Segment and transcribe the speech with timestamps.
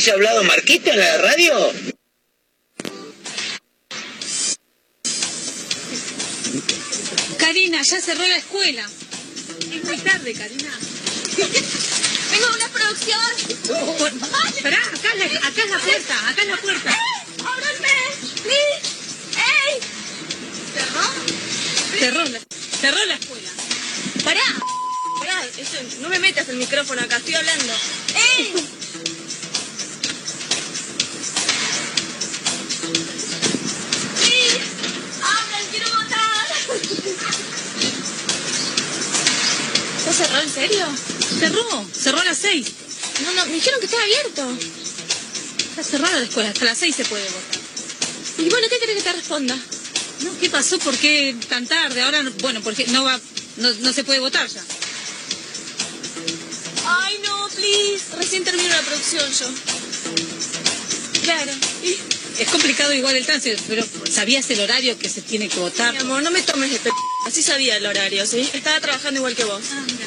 [0.00, 1.72] haya hablado Marquito en la radio?
[7.38, 8.82] Karina, ya cerró la escuela.
[9.72, 10.70] Es muy tarde, Karina.
[12.30, 13.20] Vengo una producción.
[14.56, 16.90] Esperá, acá, es la- acá es la puerta, acá es la puerta.
[16.90, 17.42] ¡Eh!
[17.44, 17.88] ¡Ábranme!
[18.42, 18.80] ¡Please!
[19.36, 19.80] ¡Ey!
[20.74, 21.98] ¿Cerró?
[21.98, 22.40] Cerró la,
[22.80, 23.50] cerró la escuela.
[24.24, 24.40] ¡Pará!
[25.18, 27.72] Pará, eso- no me metas el micrófono acá, estoy hablando.
[41.40, 42.66] Cerró, cerró a las seis.
[43.24, 44.46] No, no, me dijeron que estaba abierto.
[45.70, 47.60] Está cerrada la escuela, hasta las seis se puede votar.
[48.38, 49.56] Y bueno, ¿qué querés que te responda?
[50.22, 50.78] No, ¿qué pasó?
[50.78, 52.02] ¿Por qué tan tarde?
[52.02, 53.18] Ahora, no- bueno, porque no va,
[53.56, 54.62] no, no se puede votar ya.
[56.86, 58.04] Ay, no, please.
[58.16, 59.46] Recién termino la producción yo.
[61.22, 61.52] Claro.
[61.84, 61.96] Y,
[62.42, 65.92] Es complicado igual el tránsito, pero ¿sabías el horario que se tiene que votar?
[65.94, 66.90] mi amor, no me tomes de pe...
[67.26, 68.48] Así sabía el horario, ¿sí?
[68.54, 69.60] Estaba trabajando igual que vos.
[69.72, 70.06] Ah, mira.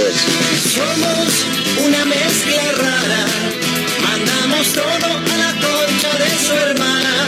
[0.00, 1.28] Somos
[1.84, 3.24] una mezcla rara,
[4.02, 7.26] mandamos todo a la concha de su hermana.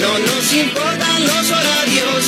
[0.00, 2.24] No nos importan los horarios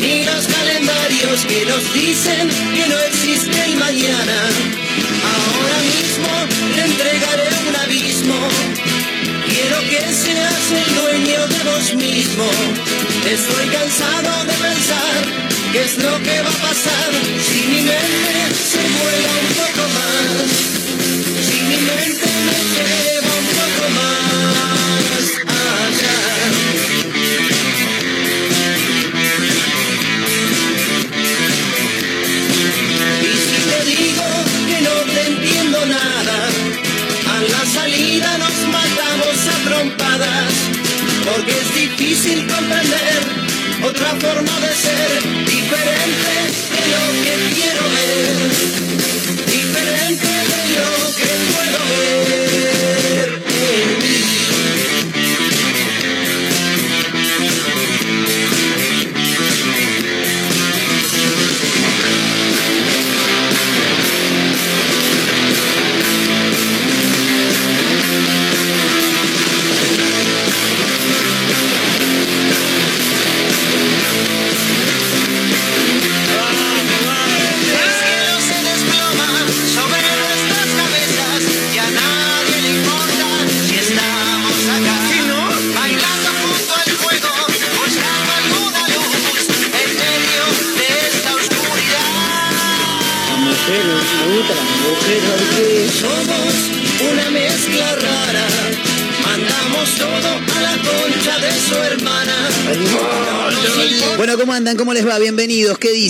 [0.00, 4.38] ni los calendarios que nos dicen que no existe el mañana.
[5.36, 6.32] Ahora mismo
[6.74, 8.48] le entregaré un abismo.
[9.46, 12.50] Quiero que seas el dueño de vos mismo.
[13.30, 18.78] Estoy cansado de pensar qué es lo que va a pasar si mi mente se
[18.78, 20.81] vuela un poco más.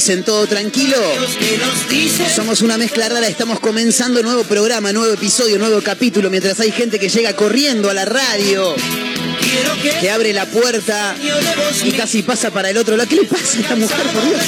[0.02, 0.24] Dicen?
[0.24, 0.96] ¿Todo tranquilo?
[2.34, 6.98] Somos una mezcla rara, estamos comenzando nuevo programa, nuevo episodio, nuevo capítulo, mientras hay gente
[6.98, 8.74] que llega corriendo a la radio,
[10.00, 11.14] que abre la puerta
[11.84, 13.08] y casi pasa para el otro lado.
[13.08, 14.42] ¿Qué le pasa a esta mujer, por Dios?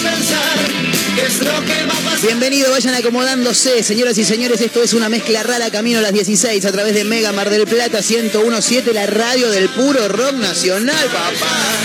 [2.22, 6.64] Bienvenido, vayan acomodándose, señoras y señores, esto es una mezcla rara camino a las 16
[6.64, 11.83] a través de Mega Mar del Plata 1017, la radio del puro rock nacional, papá.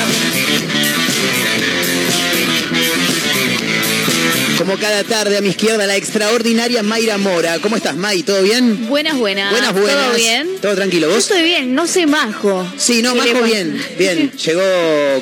[4.70, 7.58] Como cada tarde a mi izquierda la extraordinaria Mayra Mora.
[7.58, 8.22] ¿Cómo estás, May?
[8.22, 8.88] ¿Todo bien?
[8.88, 9.50] Buenas, buenas.
[9.50, 10.06] Buenas, buenas.
[10.10, 10.48] ¿Todo bien?
[10.62, 11.08] ¿Todo tranquilo?
[11.08, 11.24] Yo ¿Vos?
[11.24, 12.72] estoy bien, no sé majo.
[12.78, 14.32] Sí, no, ¿Qué le Majo bien, bien.
[14.46, 14.62] Llegó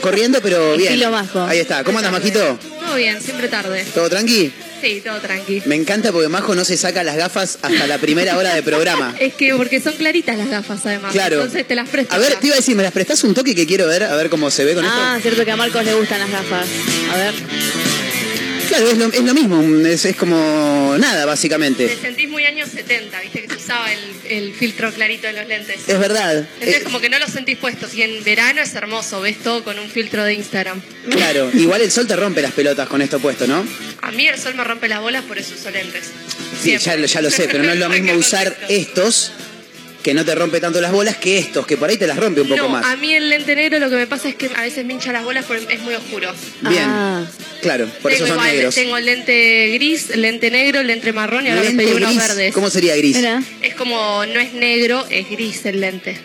[0.02, 0.92] corriendo, pero bien.
[0.92, 1.40] Estilo Majo.
[1.44, 1.86] Ahí está.
[1.86, 2.60] ¿Cómo andas, Majito?
[2.86, 3.86] Todo bien, siempre tarde.
[3.96, 4.52] ¿Todo tranqui?
[4.82, 5.02] Sí.
[5.02, 5.62] Todo tranqui.
[5.66, 9.16] Me encanta porque Majo no se saca las gafas hasta la primera hora de programa.
[9.22, 11.14] Es que porque son claritas las gafas, además.
[11.14, 11.38] Claro.
[11.38, 12.14] Entonces te las presto.
[12.14, 14.04] A ver, te iba a decir, ¿me las prestás un toque que quiero ver?
[14.04, 15.22] A ver cómo se ve con Ah, esto.
[15.22, 16.68] cierto que a Marcos le gustan las gafas.
[17.14, 17.34] A ver.
[18.68, 21.88] Claro, es lo, es lo mismo, es, es como nada, básicamente.
[21.88, 24.00] Te sentís muy años 70, viste que se usaba el,
[24.30, 25.88] el filtro clarito en los lentes.
[25.88, 26.38] Es verdad.
[26.60, 29.64] Entonces Eh, como que no los sentís puestos y en verano es hermoso, ves todo
[29.64, 30.82] con un filtro de Instagram.
[31.10, 33.66] claro, igual el sol te rompe las pelotas con esto puesto, ¿no?
[34.02, 36.12] A mí el sol me rompe las bolas, por eso uso lentes.
[36.62, 39.32] Sí, ya, ya lo sé, pero no es lo mismo usar estos
[40.04, 42.42] que no te rompe tanto las bolas que estos, que por ahí te las rompe
[42.42, 42.86] un poco no, más.
[42.86, 45.12] a mí el lente negro lo que me pasa es que a veces me hincha
[45.12, 46.32] las bolas porque es muy oscuro.
[46.62, 47.26] Bien, Ah.
[47.62, 48.76] claro, por tengo eso son igual, negros.
[48.76, 52.54] tengo lente gris, lente negro, lente marrón y ahora me Lente pedí unos gris, verdes.
[52.54, 53.18] ¿cómo sería gris?
[53.62, 56.18] Es como, no es negro, es gris el lente.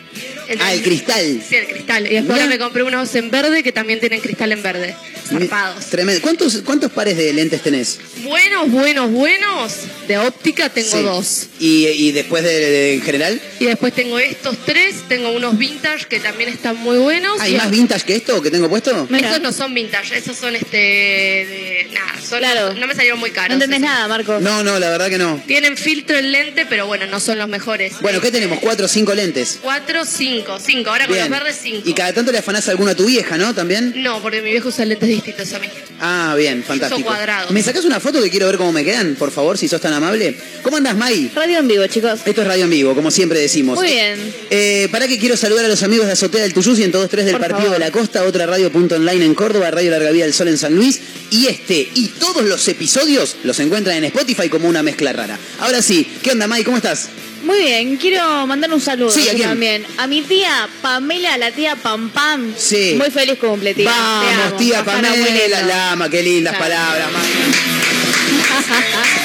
[0.60, 1.40] Ah, el cristal.
[1.48, 2.06] Sí, el cristal.
[2.10, 4.94] Y después me compré unos en verde que también tienen cristal en verde.
[5.26, 5.86] Zarpados.
[5.86, 6.20] Tremendo.
[6.20, 7.98] ¿Cuántos, ¿Cuántos pares de lentes tenés?
[8.22, 9.72] Buenos, buenos, buenos.
[10.08, 11.02] De óptica tengo Sí.
[11.02, 11.46] dos.
[11.58, 13.40] ¿Y, y después de, de- en general?
[13.60, 14.96] Y después tengo estos tres.
[15.08, 17.40] Tengo unos vintage que también están muy buenos.
[17.40, 19.06] ¿Hay Y más vintage que esto que tengo puesto?
[19.10, 19.30] Mira.
[19.30, 22.74] Esos no son vintage, esos son este de nada, son Claro.
[22.74, 23.50] no me salieron muy caros.
[23.50, 23.90] No entendés esos.
[23.90, 24.40] nada, Marcos.
[24.42, 25.42] No, no, la verdad que no.
[25.46, 27.94] Tienen filtro en lente, pero bueno, no son los mejores.
[28.00, 28.58] Bueno, ¿qué tenemos?
[28.60, 29.58] ¿Cuatro o cinco lentes?
[29.62, 30.90] Cuatro, cinco, cinco.
[30.90, 31.30] Ahora con Bien.
[31.30, 31.88] los verdes, cinco.
[31.88, 33.54] Y cada tanto le afanás alguno a tu vieja, ¿no?
[33.54, 33.92] ¿También?
[33.96, 35.68] No, porque mi viejo usa lentes distintos a mí.
[36.00, 37.02] Ah, bien, fantástico.
[37.08, 37.50] cuadrados.
[37.50, 39.92] ¿Me sacás una foto que quiero ver cómo me quedan, por favor, si sos tan
[39.92, 40.36] amable?
[40.62, 41.30] ¿Cómo andas, Mai?
[41.34, 42.20] Radio en vivo, chicos.
[42.24, 43.51] Esto es Radio en Vivo, como siempre decimos.
[43.62, 44.34] Muy bien.
[44.50, 47.40] Eh, para que quiero saludar a los amigos de Azotea del Tuyú, 102.3 del Por
[47.40, 47.72] Partido favor.
[47.72, 51.00] de la Costa, otra radio.online en Córdoba, Radio Larga Vida del Sol en San Luis.
[51.30, 55.38] Y este y todos los episodios los encuentran en Spotify como una mezcla rara.
[55.60, 56.62] Ahora sí, ¿qué onda, Mai?
[56.64, 57.08] ¿Cómo estás?
[57.44, 59.84] Muy bien, quiero mandar un saludo Sí, ¿a también.
[59.98, 62.54] A mi tía Pamela, la tía Pam Pam.
[62.56, 62.94] Sí.
[62.96, 63.90] Muy feliz cumple, tía.
[63.90, 64.56] Vamos, amo.
[64.58, 65.66] tía Pamela, lindo.
[65.66, 66.72] Lama, qué lindas Claro.
[66.72, 67.22] palabras, Mai.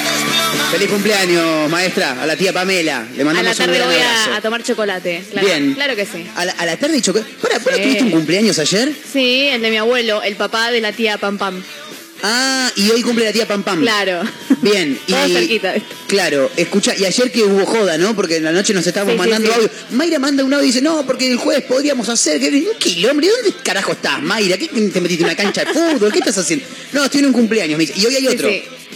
[0.71, 3.05] Feliz cumpleaños, maestra, a la tía Pamela.
[3.15, 4.31] Le A mandamos la un tarde gran voy abrazo.
[4.31, 5.23] a, a tomar chocolate.
[5.31, 5.73] Claro, Bien.
[5.73, 6.27] Claro que sí.
[6.35, 7.31] A la, a la tarde chocolate.
[7.41, 7.81] Para, ¿para Sí.
[7.83, 8.91] tuviste un cumpleaños ayer?
[9.13, 11.63] Sí, el de mi abuelo, el papá de la tía Pam Pam.
[12.23, 13.81] Ah, y hoy cumple la tía Pam Pam.
[13.81, 14.21] Claro.
[14.61, 15.75] Bien, y Todo cerquita.
[16.07, 18.15] claro, escucha, y ayer que hubo joda, ¿no?
[18.15, 19.55] Porque en la noche nos estábamos Sí, sí, mandando sí.
[19.55, 19.69] audio.
[19.91, 23.31] Mayra manda un audio y dice, no, porque el jueves podríamos hacer, que un kilómetro,
[23.43, 24.57] ¿dónde carajo estás, Mayra?
[24.57, 26.11] ¿Qué te metiste en una cancha de fútbol?
[26.11, 26.65] ¿Qué estás haciendo?
[26.93, 27.99] No, estoy en un cumpleaños, me dice.
[27.99, 28.49] Y hoy hay otro.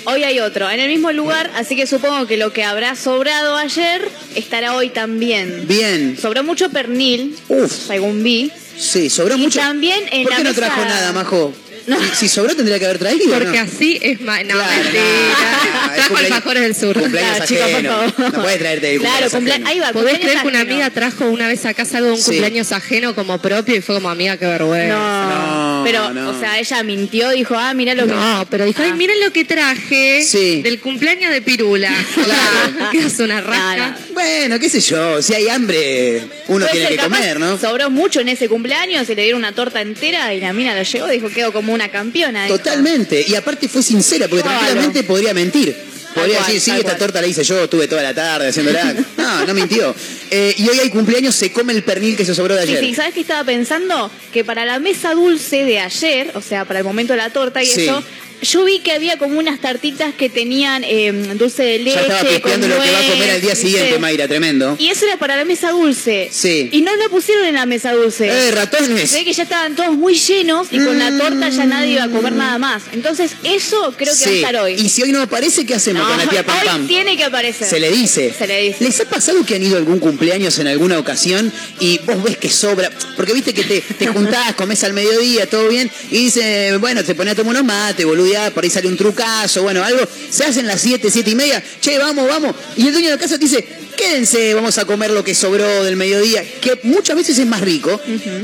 [0.06, 3.56] Hoy hay otro, en el mismo lugar, así que supongo que lo que habrá sobrado
[3.56, 4.02] ayer
[4.34, 5.68] estará hoy también.
[5.68, 6.18] Bien.
[6.20, 8.52] Sobró mucho pernil, Uf, según vi.
[8.76, 9.60] sí, sobró Y mucho.
[9.60, 11.54] también en ¿Por la qué no mesa- trajo nada, Majo?
[11.88, 12.00] No.
[12.00, 13.64] Si, si sobró tendría que haber traído, Porque ¿no?
[13.64, 14.44] así es más.
[14.46, 15.02] No, Claro, mentira.
[15.04, 17.00] no, es Trajo alfajores del sur.
[17.00, 17.90] Cumpleaños Claro, chicos, por ajeno.
[18.14, 18.34] favor.
[18.34, 19.92] No puede traerte el Claro, cumpleaños ahí va.
[19.94, 22.26] ¿Podés creer que una amiga trajo una vez a casa algo de un Sí.
[22.32, 24.96] cumpleaños ajeno como propio y fue como amiga, qué vergüenza?
[24.96, 26.30] No, No, pero, no.
[26.30, 28.14] o sea, ella mintió, dijo, ah, mira lo que...
[28.14, 28.96] No, pero dijo, ay, Ah.
[28.96, 30.62] miren lo que traje Sí.
[30.62, 31.94] del cumpleaños de Pirula.
[32.14, 32.90] Claro.
[32.92, 33.78] que es una rasca.
[33.78, 34.14] No, no.
[34.14, 37.58] Bueno, qué sé yo, si hay hambre, uno Puede tiene que comer, ¿no?
[37.58, 40.84] Sobró mucho en ese cumpleaños, se le dieron una torta entera y la mina lo
[40.84, 42.46] llevó, dijo, quedó como una campeona.
[42.46, 42.58] dijo.
[42.58, 43.26] Totalmente.
[43.28, 44.60] Y aparte fue sincera, porque Claro.
[44.60, 45.76] tranquilamente podría mentir.
[46.14, 48.96] Podría decir, sí, esta torta la hice yo, estuve toda la tarde haciéndola.
[49.18, 49.96] No, no mintió.
[50.30, 52.84] Eh, y hoy hay cumpleaños, se come el pernil que se sobró de Sí, ayer.
[52.84, 54.12] sí, ¿sabes qué estaba pensando?
[54.34, 57.64] Que para la mesa dulce de ayer, o sea, para el momento de la torta
[57.64, 57.84] y Sí.
[57.84, 58.04] eso,
[58.42, 61.96] yo vi que había como unas tartitas que tenían eh, dulce de leche.
[61.96, 64.00] ya estaba pisteando lo que va a comer al día siguiente.
[64.00, 64.76] Mayra, tremendo.
[64.80, 66.30] Y eso era para la mesa dulce.
[66.32, 66.70] Sí.
[66.72, 68.28] Y no la pusieron en la mesa dulce.
[68.28, 69.10] ¡Eh, ratones!
[69.12, 72.04] Se ve que ya estaban todos muy llenos y con la torta ya nadie iba
[72.04, 72.84] a comer nada más.
[72.94, 74.36] Entonces, eso creo que va a Sí.
[74.38, 74.74] estar hoy.
[74.74, 76.88] Y si hoy no aparece, ¿qué hacemos No, con la tía Pam hoy Pam?
[76.88, 77.68] tiene que aparecer.
[77.68, 78.34] Se le dice.
[78.38, 78.84] Se le dice.
[78.84, 82.38] ¿Les ha pasado que han ido a algún cumpleaños en alguna ocasión y vos ves
[82.38, 82.90] que sobra?
[83.16, 87.14] Porque viste que te, te juntás, comés al mediodía, todo bien, y dice, bueno, te
[87.16, 88.06] pones a tomar unos mates,
[88.54, 90.08] por ahí sale un trucazo, bueno, algo.
[90.30, 92.56] Se hacen las 7, 7 y media, che, vamos, vamos.
[92.76, 95.84] Y el dueño de la casa te dice, quédense, vamos a comer lo que sobró
[95.84, 98.00] del mediodía, que muchas veces es más rico,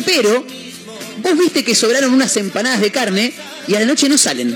[0.06, 0.46] pero
[1.18, 3.34] vos viste que sobraron unas empanadas de carne
[3.68, 4.56] y a la noche no salen.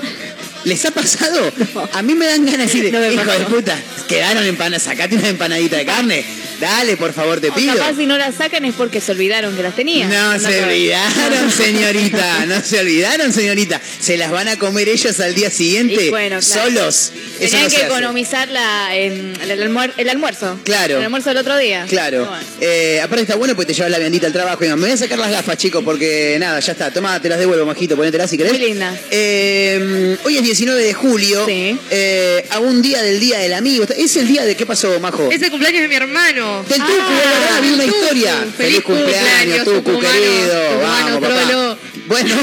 [0.64, 1.52] ¿Les ha pasado?
[1.94, 5.30] A mí me dan ganas de decir, No hijo de puta, quedaron empanadas, sacate una
[5.30, 6.26] empanadita de carne.
[6.62, 7.74] Dale, por favor, te O pido.
[7.76, 10.10] capaz si no las sacan es porque se olvidaron que las tenían.
[10.10, 12.46] No se olvidaron, señorita.
[12.46, 13.82] No se olvidaron, señorita.
[14.00, 16.06] Se las van a comer ellos al día siguiente.
[16.06, 16.70] Y bueno, claro.
[16.70, 17.12] Solos.
[17.40, 20.60] Eso Tenían no que economizar la, em, el, almuer- el almuerzo.
[20.64, 20.98] Claro.
[21.00, 21.86] El almuerzo del otro día.
[21.90, 22.26] Claro.
[22.28, 22.44] Bueno.
[22.62, 24.64] Eh, aparte está bueno porque te llevas la viandita al trabajo.
[24.64, 26.92] y Me voy a sacar las gafas, chicos, porque nada, ya está.
[26.92, 27.96] Toma, te las devuelvo, majito.
[27.98, 28.52] Ponételas si querés.
[28.54, 28.94] Muy linda.
[29.10, 31.46] Eh, hoy es 19 de julio.
[31.48, 31.78] Sí.
[31.90, 33.86] Eh, a un día del Día del Amigo.
[33.98, 35.30] ¿Es el día de qué pasó, Majo?
[35.32, 36.51] Es el cumpleaños de mi hermano.
[36.68, 37.96] Del Tucu, Ah, de verdad, vi una Tucu.
[37.98, 38.46] historia.
[38.58, 40.80] Feliz cumpleaños, Tucu, querido.
[40.82, 41.78] Vamos, papá.
[42.08, 42.36] Bueno,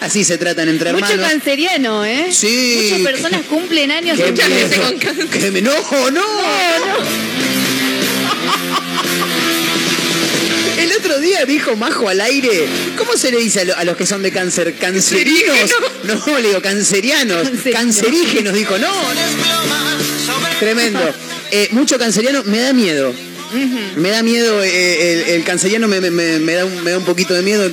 [0.00, 1.30] así se tratan entre Mucho hermanos.
[1.32, 2.28] canceriano, ¿eh?
[2.32, 2.88] Sí.
[2.90, 4.94] Muchas personas cumplen años Qué en miedo.
[5.32, 5.72] Qué me- no,
[6.10, 6.22] no.
[10.78, 13.96] El otro día dijo Majo al aire, ¿cómo se le dice a, lo- a los
[13.96, 14.74] que son de cáncer?
[14.76, 15.56] ¿Cancerinos?
[16.04, 17.48] No, le digo cancerianos.
[17.72, 18.90] Cancerígenos, dijo, no.
[20.58, 21.00] Tremendo.
[21.50, 23.12] Eh, mucho canceriano, me da miedo.
[23.96, 27.04] Me da miedo, eh, el, el canceriano me, me- me- da un, me da un
[27.04, 27.68] poquito de miedo.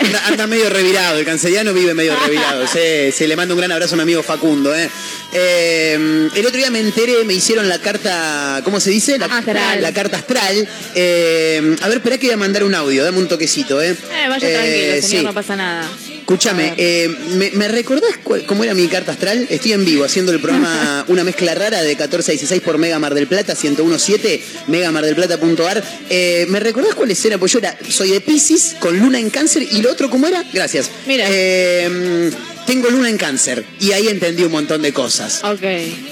[0.00, 2.66] Anda, anda medio revirado, el canceriano vive medio revirado.
[2.66, 4.74] Se, se le manda un gran abrazo a mi amigo Facundo.
[4.74, 4.88] eh.
[5.32, 9.18] Eh, el otro día me enteré, me hicieron la carta, ¿cómo se dice?
[9.18, 9.80] La, Astral.
[9.82, 10.68] la carta astral.
[10.96, 13.80] Eh, a ver, espera que voy a mandar un audio, dame un toquecito.
[13.80, 15.22] Eh, Eh, vaya tranquilo, señor, sí.
[15.22, 15.88] no pasa nada.
[16.34, 19.48] Escúchame, eh, ¿me, me recordás cuál- cómo era mi carta astral?
[19.50, 23.00] Estoy en vivo haciendo el programa Una Mezcla Rara de 14 a 16 por Mega
[23.00, 25.82] Mar del Plata, 1017, megamardelplata.ar.
[26.08, 27.40] Eh, ¿Me recordás cuáles eran?
[27.40, 30.44] Pues yo era, soy de Pisces, con luna en cáncer, y lo otro, ¿cómo era?
[30.52, 30.88] Gracias.
[31.04, 31.24] Mira.
[31.28, 32.30] Eh,
[32.64, 35.42] tengo luna en cáncer, y ahí entendí un montón de cosas.
[35.42, 35.62] Ok.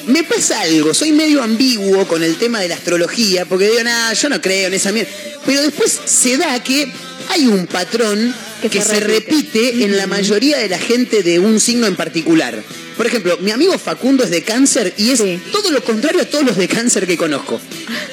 [0.08, 4.12] Me pasa algo, soy medio ambiguo con el tema de la astrología, porque digo, nada,
[4.14, 5.10] yo no creo en esa mierda.
[5.46, 6.88] Pero después se da que
[7.30, 9.84] hay un patrón que, Que se, repite, repite.
[9.84, 12.62] en la mayoría de la gente de un signo en particular.
[12.96, 15.38] Por ejemplo, mi amigo Facundo es de cáncer y es Sí.
[15.52, 17.60] todo lo contrario a todos los de cáncer que conozco.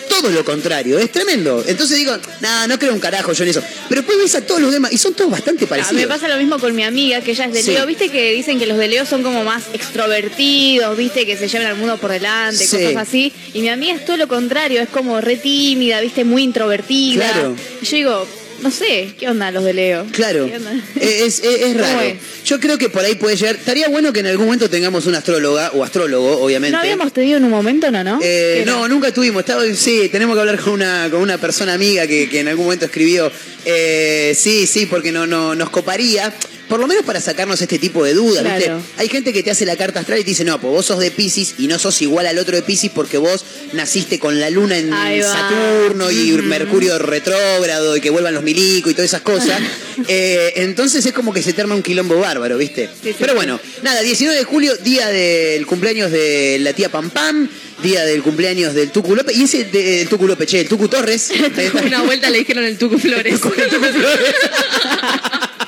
[0.10, 1.64] Todo lo contrario, es tremendo.
[1.68, 3.64] Entonces digo, nada, no creo un carajo yo en eso.
[3.90, 5.96] Pero después ves a todos los demás y son todos bastante Ah, parecidos.
[6.02, 7.72] me pasa lo mismo con mi amiga, que ella es de Sí.
[7.72, 7.86] Leo.
[7.88, 11.68] Viste que dicen que los de Leo son como más extrovertidos, viste, que se llevan
[11.68, 12.78] al mundo por delante, Sí.
[12.78, 13.34] cosas así.
[13.54, 17.32] Y mi amiga es todo lo contrario, es como re tímida, viste, muy introvertida.
[17.32, 17.56] Claro.
[17.82, 18.28] Y yo digo,
[18.62, 20.06] no sé, ¿qué onda los de Leo?
[20.12, 20.72] Claro, ¿Qué onda?
[21.00, 22.02] es, es- es ¿Cómo raro.
[22.02, 22.16] es?
[22.46, 23.56] Yo creo que por ahí puede llegar.
[23.56, 26.72] Estaría bueno que en algún momento tengamos una astróloga o astrólogo, obviamente.
[26.74, 28.20] ¿No habíamos tenido en un momento, no, no?
[28.22, 29.40] Eh, no, nunca tuvimos.
[29.42, 32.66] Estaba, sí, tenemos que hablar con una, con una persona amiga que, que en algún
[32.66, 33.32] momento escribió.
[33.66, 36.34] Eh, sí, sí, porque no, no, nos coparía.
[36.68, 38.72] Por lo menos para sacarnos este tipo de dudas, ¿viste?
[38.98, 41.00] Hay gente que te hace la carta astral y te dice, no, pues vos sos
[41.00, 44.50] de Pisces y no sos igual al otro de Pisces porque vos naciste con la
[44.50, 44.92] luna en.
[45.24, 49.60] Saturno y Mercurio retrógrado y que vuelvan los milicos y todas esas cosas.
[50.10, 52.90] Eh, entonces es como que se te arma un quilombo bárbaro, ¿viste?
[53.02, 53.38] Sí, sí, Pero sí.
[53.38, 57.48] bueno, nada, 19 de julio, día del cumpleaños de la tía Pam Pam,
[57.82, 61.32] día del cumpleaños del Tucu López, y ese del Tucu López, che, el Tucu Torres.
[61.86, 63.34] Una vuelta le dijeron el Tucu Flores.
[63.36, 64.36] El Tucu Flores.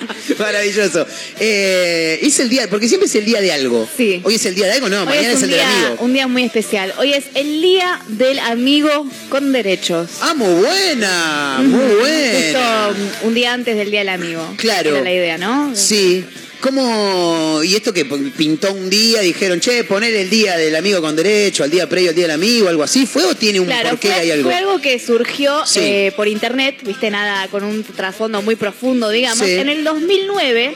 [0.40, 1.06] Maravilloso.
[1.40, 3.88] Eh, es el día, porque siempre es el día de algo.
[3.96, 4.22] Sí.
[4.24, 6.04] Hoy es el día de algo, no, Hoy mañana es, un el del día, amigo.
[6.04, 6.94] un día muy especial.
[6.98, 10.10] Hoy es el día del amigo con derechos.
[10.22, 12.90] Ah, muy buena, muy buena.
[12.92, 14.54] Justo un día antes del día del amigo.
[14.58, 14.92] Claro.
[14.92, 15.76] Era la idea, ¿no?
[15.76, 16.26] Sí.
[16.72, 17.64] ¿Cómo?
[17.64, 21.64] Y esto que pintó un día, dijeron, che, poner el día del amigo con derecho,
[21.64, 24.10] al día previo al día del amigo, algo así, ¿fue o tiene un Claro, porqué?
[24.10, 24.50] fue, ¿Hay algo?
[24.50, 25.80] fue algo que surgió Sí.
[25.82, 29.54] eh, por internet, viste, nada, con un trasfondo muy profundo, digamos, Sí.
[29.54, 30.76] en el 2009,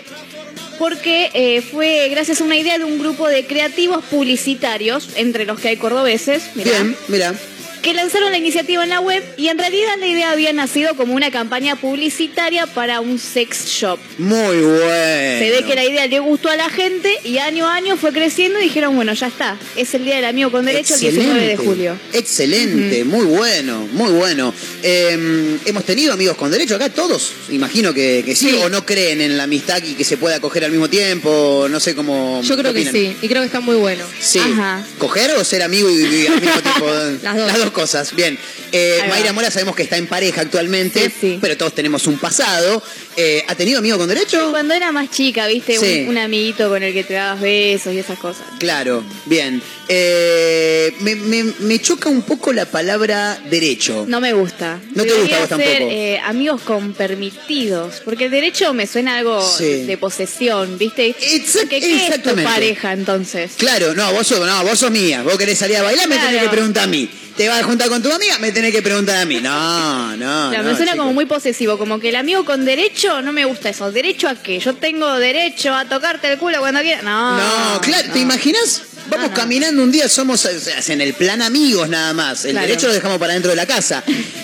[0.80, 5.60] porque eh, fue gracias a una idea de un grupo de creativos publicitarios, entre los
[5.60, 7.36] que hay cordobeses, mirá, Bien, mira.
[7.82, 11.14] Que lanzaron la iniciativa en la web y en realidad la idea había nacido como
[11.16, 14.00] una campaña publicitaria para un sex shop.
[14.18, 15.40] Muy bueno.
[15.40, 18.12] Se ve que la idea le gustó a la gente y año a año fue
[18.12, 21.34] creciendo y dijeron, bueno, ya está, es el Día del Amigo con Derecho el 19
[21.34, 21.66] de Excelente.
[21.66, 21.98] julio.
[22.14, 24.54] Excelente, muy bueno, muy bueno.
[24.84, 28.60] Eh, hemos tenido amigos con derecho acá, todos, imagino que, que sí, Sí.
[28.64, 31.80] o no creen en la amistad y que se pueda coger al mismo tiempo, no
[31.80, 32.42] sé cómo.
[32.44, 33.14] Yo creo ¿qué que opinan?
[33.14, 34.04] sí, y creo que está muy bueno.
[34.20, 34.40] Sí.
[34.40, 34.84] Ajá.
[34.98, 36.86] ¿Coger o ser amigo y, y al mismo tiempo?
[37.24, 37.71] Las dos.
[37.72, 38.16] Cosas.
[38.16, 38.38] Bien.
[38.72, 39.00] Eh.
[39.10, 41.38] Mayra Mora sabemos que está en pareja actualmente, Sí, sí.
[41.42, 42.82] pero todos tenemos un pasado.
[43.18, 44.52] Eh, ¿Ha tenido amigo con derecho?
[44.52, 46.06] Cuando era más chica, viste, Un- Sí.
[46.08, 48.44] un, amiguito con el que te dabas besos y esas cosas.
[48.60, 49.62] Claro, bien.
[49.90, 54.06] Eh, me, me- me choca un poco la palabra derecho.
[54.08, 54.80] No me gusta.
[54.96, 56.26] No te gusta vos ser tampoco.
[56.26, 61.10] amigos con permitidos, porque el derecho me suena algo de posesión, ¿viste?
[61.10, 62.50] Exact- Porque, ¿Qué es tu exactamente.
[62.50, 63.52] pareja entonces?
[63.58, 65.22] Claro, no, vos sos, no, vos sos mía.
[65.24, 67.10] Vos querés salir a bailar, me tenés que preguntar a mí.
[67.42, 69.40] Te vas a juntar con tu amiga, me tenés que preguntar a mí.
[69.42, 70.52] No, no.
[70.56, 73.70] No, me suena como muy posesivo, como que el amigo con derecho no me gusta
[73.70, 73.92] eso.
[73.92, 74.60] ¿Derecho a qué?
[74.60, 77.02] Yo tengo derecho a tocarte el culo cuando quiera.
[77.02, 77.38] No.
[77.38, 78.84] No, claro, ¿te imaginas?
[79.10, 80.48] Vamos No, caminando un día, somos
[80.88, 82.46] en el plan amigos nada más.
[82.46, 82.68] El Claro.
[82.68, 84.04] derecho lo dejamos para dentro de la casa.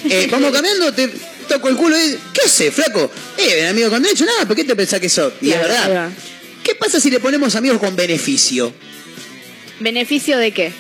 [0.09, 1.07] Eh, vamos caminando, te
[1.47, 3.11] toco el culo y ¿qué hace, flaco?
[3.37, 5.33] Eh, el amigo con derecho, nada, ¿por qué te pensás que sos?
[5.39, 6.09] Y Claro, es verdad.
[6.63, 8.73] ¿Qué pasa si le ponemos amigos con beneficio?
[9.79, 10.73] ¿Beneficio de qué?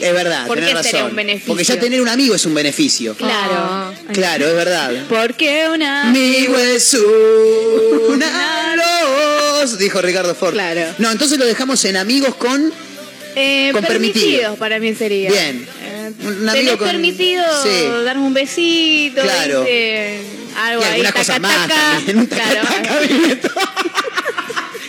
[0.00, 1.10] Es verdad, ¿Por tenés qué sería razón.
[1.10, 1.46] un beneficio?
[1.48, 3.14] Porque ya tener un amigo es un beneficio.
[3.14, 3.52] Claro.
[3.54, 3.92] Ah.
[4.12, 4.90] Claro, es verdad.
[5.08, 6.08] Porque una.
[6.08, 6.94] Amigo es
[8.08, 10.52] una luz, dijo Ricardo Ford.
[10.52, 10.82] Claro.
[10.98, 12.72] No, entonces lo dejamos en amigos con
[13.38, 14.56] Eh, Con permitidos permitido.
[14.56, 15.30] para mí sería.
[15.30, 15.68] Bien.
[15.82, 17.84] Eh, Un amigo ¿Tenés con- permitido Sí.
[18.04, 19.20] darme un besito?
[19.20, 19.60] Claro.
[19.60, 20.20] ¿viste?
[20.58, 22.18] Algo y ahí, algunas taca, cosas más taca, también.
[22.18, 23.36] Un taca, claro.
[23.42, 24.15] taca.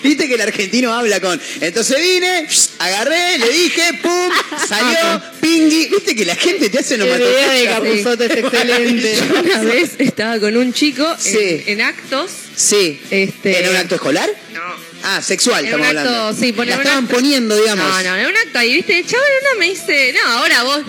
[0.04, 1.40] Viste que el argentino habla con.
[1.62, 2.48] Entonces vine,
[2.80, 4.32] agarré, le dije, pum,
[4.68, 5.88] salió, pingui.
[5.88, 7.66] Viste que la gente te hace video de.
[7.66, 9.16] Capuzotto es excelente.
[9.30, 11.64] Yo una vez estaba con un chico en- Sí.
[11.68, 12.32] en, actos.
[12.56, 13.00] Sí.
[13.12, 14.30] Este- ¿Era un acto escolar?
[14.54, 14.88] No.
[15.04, 16.34] Ah, sexual, un estamos acto, hablando.
[16.42, 17.16] sí, poner La un estaban acto.
[17.16, 17.88] poniendo, digamos.
[17.88, 18.98] No, no, en un acto ahí, ¿viste?
[19.00, 20.80] El chaval en una me dice, no, ahora vos.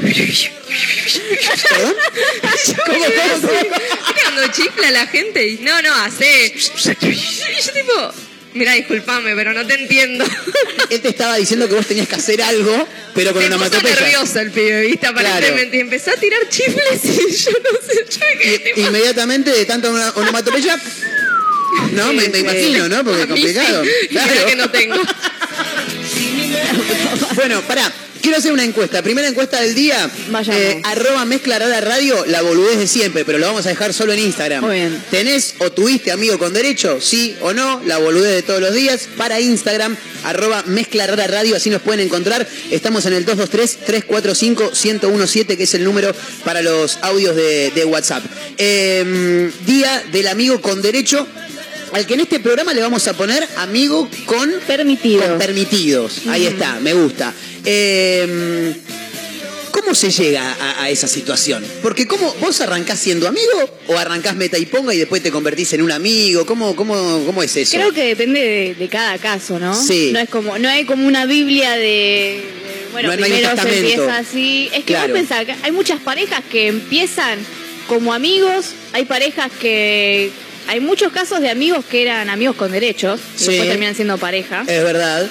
[1.68, 1.94] ¿Perdón?
[2.86, 3.52] ¿Cómo, cómo, cómo?
[3.52, 5.46] ¿Viste cuando chifla la gente?
[5.46, 6.54] Y, no, no, hace.
[7.02, 8.12] Y yo tipo,
[8.58, 10.24] mira, disculpame, pero no te entiendo.
[10.90, 13.94] Él te estaba diciendo que vos tenías que hacer algo, pero con Se puso onomatopeya.
[14.00, 15.06] nervioso el pibe, ¿viste?
[15.06, 15.76] Aparentemente.
[15.76, 18.80] Y empezó a tirar chifles y yo no sé, yo tipo...
[18.80, 20.78] inmediatamente de tanta ona- onomatopeya.
[21.92, 23.04] No, me, me imagino, ¿no?
[23.04, 23.84] Porque es complicado.
[23.84, 24.46] sí, Claro.
[24.46, 24.96] que no tengo.
[27.34, 27.92] Bueno, pará.
[28.20, 29.02] Quiero hacer una encuesta.
[29.02, 30.10] Primera encuesta del día.
[30.30, 30.60] Vayamos.
[30.60, 34.12] Eh, arroba mezcla rara radio, la boludez de siempre, pero lo vamos a dejar solo
[34.12, 34.64] en Instagram.
[34.64, 35.02] Muy bien.
[35.10, 37.00] ¿Tenés o tuviste amigo con derecho?
[37.00, 39.08] Sí o no, la boludez de todos los días.
[39.16, 42.46] Para Instagram, arroba mezcla rara radio, así nos pueden encontrar.
[42.70, 48.24] Estamos en el 223-345-1017, que es el número para los audios de, de WhatsApp.
[48.56, 51.26] Eh, día del amigo con derecho.
[51.92, 55.22] Al que en este programa le vamos a poner amigo con Permitido.
[55.26, 56.26] con permitidos.
[56.28, 57.32] Ahí está, me gusta.
[57.64, 58.74] Eh,
[59.70, 61.64] ¿Cómo se llega a, a esa situación?
[61.82, 65.72] Porque ¿cómo, ¿vos arrancás siendo amigo o arrancás meta y ponga y después te convertís
[65.72, 66.44] en un amigo?
[66.46, 67.76] ¿Cómo, cómo, cómo es eso?
[67.76, 69.74] Creo que depende de, de cada caso, ¿no?
[69.80, 70.10] Sí.
[70.12, 72.42] No es como, no hay como una Biblia de,
[72.92, 73.88] bueno, No- no primero se testamento.
[73.88, 74.66] empieza así.
[74.74, 75.08] Es que Claro.
[75.08, 77.38] vos pensás que hay muchas parejas que empiezan
[77.86, 80.30] como amigos, hay parejas que
[80.68, 83.46] hay muchos casos de amigos que eran amigos con derechos y Sí.
[83.48, 84.60] después terminan siendo pareja.
[84.66, 85.26] Es verdad.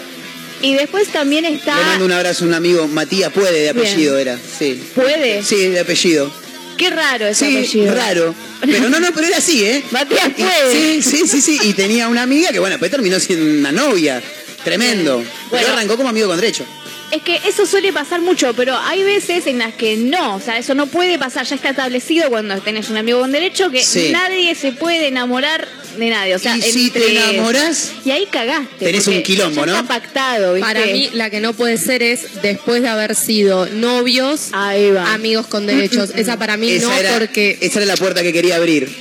[0.61, 3.77] Y después también está Le mando un abrazo a un amigo, Matías Puede, de Bien.
[3.87, 4.37] apellido era.
[4.59, 4.81] Sí.
[4.95, 5.43] puede.
[5.43, 6.31] Sí, de apellido.
[6.77, 7.95] Qué raro ese Sí, apellido.
[7.95, 8.35] raro.
[8.61, 9.83] Pero no, no, pero era así, ¿eh?
[9.91, 10.71] Matías Y- Puede.
[10.71, 11.59] Sí, sí, sí, sí.
[11.63, 14.21] Y tenía una amiga que, bueno, después terminó siendo una novia.
[14.63, 15.23] Tremendo.
[15.23, 15.67] Pero Bueno.
[15.73, 16.65] arrancó como amigo con derecho.
[17.09, 20.57] Es que eso suele pasar mucho, pero hay veces en las que no, o sea,
[20.57, 24.09] eso no puede pasar, ya está establecido cuando tenés un amigo con derecho que Sí.
[24.11, 25.65] nadie se puede enamorar
[25.97, 28.85] de nadie, o sea, y si te enamorás, y ahí cagaste.
[28.85, 29.75] Tenés un quilombo, ya ¿no?
[29.79, 30.67] Está pactado, ¿viste?
[30.73, 35.13] Para mí, la que no puede ser es después de haber sido novios, Ahí va.
[35.13, 36.09] amigos con derechos.
[36.13, 38.93] Esa para mí no, era, porque esa era la puerta que quería abrir.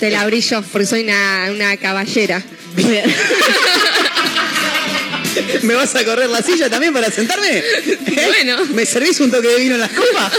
[0.00, 2.42] te la abrí yo, porque soy una, una caballera.
[5.62, 7.58] ¿Me vas a correr la silla también para sentarme?
[7.58, 7.98] ¿Eh?
[8.26, 8.64] Bueno.
[8.74, 10.32] ¿Me servís un toque de vino en las copas?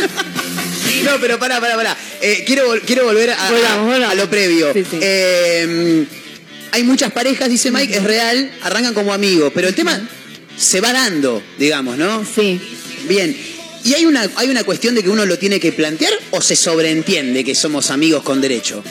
[1.04, 1.98] No, pero pará, pará, pará.
[2.22, 4.10] Eh, quiero, vol- quiero volver a, a- Volvamos, volvamos.
[4.12, 4.74] a lo previo.
[4.74, 4.98] Sí, sí.
[5.02, 6.06] Eh,
[6.72, 10.00] hay muchas parejas, dice Mike, es real, arrancan como amigos, pero el tema
[10.58, 12.26] se va dando, digamos, ¿no?
[12.26, 12.60] Sí.
[13.08, 13.36] Bien.
[13.84, 16.56] ¿Y hay una, hay una cuestión de que uno lo tiene que plantear o se
[16.56, 18.84] sobreentiende que somos amigos con derecho?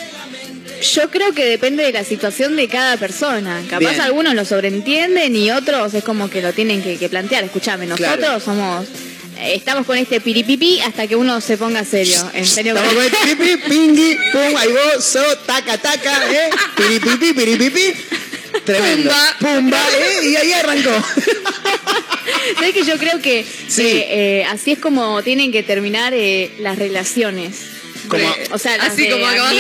[0.82, 3.62] Yo creo que depende de la situación de cada persona.
[3.68, 4.00] Capaz Bien.
[4.00, 7.44] algunos lo sobreentienden y otros es como que lo tienen que, que plantear.
[7.44, 8.40] Escúchame, nosotros Claro.
[8.40, 8.86] somos...
[9.38, 12.18] eh, Estamos con este piripipi hasta que uno se ponga serio.
[12.34, 12.74] En serio.
[12.74, 17.94] Estamos con el pipi, pingui, pum, ahí vos, so, taca, taca, eh, piripipi, piripipi.
[18.64, 19.10] Tremendo.
[19.10, 19.36] Pumba.
[19.60, 20.90] Pumba, eh, y ahí arrancó.
[22.54, 23.82] ¿Sabes que yo creo que, Sí.
[23.82, 27.56] que, eh, así es como tienen que terminar eh, las relaciones?
[28.08, 29.52] Como- o sea, Así de como amigos,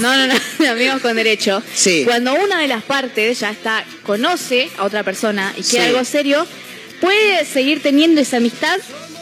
[0.00, 1.62] no, no, no, de amigos con derecho.
[1.74, 2.02] Sí.
[2.04, 5.90] Cuando una de las partes ya está, conoce a otra persona y quiere Sí.
[5.90, 6.46] algo serio,
[7.00, 8.76] puede seguir teniendo esa amistad,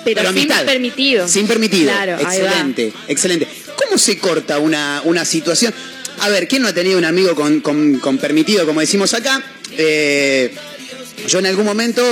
[0.04, 0.64] pero, Pero sin amistad.
[0.66, 1.28] permitido.
[1.28, 1.90] Sin permitido.
[1.92, 3.46] Claro, excelente, excelente.
[3.76, 5.72] ¿Cómo se corta una, una situación?
[6.20, 9.42] A ver, ¿quién no ha tenido un amigo con, con- con permitido, como decimos acá?
[9.76, 10.54] Eh,
[11.28, 12.02] yo en algún momento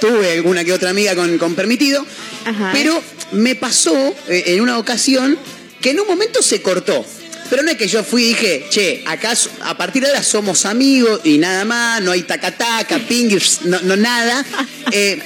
[0.00, 2.04] tuve alguna que otra amiga con, con permitido,
[2.44, 2.70] Ajá.
[2.72, 5.38] pero me pasó eh, en una ocasión
[5.80, 7.04] que en un momento se cortó.
[7.50, 10.66] Pero no es que yo fui y dije, che, acá a partir de ahora somos
[10.66, 13.30] amigos y nada más, no hay taca-taca, ping,
[13.64, 14.44] no, no nada.
[14.92, 15.18] Eh,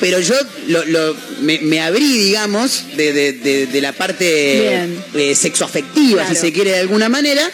[0.00, 0.34] pero yo
[0.66, 6.34] lo- lo- me, me abrí, digamos, de, de- de- de la parte eh, sexoafectiva, Claro.
[6.34, 7.48] si se quiere de alguna manera.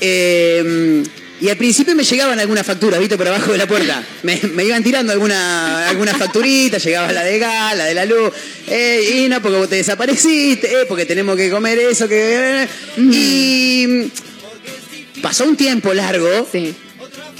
[0.00, 1.02] Eh,
[1.40, 3.16] y al principio me llegaban algunas facturas, ¿viste?
[3.16, 4.04] Por abajo de la puerta.
[4.22, 8.30] Me, me iban tirando alguna, alguna facturita, llegaba la de gas, la de la luz.
[8.66, 12.68] Eh, y no, porque vos te desapareciste, eh, porque tenemos que comer eso, que...
[12.98, 14.10] Y
[15.22, 16.46] pasó un tiempo largo.
[16.50, 16.74] Sí.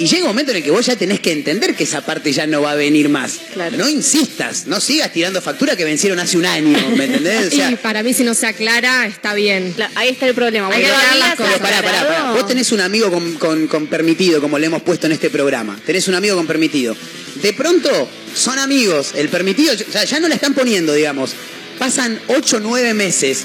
[0.01, 2.33] Y llega un momento en el que vos ya tenés que entender que esa parte
[2.33, 3.39] ya no va a venir más.
[3.53, 3.77] Claro.
[3.77, 7.49] No insistas, no sigas tirando facturas que vencieron hace un año, ¿me entendés?
[7.49, 9.75] O sea, y para mí, si no se aclara, está bien.
[9.97, 10.69] Ahí está el problema.
[10.69, 11.53] Hay que Cuando aclarar las amigas cosas.
[11.53, 12.01] pero pará, pará, pará.
[12.17, 15.29] aclarado- Vos tenés un amigo con, con- con permitido, como le hemos puesto en este
[15.29, 15.79] programa.
[15.85, 16.97] Tenés un amigo con permitido.
[17.43, 19.13] De pronto, son amigos.
[19.15, 21.33] El permitido, ya, ya no la están poniendo, digamos.
[21.79, 23.45] Pasan 8 o 9 meses.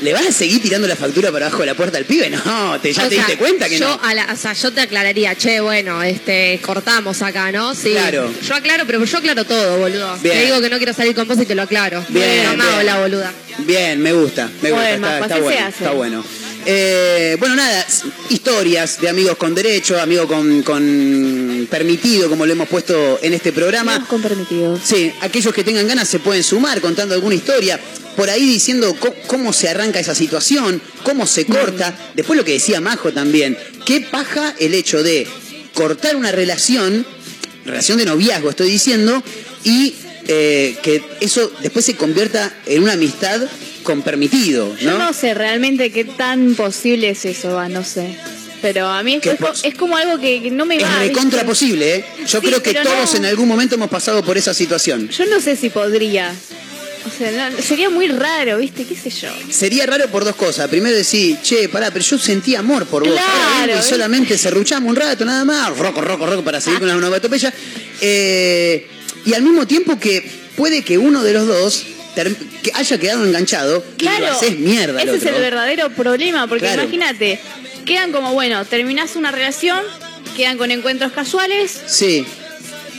[0.00, 2.30] ¿Le vas a seguir tirando la factura para abajo de la puerta al pibe?
[2.30, 4.00] No, te, ya O te sea, diste cuenta que yo no.
[4.02, 7.74] a la- o sea, yo te aclararía, che, bueno, este, cortamos acá, ¿no?
[7.74, 7.90] Sí.
[7.90, 8.32] Claro.
[8.46, 10.16] Yo aclaro, pero yo aclaro todo, boludo.
[10.18, 10.36] Bien.
[10.38, 12.04] Te digo que no quiero salir con vos y te lo aclaro.
[12.08, 12.86] Bien, no bien.
[12.86, 13.32] la boluda.
[13.58, 16.24] Bien, me gusta, me gusta, Bueno, está, pues está bueno, está bueno.
[16.66, 17.86] Eh, bueno, nada,
[18.30, 23.52] historias de amigos con derecho, amigos con, con permitido, como lo hemos puesto en este
[23.52, 23.94] programa.
[23.94, 24.78] Amigos con permitido.
[24.82, 27.80] Sí, aquellos que tengan ganas se pueden sumar contando alguna historia,
[28.16, 31.96] por ahí diciendo cómo se arranca esa situación, cómo se corta.
[32.14, 35.26] Después lo que decía Majo también, qué paja el hecho de
[35.74, 37.06] cortar una relación,
[37.64, 39.22] relación de noviazgo estoy diciendo,
[39.64, 39.94] y
[40.28, 43.40] eh, que eso después se convierta en una amistad
[43.82, 44.98] con permitido, Yo ¿no?
[44.98, 48.16] no sé realmente qué tan posible es eso, va, no sé.
[48.60, 50.98] Pero a mí es, ¿Qué es es como algo que que no me Es va.
[50.98, 51.44] recontra ¿viste?
[51.46, 52.04] posible, ¿eh?
[52.26, 53.16] Yo Sí, creo que todos no.
[53.18, 55.08] en algún momento hemos pasado por esa situación.
[55.10, 56.34] Yo no sé si podría.
[57.06, 58.84] O sea, no- sería muy raro, ¿viste?
[58.84, 59.28] ¿Qué sé yo?
[59.48, 60.68] Sería raro por dos cosas.
[60.68, 63.12] Primero decir, che, pará, pero yo sentí amor por vos.
[63.14, 65.78] Claro, y solamente serruchamos un rato, nada más.
[65.78, 67.54] Roco, roco, roco, para seguir con la onomatopeya.
[68.00, 68.86] Eh,
[69.28, 71.84] y al mismo tiempo que puede que uno de los dos
[72.62, 74.26] que haya quedado enganchado y Claro.
[74.26, 76.82] lo haces mierda Ese es el verdadero problema, porque Claro.
[76.82, 77.38] imagínate,
[77.84, 79.78] quedan como, bueno, terminás una relación,
[80.36, 82.24] quedan con encuentros casuales Sí,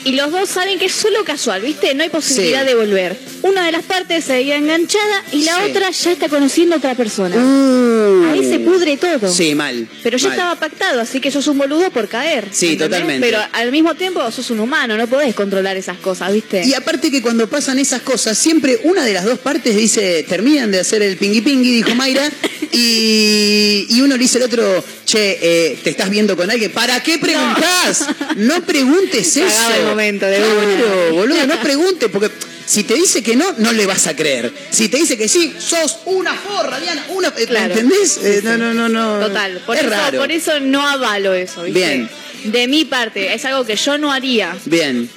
[0.05, 1.93] y los dos saben que es solo casual, ¿viste?
[1.95, 2.67] No hay posibilidad Sí.
[2.67, 3.17] de volver.
[3.41, 5.61] Una de las partes se veía enganchada y la Sí.
[5.71, 7.35] otra ya está conociendo a otra persona.
[7.37, 8.31] Uh.
[8.31, 9.31] Ahí se pudre todo.
[9.31, 9.87] Sí, mal.
[10.03, 10.37] Pero ya mal.
[10.37, 12.45] estaba pactado, así que sos un boludo por caer.
[12.51, 12.89] Sí, ¿entendés?
[12.99, 13.25] totalmente.
[13.27, 16.63] Pero al mismo tiempo sos un humano, no podés controlar esas cosas, ¿viste?
[16.65, 20.71] Y aparte que cuando pasan esas cosas, siempre una de las dos partes dice, terminan
[20.71, 22.29] de hacer el pingui pingui, dijo Mayra,
[22.71, 27.01] y, y uno le dice al otro, che, eh, te estás viendo con alguien, ¿para
[27.03, 28.05] qué preguntás?
[28.37, 29.73] No, preguntes eso.
[29.77, 31.11] El momento de Claro, una.
[31.21, 32.29] boludo, no preguntes, porque
[32.65, 34.53] si te dice que no, no le vas a creer.
[34.69, 37.29] Si te dice que sí, sos una forra, Diana, una...
[37.29, 37.73] eh, Claro.
[37.73, 38.17] ¿Entendés?
[38.23, 39.19] Eh, no, no, no, no.
[39.27, 40.19] Total, por es eso, raro.
[40.19, 41.79] por eso no avalo eso, ¿viste?
[41.79, 42.09] Bien.
[42.45, 45.09] De mi parte, es algo que yo no haría Bien,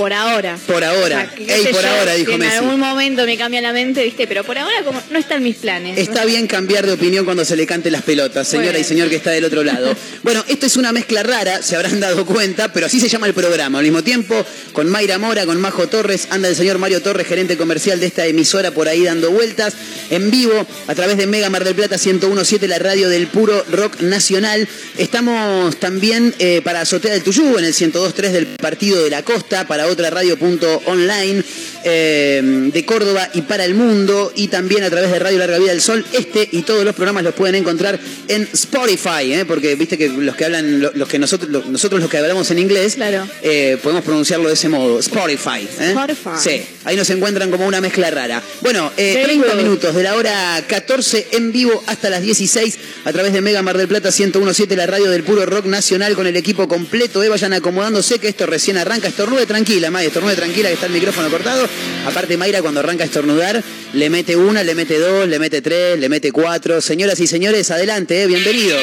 [0.00, 0.58] por ahora.
[0.66, 1.30] por ahora.
[1.36, 2.56] qué Ey, por yo, ahora, dijo que en Messi.
[2.56, 4.26] algún momento me cambia la mente, ¿viste?
[4.26, 5.98] Pero por ahora como no está en mis planes.
[5.98, 8.80] Está bien cambiar de opinión cuando se le cante las pelotas, señora Bueno.
[8.80, 9.94] y señor que está del otro lado.
[10.22, 13.34] Bueno, esto es una mezcla rara, se habrán dado cuenta, pero así se llama el
[13.34, 13.78] programa.
[13.78, 17.58] Al mismo tiempo, con Mayra Mora, con Majo Torres, anda el señor Mario Torres, gerente
[17.58, 19.74] comercial de esta emisora, por ahí dando vueltas,
[20.08, 24.00] en vivo, a través de Mega Mar del Plata 1017, la radio del puro rock
[24.00, 24.66] nacional.
[24.96, 29.66] Estamos también eh, para Azotea del Tuyú, en el 1023 del Partido de la Costa,
[29.66, 31.42] para otra radio.online
[31.84, 35.70] eh, de Córdoba y para el mundo, y también a través de Radio Larga Vida
[35.70, 36.04] del Sol.
[36.12, 37.98] Este y todos los programas los pueden encontrar
[38.28, 39.44] en Spotify, ¿eh?
[39.46, 42.58] porque viste que los que hablan, lo- los que nosotros, nosotros los que hablamos en
[42.58, 43.26] inglés, Claro.
[43.42, 45.66] eh, podemos pronunciarlo de ese modo, Spotify.
[45.80, 45.88] ¿eh?
[45.90, 46.30] Spotify.
[46.38, 48.42] Sí, ahí nos encuentran como una mezcla rara.
[48.60, 49.56] Bueno, eh, Very 30 good.
[49.62, 53.78] minutos de la hora 14 en vivo hasta las 16 a través de Mega Mar
[53.78, 57.20] del Plata 1017, la radio del puro rock nacional con el equipo completo.
[57.30, 59.06] Vayan acomodándose que esto recién arranca.
[59.08, 59.46] Estornude
[59.80, 61.66] tranquila, Maya, estornude tranquila que está el micrófono cortado.
[62.06, 63.62] Aparte, Mayra cuando arranca a estornudar,
[63.94, 66.80] le mete una, le mete dos, le mete tres, le mete cuatro.
[66.80, 68.82] Señoras y señores, adelante, eh, bienvenidos.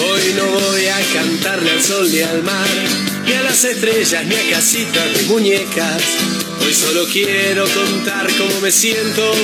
[0.00, 2.68] Hoy no voy a cantarle al sol ni al mar,
[3.24, 6.43] ni a las estrellas, ni a casitas de muñecas.
[6.64, 9.34] Hoy solo quiero contar cómo me siento.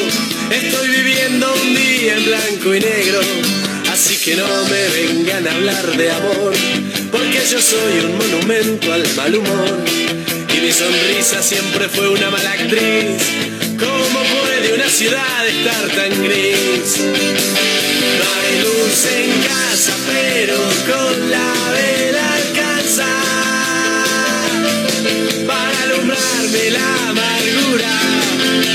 [0.50, 3.20] Estoy viviendo un día en blanco y negro.
[3.92, 6.52] Así que no me vengan a hablar de amor,
[7.12, 9.84] porque yo soy un monumento al mal humor.
[10.56, 13.22] Y mi sonrisa siempre fue una mala actriz.
[13.78, 16.96] ¿Cómo puede una ciudad estar tan gris?
[18.18, 20.56] No hay luz en casa, pero
[20.86, 23.06] con la vela alcanza
[25.46, 26.99] para alumbrarme.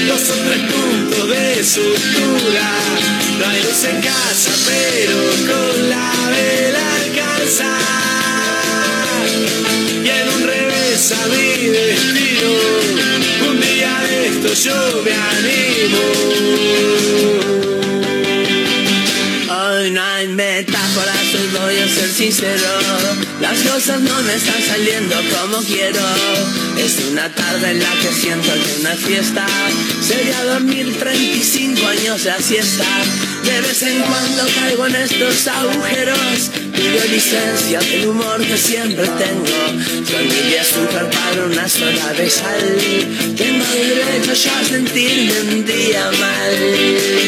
[0.08, 2.70] Dos o tres puntos de sutura.
[3.40, 5.18] No hay luz en casa, pero
[5.50, 7.78] con la vela alcanza.
[10.04, 12.52] Y en un revés a mi destino,
[13.50, 16.04] un día de esto yo me animo.
[19.50, 20.04] Hoy no
[20.98, 22.70] hoy voy a ser sincero.
[23.42, 26.00] Las cosas no me están saliendo como quiero.
[26.78, 29.46] Es una tarde en la que siento que una fiesta
[30.02, 32.86] sería dormir 35 años de siesta.
[33.44, 36.52] De vez en cuando caigo en estos agujeros.
[36.74, 40.06] Pido licencia del humor que siempre tengo.
[40.06, 43.36] Soy mi azúcar para una sola de sal.
[43.36, 47.25] Tengo derecho yo a sentirme un día mal.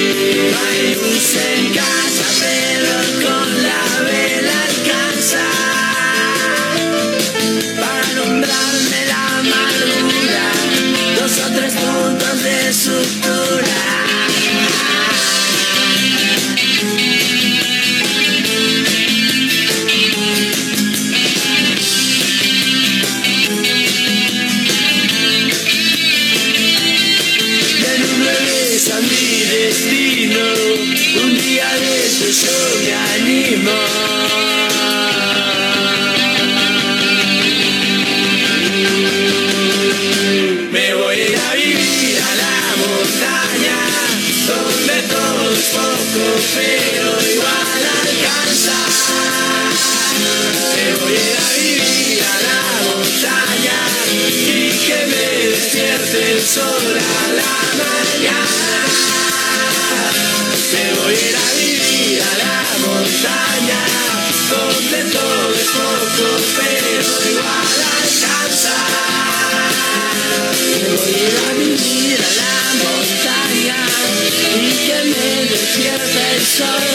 [76.57, 76.86] sun.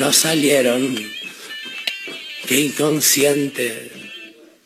[0.00, 0.96] No salieron.
[2.48, 3.92] Qué inconsciente.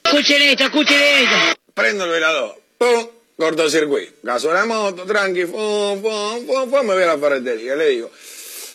[0.04, 1.60] Escuchen esto, escuchen esto.
[1.74, 2.62] Prendo el velador.
[2.78, 4.12] Pum, cortocircuito.
[4.22, 7.74] Gaso la moto, tranqui, fum, fum, fum, fum, me voy a la ferretería.
[7.74, 8.12] Le digo,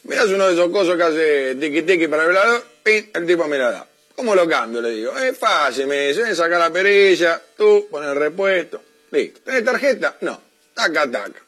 [0.04, 3.48] miras uno de esos cosos que hace tiki tiki para el velador, pin, el tipo
[3.48, 3.88] me la da.
[4.18, 4.82] ¿Cómo lo cambio?
[4.82, 8.84] Le digo, es fácil, me dice, saca la perilla, tú, pon el repuesto.
[9.12, 9.40] Listo.
[9.46, 10.18] ¿Tenés tarjeta?
[10.20, 10.42] No.
[10.74, 11.42] Taca, taca.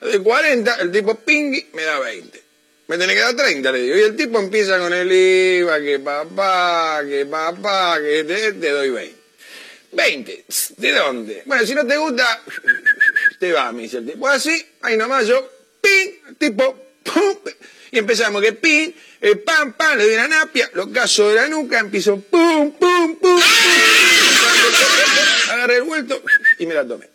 [0.00, 2.41] De 40, el tipo pingui me da 20.
[2.92, 3.96] Me tiene que dar 30, le digo.
[3.96, 8.90] Y el tipo empieza con el IVA, que papá, que papá, que te, te doy
[8.90, 9.16] 20.
[9.92, 10.44] 20.
[10.76, 11.42] ¿De dónde?
[11.46, 12.42] Bueno, si no te gusta,
[13.38, 14.28] te va, me dice el tipo.
[14.28, 15.50] Así, ahí nomás yo,
[15.80, 17.38] pin, tipo, pum,
[17.92, 21.48] y empezamos que pin, eh, pam, pam, le doy una napia, lo caso de la
[21.48, 23.42] nuca, empiezo pum, pum, pum, pum,
[25.50, 26.22] agarré el vuelto
[26.58, 27.08] y me la tomé.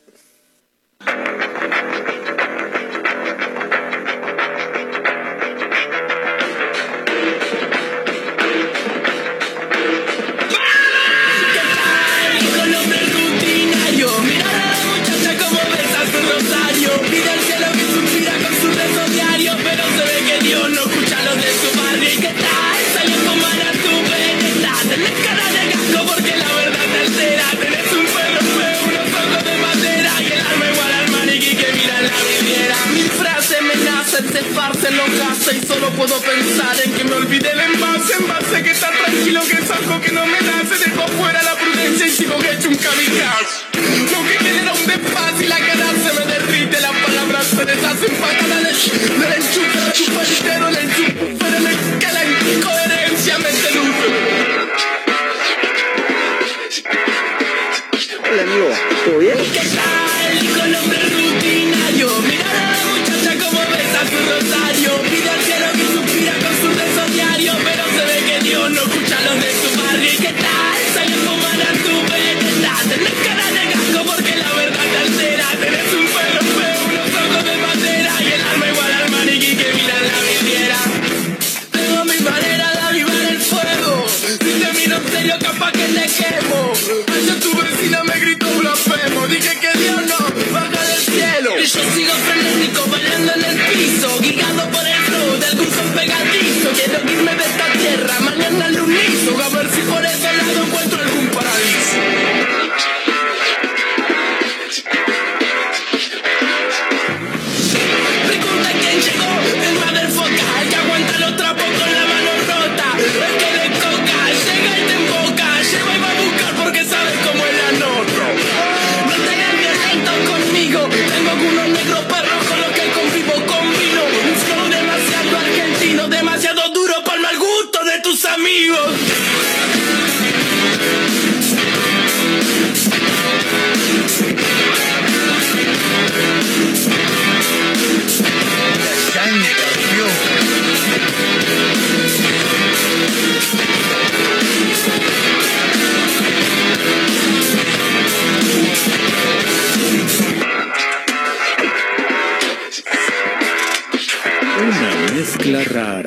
[36.37, 38.13] Pensar en que me olvide el envase.
[38.19, 40.75] Envase que está tranquilo, que es algo que no me nace.
[40.83, 43.55] Dejo fuera la prudencia y sigo hecho un kamikaze.
[44.13, 46.81] Lo que genera un desfase y la cara se me derrite.
[46.81, 48.11] Las palabras se deshacen.
[49.19, 51.06] Me la enchufe, chupa el dedo, la enchufe,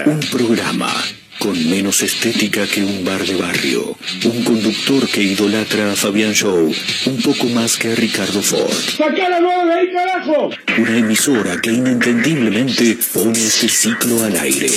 [0.07, 0.93] Un programa
[1.39, 3.97] con menos estética que un bar de barrio.
[4.25, 6.73] Un conductor que idolatra a Fabián Show
[7.07, 8.73] un poco más que a Ricardo Ford.
[8.97, 10.51] ¡Sacá la de ahí, carajo!
[10.79, 14.71] Una emisora que inentendiblemente pone este ciclo al aire.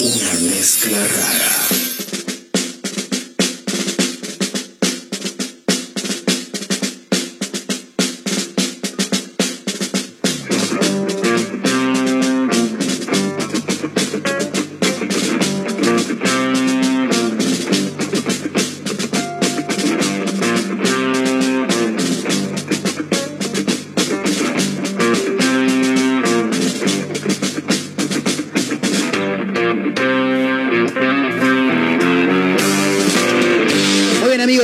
[0.00, 1.79] Una mezcla rara.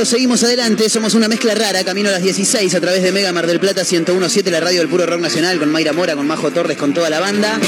[0.05, 0.89] Seguimos adelante.
[0.89, 3.83] Somos una mezcla rara, camino a las 16 a través de Mega Mar del Plata
[3.83, 7.09] 1017, la radio del puro rock nacional, con Mayra Mora, con Majo Torres, con toda
[7.09, 7.59] la banda.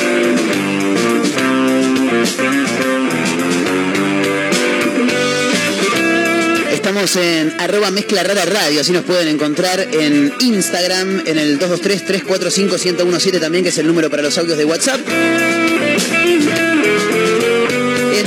[6.72, 13.40] Estamos en arroba mezcla rara radio, así nos pueden encontrar en Instagram, en el 223-345-1017
[13.40, 15.00] también, que es el número para los audios de WhatsApp.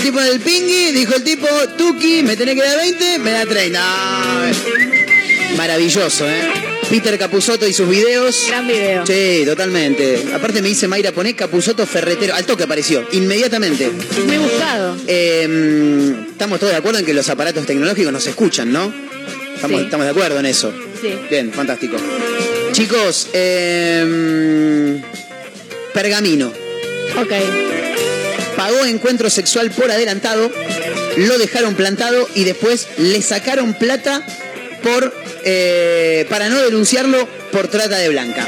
[0.03, 1.47] El tipo del pingui, dijo el tipo,
[1.79, 3.79] Tuki, me tenés que dar 20, me da 30.
[3.81, 6.41] No, Maravilloso, ¿eh?
[6.91, 8.47] Peter Capusotto y sus videos.
[8.49, 9.07] Gran video.
[9.07, 10.25] Sí, totalmente.
[10.35, 12.35] Aparte me dice Mayra, poné Capusotto ferretero.
[12.35, 13.93] Al toque apareció, inmediatamente.
[14.27, 14.97] Muy buscado.
[15.07, 18.93] Eh, estamos todos de acuerdo en que los aparatos tecnológicos nos escuchan, ¿no?
[19.55, 19.85] Estamos, Sí.
[19.85, 20.73] estamos de acuerdo en eso.
[21.01, 21.15] Sí.
[21.31, 21.97] Bien, fantástico.
[22.73, 25.01] Chicos, eh,
[25.95, 26.49] Pergamino.
[27.21, 27.92] Ok.
[28.57, 30.51] Pagó encuentro sexual por adelantado,
[31.17, 34.25] lo dejaron plantado y después le sacaron plata
[34.83, 35.13] por
[35.45, 38.47] eh, para no denunciarlo por trata de blanca.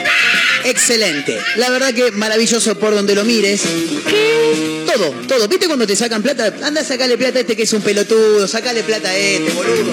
[0.65, 1.39] Excelente.
[1.57, 3.63] La verdad que maravilloso por donde lo mires.
[4.87, 5.49] Todo, todo.
[5.49, 6.55] ¿Viste cuando te sacan plata?
[6.63, 9.93] Anda a sacarle plata a este que es un pelotudo, sacale plata a este, boludo.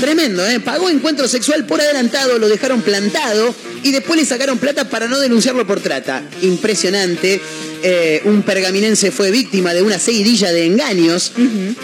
[0.00, 0.60] Tremendo, ¿eh?
[0.60, 5.18] Pagó encuentro sexual por adelantado, lo dejaron plantado y después le sacaron plata para no
[5.18, 6.22] denunciarlo por trata.
[6.42, 7.40] Impresionante.
[7.82, 11.32] Eh, un pergaminense fue víctima de una seguidilla de engaños.
[11.36, 11.74] Uh,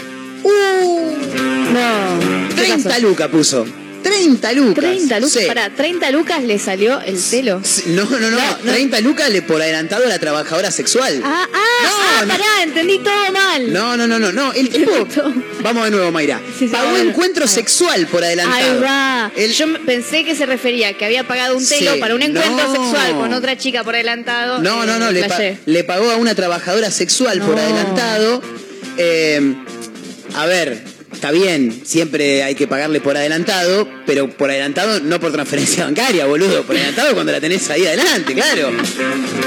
[1.73, 2.47] No.
[2.55, 3.01] ¿Qué 30 pasó?
[3.01, 3.65] lucas puso.
[4.13, 4.83] 30 lucas.
[4.83, 5.33] 30 lucas.
[5.41, 5.47] Sí.
[5.47, 7.61] Para 30 lucas le salió el celo.
[7.87, 8.71] No, no, no, No, no.
[8.71, 11.21] 30 lucas le por adelantado a la trabajadora sexual.
[11.23, 12.27] Ah, ah, No, ah, no.
[12.29, 13.73] pará, entendí todo mal.
[13.73, 14.53] No, no, no, no, no.
[14.53, 14.91] El tipo.
[15.61, 16.39] Vamos de nuevo, Mayra.
[16.57, 18.73] Sí, Pagó encuentro sexual por adelantado.
[18.75, 19.31] Ahí va.
[19.35, 23.13] El- Yo pensé que se refería que había pagado un telo para un encuentro sexual
[23.13, 24.59] con otra chica por adelantado.
[24.61, 25.57] No, eh, no, no, le, pa- flashé.
[25.65, 28.41] le pagó a una trabajadora sexual por adelantado.
[28.97, 29.55] Eh,
[30.35, 30.83] a ver,
[31.23, 36.25] está bien, siempre hay que pagarle por adelantado, pero por adelantado no por transferencia bancaria,
[36.25, 36.63] boludo.
[36.63, 38.71] Por adelantado cuando la tenés ahí adelante, claro.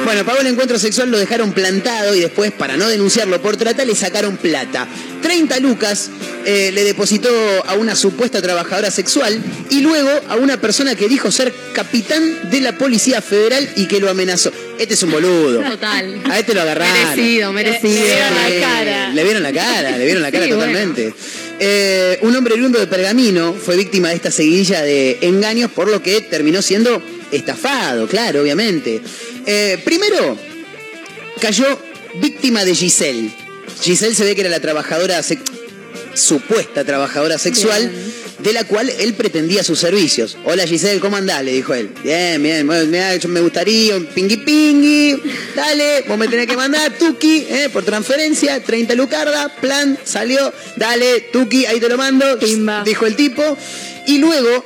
[0.06, 3.84] Bueno, pagó el encuentro sexual, lo dejaron plantado y después, para no denunciarlo por trata,
[3.84, 4.88] le sacaron plata.
[5.20, 6.08] 30 lucas
[6.46, 7.28] eh, le depositó
[7.66, 12.62] a una supuesta trabajadora sexual y luego a una persona que dijo ser capitán de
[12.62, 14.50] la Policía Federal y que lo amenazó.
[14.78, 15.62] Este es un boludo.
[15.62, 16.22] Total.
[16.30, 17.16] A este lo agarraron.
[17.16, 17.92] Merecido, merecido.
[17.92, 19.08] Le vieron la cara.
[19.10, 21.14] Le vieron la cara, le vieron la cara Sí, totalmente.
[21.58, 26.02] Eh, un hombre oriundo de Pergamino fue víctima de esta seguidilla de engaños, por lo
[26.02, 29.00] que terminó siendo estafado, claro, obviamente.
[29.46, 30.36] Eh, primero,
[31.40, 31.80] cayó
[32.20, 33.30] víctima de Giselle.
[33.80, 35.22] Giselle se ve que era la trabajadora,
[36.16, 37.90] supuesta trabajadora sexual,
[38.38, 40.36] de la cual él pretendía sus servicios.
[40.44, 41.44] Hola Giselle, ¿cómo andás?
[41.44, 41.90] Le dijo él.
[42.02, 45.22] Bien, bien, bueno, mirá, yo me gustaría un pingui pingui.
[45.54, 51.28] Dale, vos me tenés que mandar, Tuki, eh, por transferencia, 30 lucarda, plan, salió, dale,
[51.32, 53.56] Tuki, ahí te lo mando, dijo el tipo.
[54.06, 54.64] Y luego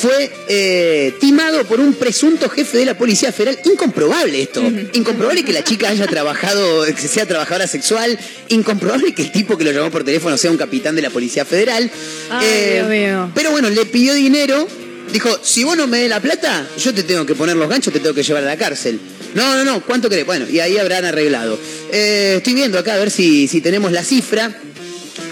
[0.00, 3.58] fue eh, timado por un presunto jefe de la Policía Federal.
[3.64, 4.62] Incomprobable esto.
[4.94, 8.18] Incomprobable que la chica haya trabajado, que sea trabajadora sexual.
[8.48, 11.44] Incomprobable que el tipo que lo llamó por teléfono sea un capitán de la Policía
[11.44, 11.90] Federal.
[12.30, 13.30] Ay, Eh, Dios mío.
[13.34, 14.66] Pero bueno, le pidió dinero.
[15.12, 17.92] Dijo, si vos no me des la plata, yo te tengo que poner los ganchos,
[17.92, 18.98] te tengo que llevar a la cárcel.
[19.34, 20.24] No, no, no, ¿cuánto querés?
[20.24, 21.58] Bueno, y ahí habrán arreglado.
[21.92, 24.56] Eh, estoy viendo acá a ver si, si tenemos la cifra.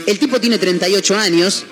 [0.07, 1.65] El tipo tiene 38 años,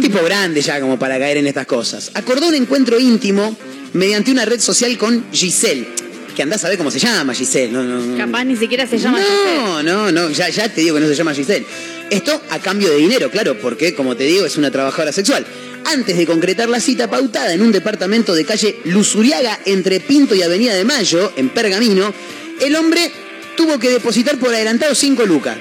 [0.00, 2.10] tipo grande ya como para caer en estas cosas.
[2.14, 3.56] Acordó un encuentro íntimo
[3.92, 5.88] mediante una red social con Giselle,
[6.34, 7.72] que andás a ver cómo se llama Giselle.
[7.72, 8.18] No, no, no.
[8.18, 9.56] Capaz ni siquiera se llama Giselle.
[9.56, 11.66] No, no, no, ya, ya te digo que no se llama Giselle.
[12.10, 15.44] Esto a cambio de dinero, claro, porque como te digo es una trabajadora sexual.
[15.86, 20.42] Antes de concretar la cita pautada en un departamento de calle Luzuriaga entre Pinto y
[20.42, 22.12] Avenida de Mayo, en Pergamino,
[22.60, 23.10] el hombre
[23.56, 25.56] tuvo que depositar por adelantado 5 lucas.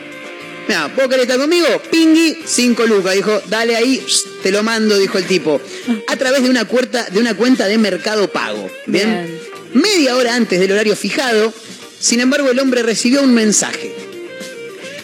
[0.68, 1.68] Mira, ¿vos querés estar conmigo?
[1.92, 3.14] Pingui, 5 lucas.
[3.16, 4.04] Dijo, dale ahí,
[4.42, 5.62] te lo mando, dijo el tipo.
[6.08, 8.70] A través de una, cuenta, de una cuenta de mercado pago.
[8.86, 9.28] ¿Bien?
[9.28, 9.40] Bien.
[9.74, 11.54] Media hora antes del horario fijado,
[12.00, 13.94] sin embargo, el hombre recibió un mensaje.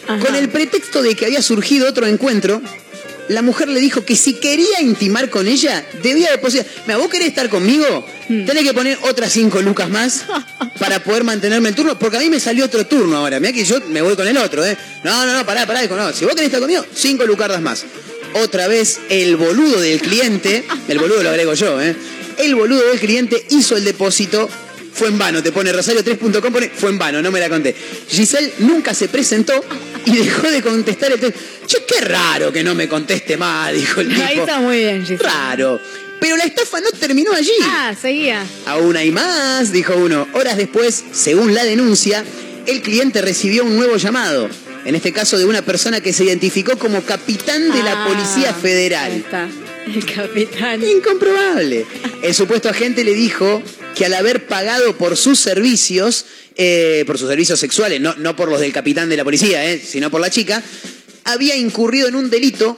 [0.07, 0.25] Ajá.
[0.25, 2.61] Con el pretexto de que había surgido otro encuentro,
[3.29, 6.65] la mujer le dijo que si quería intimar con ella, debía depositar.
[6.85, 10.25] Mira, vos querés estar conmigo, tenés que poner otras cinco lucas más
[10.79, 13.39] para poder mantenerme el turno, porque a mí me salió otro turno ahora.
[13.39, 14.77] Mira que yo me voy con el otro, ¿eh?
[15.03, 15.81] No, no, no, pará, pará.
[15.81, 17.85] Dijo, no, si vos querés estar conmigo, cinco lucardas más.
[18.33, 21.95] Otra vez, el boludo del cliente, el boludo lo agrego yo, ¿eh?
[22.37, 24.49] El boludo del cliente hizo el depósito
[24.93, 27.75] fue en vano, te pone rosario3.com, pone fue en vano, no me la conté.
[28.09, 29.63] Giselle nunca se presentó
[30.05, 31.45] y dejó de contestar el teléfono.
[31.65, 34.21] Che, qué raro que no me conteste más, dijo el tipo.
[34.23, 35.23] Ahí está muy bien, Giselle.
[35.23, 35.79] Raro.
[36.19, 37.51] Pero la estafa no terminó allí.
[37.63, 38.45] Ah, seguía.
[38.67, 40.27] Aún hay más, dijo uno.
[40.33, 42.23] Horas después, según la denuncia,
[42.67, 44.47] el cliente recibió un nuevo llamado.
[44.85, 48.49] En este caso de una persona que se identificó como capitán de la Ah, Policía
[48.55, 49.11] Ahí Federal.
[49.13, 49.47] está.
[49.95, 50.81] El capitán.
[50.83, 51.85] Incomprobable.
[52.23, 53.61] El supuesto agente le dijo
[53.95, 56.25] que al haber pagado por sus servicios,
[56.55, 59.81] eh, por sus servicios sexuales, no, no por los del capitán de la policía, eh,
[59.83, 60.63] sino por la chica,
[61.23, 62.77] había incurrido en un delito.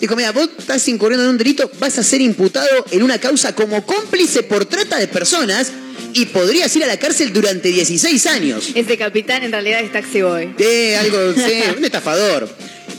[0.00, 3.54] Dijo, mira, vos estás incurriendo en un delito, vas a ser imputado en una causa
[3.54, 5.70] como cómplice por trata de personas
[6.12, 8.70] y podrías ir a la cárcel durante 16 años.
[8.74, 10.54] Ese capitán en realidad es taxi boy.
[10.58, 12.48] Eh, algo, sí, un estafador.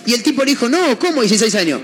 [0.06, 1.82] Y el tipo le dijo, no, ¿cómo 16 años?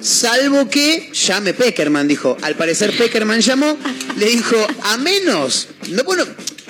[0.00, 2.36] Salvo que llame Peckerman, dijo.
[2.42, 3.76] Al parecer Peckerman llamó,
[4.16, 6.24] le dijo, a menos, no, bueno,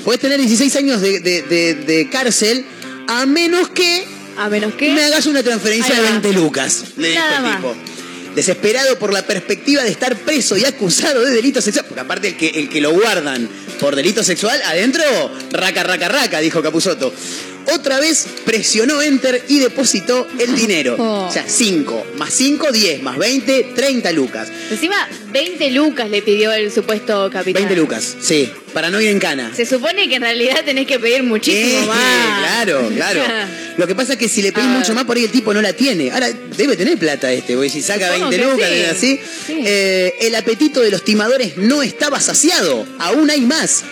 [0.05, 2.65] puedes tener 16 años de, de- de- de cárcel,
[3.07, 4.05] a menos que
[4.37, 4.93] A menos que.
[4.93, 6.11] me hagas una transferencia de va.
[6.11, 7.57] 20 lucas, le dijo Nada el más.
[7.57, 7.75] tipo.
[8.35, 11.87] Desesperado por la perspectiva de estar preso y acusado de delito sexual.
[11.87, 13.49] Porque aparte el que, el que lo guardan
[13.81, 15.03] por delito sexual, adentro,
[15.51, 17.13] raca, raca, raca, dijo Capusotto.
[17.73, 20.97] Otra vez presionó Enter y depositó el dinero.
[21.09, 21.27] Oh.
[21.29, 24.49] O sea, 5, más 5, 10, más 20, 30 lucas.
[24.71, 27.63] Encima, 20 lucas le pidió el supuesto capitán.
[27.65, 29.53] 20 lucas, sí, para no ir en cana.
[29.55, 32.41] Se supone que en realidad tenés que pedir muchísimo Eh, más.
[32.41, 33.23] Claro, claro.
[33.77, 34.79] Lo que pasa es que si le pedís Ah.
[34.79, 36.11] mucho más, por ahí el tipo no la tiene.
[36.11, 38.85] Ahora, debe tener plata este, porque si saca Supongo 20 que lucas, sí.
[39.19, 39.21] así.
[39.47, 39.61] Sí.
[39.65, 42.87] eh, el apetito de los timadores no estaba saciado.
[42.99, 43.85] Aún hay más.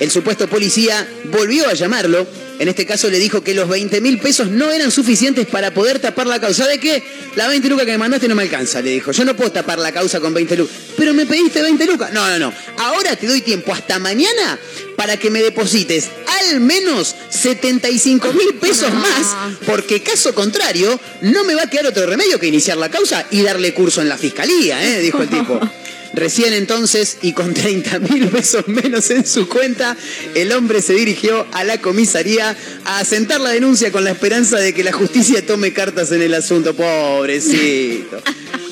[0.00, 2.26] El supuesto policía volvió a llamarlo.
[2.62, 5.98] En este caso le dijo que los 20 mil pesos no eran suficientes para poder
[5.98, 6.64] tapar la causa.
[6.68, 7.02] ¿De qué?
[7.34, 9.10] La 20 lucas que me mandaste no me alcanza, le dijo.
[9.10, 10.76] Yo no puedo tapar la causa con 20 lucas.
[10.96, 12.12] Pero me pediste 20 lucas.
[12.12, 12.54] No, no, no.
[12.78, 14.60] Ahora te doy tiempo hasta mañana
[14.96, 16.08] para que me deposites
[16.50, 19.36] al menos 75 mil pesos más,
[19.66, 23.42] porque caso contrario, no me va a quedar otro remedio que iniciar la causa y
[23.42, 25.00] darle curso en la fiscalía, ¿eh?
[25.00, 25.58] dijo el tipo.
[26.14, 29.96] Recién entonces, y con 30 mil pesos menos en su cuenta,
[30.34, 32.54] el hombre se dirigió a la comisaría
[32.84, 36.34] a asentar la denuncia con la esperanza de que la justicia tome cartas en el
[36.34, 36.74] asunto.
[36.74, 38.22] Pobrecito.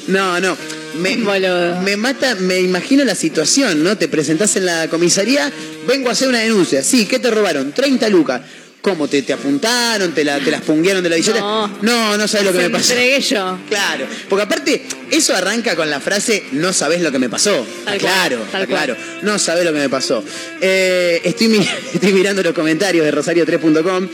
[0.09, 0.57] No, no.
[0.99, 3.97] Me, me mata, me imagino la situación, ¿no?
[3.97, 5.51] Te presentás en la comisaría,
[5.87, 6.83] vengo a hacer una denuncia.
[6.83, 7.73] Sí, ¿qué te robaron?
[7.73, 8.43] 30 lucas.
[8.83, 9.09] ¿Cómo?
[9.09, 10.13] ¿Te, te apuntaron?
[10.13, 11.41] ¿Te la, te las punguearon de la billetera?
[11.41, 11.69] No.
[11.83, 12.93] no, no sabes lo que me pasó.
[12.95, 13.59] entregué yo.
[13.69, 17.67] Claro, porque aparte, eso arranca con la frase, no sabés lo que me pasó.
[17.85, 18.97] Cual, claro, tal claro.
[19.23, 20.25] No sabés lo que me pasó.
[20.63, 21.59] Eh, estoy, mi-
[21.95, 24.09] estoy mirando los comentarios de rosario3.com.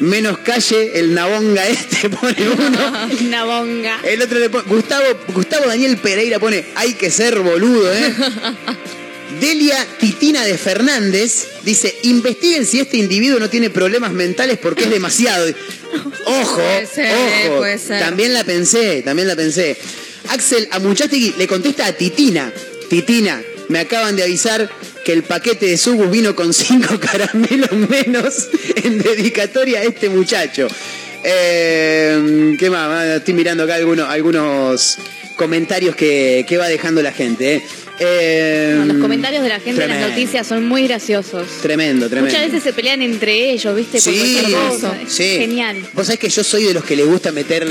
[0.00, 3.08] Menos calle, el nabonga este pone uno.
[3.20, 3.98] Una bonga.
[4.02, 8.14] El otro le pone, Gustavo, Gustavo Daniel Pereira pone, hay que ser boludo, ¿eh?
[9.40, 14.90] Delia Titina de Fernández dice, investiguen si este individuo no tiene problemas mentales porque es
[14.90, 15.46] demasiado.
[16.24, 17.14] Ojo, Puede ser,
[17.48, 17.58] ojo.
[17.58, 18.00] puede ser.
[18.00, 19.76] También la pensé, también la pensé.
[20.28, 22.52] Axel Amuchategui le contesta a Titina.
[22.88, 24.68] Titina, me acaban de avisar
[25.04, 28.48] que el paquete de Subus vino con cinco caramelos menos
[28.82, 30.66] en dedicatoria a este muchacho.
[31.22, 32.88] Eh, ¿Qué más?
[32.90, 34.98] Ah, Estoy mirando acá algunos, algunos
[35.36, 37.56] comentarios que, que va dejando la gente.
[37.56, 37.62] ¿eh?
[37.98, 41.46] Eh, No, los comentarios de la gente en las noticias son muy graciosos.
[41.62, 42.30] Tremendo, tremendo.
[42.36, 44.00] Muchas veces se pelean entre ellos, ¿viste?
[44.00, 44.38] Sí,
[44.70, 44.96] cosa.
[45.02, 45.36] Es sí.
[45.38, 45.76] Genial.
[45.94, 47.66] Vos sabés que yo soy de los que le gusta meter,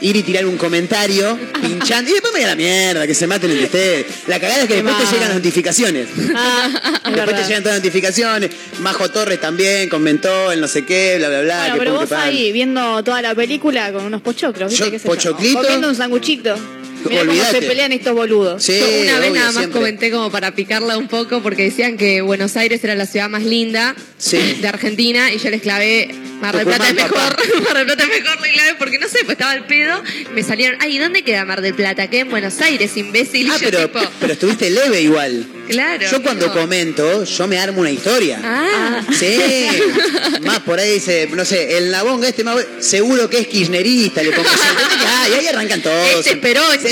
[0.00, 3.50] ir y tirar un comentario, pinchando, y después me da la mierda, que se maten
[3.50, 4.06] entre ustedes.
[4.26, 6.08] La cagada es que Qué después te llegan las notificaciones.
[6.42, 7.42] Ah, es después verdad.
[7.42, 8.50] te llegan todas las notificaciones.
[8.80, 11.58] Majo Torres también comentó, el no sé qué, bla, bla, bla.
[11.60, 14.84] Bueno, que pero vos ahí viendo toda la película con unos pochoclos, ¿viste?
[14.86, 15.10] Yo, ¿Qué sé yo?
[15.14, 15.60] pochoclito.
[15.62, 16.54] Comiendo un sanguchito.
[17.02, 17.60] Cómo Olvídate.
[17.60, 18.62] se pelean estos boludos.
[18.62, 19.78] Sí, Yo una vez obvio, nada más siempre.
[19.80, 23.42] comenté como para picarla un poco porque decían que Buenos Aires era la ciudad más
[23.42, 24.36] linda Sí.
[24.60, 27.36] de Argentina y yo les clavé Mar del Plata es mejor.
[27.64, 30.02] Mar del Plata es mejor, le clavé porque no sé, pues estaba al pedo,
[30.34, 32.08] me salieron, ay, ¿y ¿dónde queda Mar del Plata?
[32.08, 35.46] Queda en Buenos Aires, imbécil, y Ah, yo pero, tipo, pero estuviste leve igual.
[35.68, 36.06] claro.
[36.10, 38.40] Yo cuando digo, comento, yo me armo una historia.
[38.42, 39.38] Ah, Sí,
[40.42, 44.30] más por ahí dice, no sé, el nabonga este más, seguro que es kirchnerista, le
[44.32, 44.58] pongo así.
[44.70, 46.08] ¿Entendés que, ah, y ahí arrancan todos.
[46.26, 46.36] Este es
[46.82, 46.89] Sí.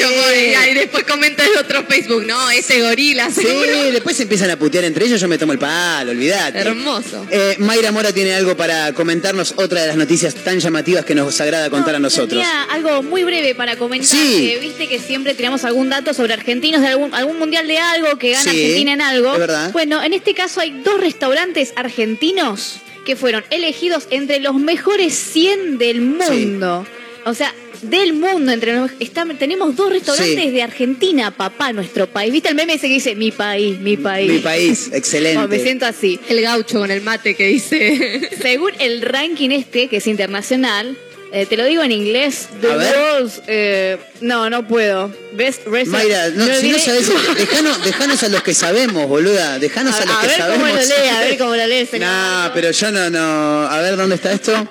[0.70, 3.90] Y después comenta de otro Facebook, no, ese gorila, Sí, seguro.
[3.92, 6.58] después se empiezan a putear entre ellos, yo me tomo el palo, olvídate.
[6.58, 7.26] Hermoso.
[7.30, 11.40] Eh, Mayra Mora tiene algo para comentarnos, otra de las noticias tan llamativas que nos
[11.40, 12.28] agrada contar a No, nosotros.
[12.42, 14.08] Tenía algo muy breve para comentar.
[14.08, 14.48] Sí.
[14.54, 18.18] que Viste que siempre tiramos algún dato sobre argentinos de algún, algún mundial de algo
[18.18, 19.32] que gana Sí, Argentina en algo.
[19.32, 19.72] es verdad.
[19.72, 25.78] Bueno, en este caso hay dos restaurantes argentinos que fueron elegidos entre los mejores 100
[25.78, 26.86] del mundo.
[27.28, 28.50] O sea, del mundo.
[28.52, 30.50] entre está- Tenemos dos restaurantes Sí.
[30.50, 32.32] de Argentina, papá, nuestro país.
[32.32, 34.30] ¿Viste el meme ese que dice mi país, mi país?
[34.32, 35.46] Mi país, excelente.
[35.46, 36.18] Me siento así.
[36.28, 38.30] El gaucho con el mate que dice.
[38.42, 40.96] Según el ranking este, que es internacional,
[41.30, 42.96] eh, te lo digo en inglés, The ver.
[42.96, 45.12] World's, eh, no, no puedo.
[45.34, 45.88] Best Restaurant.
[46.08, 49.58] Mayra, no, si no sabes, dejanos, dejanos a los que sabemos, boluda.
[49.58, 50.68] Dejanos a, A, los a que ver sabemos.
[50.70, 51.86] cómo lo lee, a ver cómo lo lee.
[51.86, 53.66] señor No, pero yo no, no.
[53.68, 54.66] A ver, ¿dónde está esto?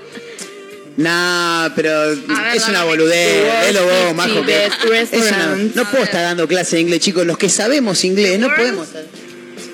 [0.97, 3.43] Nah, pero es una boludez.
[3.67, 4.43] Velo vos, majo.
[4.45, 7.25] que- es una- no puedo estar dando clase de inglés, chicos.
[7.25, 8.87] Los que sabemos inglés, no podemos.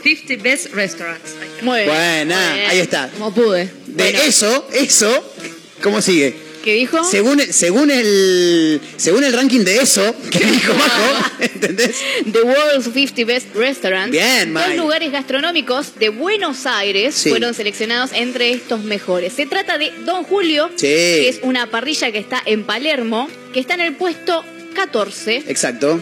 [0.03, 1.31] 50 best restaurants.
[1.61, 1.89] Muy bien.
[2.27, 2.69] Bien.
[2.69, 3.09] ahí está.
[3.09, 3.71] Como pude.
[3.87, 5.33] De eso, eso,
[5.81, 6.35] ¿cómo sigue?
[6.63, 7.03] ¿Qué dijo?
[7.03, 11.97] Según, según el según el ranking de eso que dijo Majo, ¿entendés?
[12.31, 14.11] The World's 50 Best Restaurants.
[14.11, 17.29] Bien, Dos lugares gastronómicos de Buenos Aires Sí.
[17.29, 19.33] fueron seleccionados entre estos mejores.
[19.33, 20.87] Se trata de Don Julio, Sí.
[20.87, 25.99] que es una parrilla que está en Palermo, que está en el puesto 14, Exacto.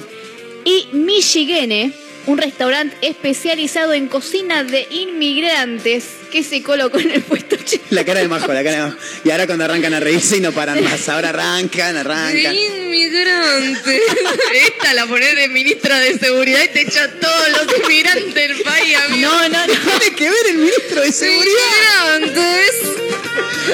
[0.63, 1.91] y Michigene,
[2.27, 7.85] un restaurante especializado en cocina de inmigrantes, que se colocó en el puesto 80.
[7.89, 8.97] La cara de Majo, la cara de Majo.
[9.23, 11.09] Y ahora cuando arrancan a reírse y no paran más.
[11.09, 12.55] Ahora arrancan, arrancan.
[12.55, 14.01] Inmigrante.
[14.67, 18.61] Esta la pones de ministra de seguridad y te echa a todos los inmigrantes del
[18.61, 19.29] país, amigo.
[19.29, 19.73] No, no, no.
[19.99, 22.17] Tiene que ver el ministro de seguridad.
[22.17, 23.01] Inmigrantes.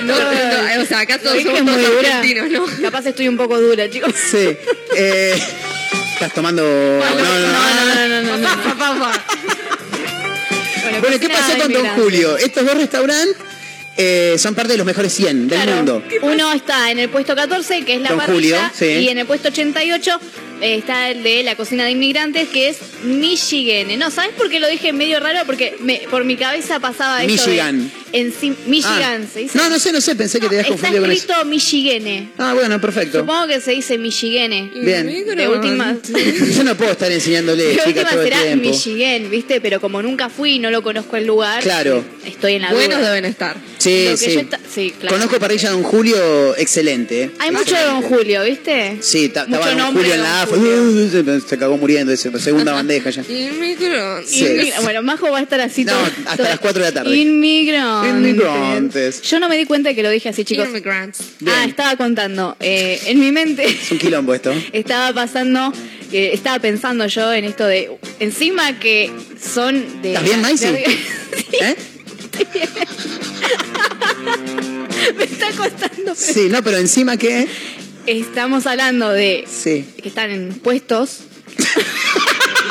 [0.03, 2.65] No, no, o sea, acá todos somos todos argentinos, ¿no?
[2.81, 4.13] Capaz estoy un poco dura, chicos.
[4.31, 4.55] Sí.
[4.95, 5.39] Eh,
[6.17, 6.63] Estás tomando.
[6.63, 8.21] No, no, no.
[8.21, 9.11] no, no.
[10.99, 11.85] Bueno, ¿qué pasó con Don.
[11.89, 12.37] Julio?
[12.37, 13.35] Estos dos restaurantes
[13.97, 15.75] eh, son parte de los mejores 100 del Claro.
[15.77, 16.03] mundo.
[16.23, 19.03] Uno está en el puesto 14, que es la Don parrilla, Julio, sí.
[19.05, 20.19] y en el puesto 88
[20.56, 23.97] eh, está el de la cocina de inmigrantes, que es Michigene.
[23.97, 25.39] No, ¿sabes por qué lo dije medio raro?
[25.45, 27.83] Porque me- por mi cabeza pasaba eso Michigan.
[27.83, 27.97] de...
[28.13, 28.33] En,
[28.67, 29.29] Michigan, Ah.
[29.33, 29.57] se dice.
[29.57, 31.21] No, no sé, no sé, pensé que te habías Está confundido con eso.
[31.23, 32.29] escrito Michigene.
[32.37, 33.19] Ah, bueno, perfecto.
[33.19, 34.71] Supongo que se dice Michigene.
[34.75, 35.05] Bien.
[35.35, 35.95] De última,
[36.55, 38.55] Yo no puedo estar enseñándole, de última todo el será.
[38.55, 39.59] Michigan, ¿viste?
[39.59, 42.03] Pero como nunca fui y no lo conozco el lugar, Claro.
[42.25, 43.09] estoy en la Buenos duda.
[43.09, 43.57] deben estar.
[43.77, 44.33] Sí, sí.
[44.33, 45.17] yo esta- sí, claro.
[45.17, 47.31] Conozco parrilla Don Julio, excelente.
[47.39, 48.97] Hay mucho de Don Julio, ¿viste?
[49.01, 53.23] Sí, estaba Don nombre Julio en la Uh, Se cagó muriendo, ese, segunda bandeja ya.
[53.27, 54.27] Inmigrante.
[54.27, 54.71] Sí.
[54.83, 56.03] Bueno, Majo va a estar así No, todo.
[56.05, 57.15] hasta todo- las 4 de la tarde.
[57.17, 58.11] Inmigrantes.
[58.11, 59.21] Inmigrantes.
[59.23, 60.67] Yo no me di cuenta de que lo dije así, chicos.
[60.69, 61.19] Immigrants.
[61.45, 62.55] Ah, estaba contando.
[62.59, 64.53] Eh, en mi mente Es un quilombo esto.
[64.73, 65.73] estaba pasando,
[66.11, 67.91] eh, estaba pensando yo en esto de.
[68.19, 70.09] Encima que son de.
[70.09, 70.65] ¿Estás bien, Maisy?
[70.67, 70.83] de-
[71.61, 71.75] ¿Eh?
[75.17, 76.15] me está costando.
[76.15, 77.47] Sí, no, pero encima que.
[78.07, 79.45] Estamos hablando de.
[79.47, 79.85] Sí.
[80.01, 81.19] que están en puestos.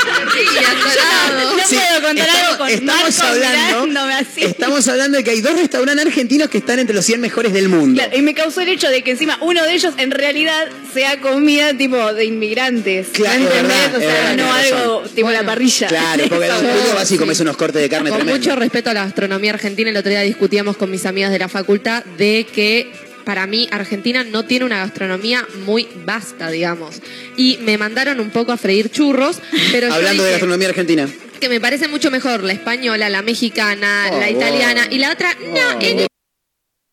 [0.07, 4.43] No Sí, puedo contar estamos- algo con estamos hablando, así.
[4.45, 7.69] estamos hablando de que hay dos restaurantes argentinos que están entre los 100 mejores del
[7.69, 8.01] mundo.
[8.01, 11.21] Claro, y me causó el hecho de que encima uno de ellos en realidad sea
[11.21, 13.09] comida tipo de inmigrantes.
[13.13, 13.77] Claro, ¿Me es entendés?
[13.93, 15.89] verdad, o sea, verdad, no algo tipo la parrilla.
[15.89, 16.79] Claro, porque Don Eso.
[16.79, 18.39] Julio vas y comes unos cortes de carne Con tremendo.
[18.39, 21.49] mucho respeto a la gastronomía argentina, el otro día discutíamos con mis amigas de la
[21.49, 22.93] facultad de que
[23.27, 27.03] para mí Argentina no tiene una gastronomía muy vasta, digamos.
[27.37, 29.41] Y me mandaron un poco a freír churros,
[29.73, 31.09] pero yo Hablando de gastronomía argentina.
[31.41, 35.37] que me parece mucho mejor la española, la mexicana, Oh, la italiana y la otra,
[35.41, 36.07] no, en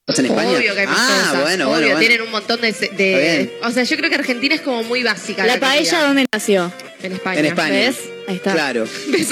[0.05, 0.49] ¿Estás en España?
[0.49, 1.41] Obvio que hay ah, cosas.
[1.43, 3.59] bueno, Obvio, bueno, tienen un montón de, de-.
[3.61, 5.45] O sea, yo creo que Argentina es como muy básica.
[5.45, 6.01] La paella.
[6.01, 6.73] ¿dónde nació?
[7.03, 7.39] En España.
[7.39, 7.73] En España.
[7.73, 7.97] ¿Ves?
[8.27, 8.53] Ahí está.
[8.53, 8.86] Claro.
[9.07, 9.29] ¿Ves?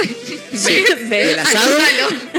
[0.53, 0.85] Sí.
[1.09, 1.77] ¿Y el asado?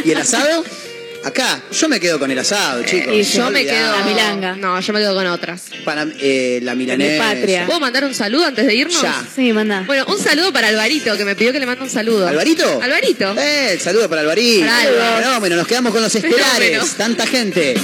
[0.05, 0.65] ¿Y el asado?
[1.25, 3.15] Acá, yo me quedo con el asado, chicos.
[3.15, 3.97] y Yo me quedo.
[3.97, 4.57] La milanga.
[4.57, 5.63] No, yo me quedo con otras.
[5.85, 7.23] Para eh, la milanesa.
[7.23, 7.67] patria.
[7.67, 9.01] ¿Puedo mandar un saludo antes de irnos?
[9.01, 9.23] Ya.
[9.35, 9.85] Sí, manda.
[9.87, 12.27] Bueno, un saludo para Alvarito, que me pidió que le mande un saludo.
[12.27, 12.81] ¿Alvarito?
[12.83, 13.35] Alvarito.
[13.39, 14.67] Eh, saludo para Alvarito.
[14.67, 15.23] Para Alvar.
[15.23, 16.95] Fenómeno, nos quedamos con los estelares.
[16.97, 17.75] Tanta gente.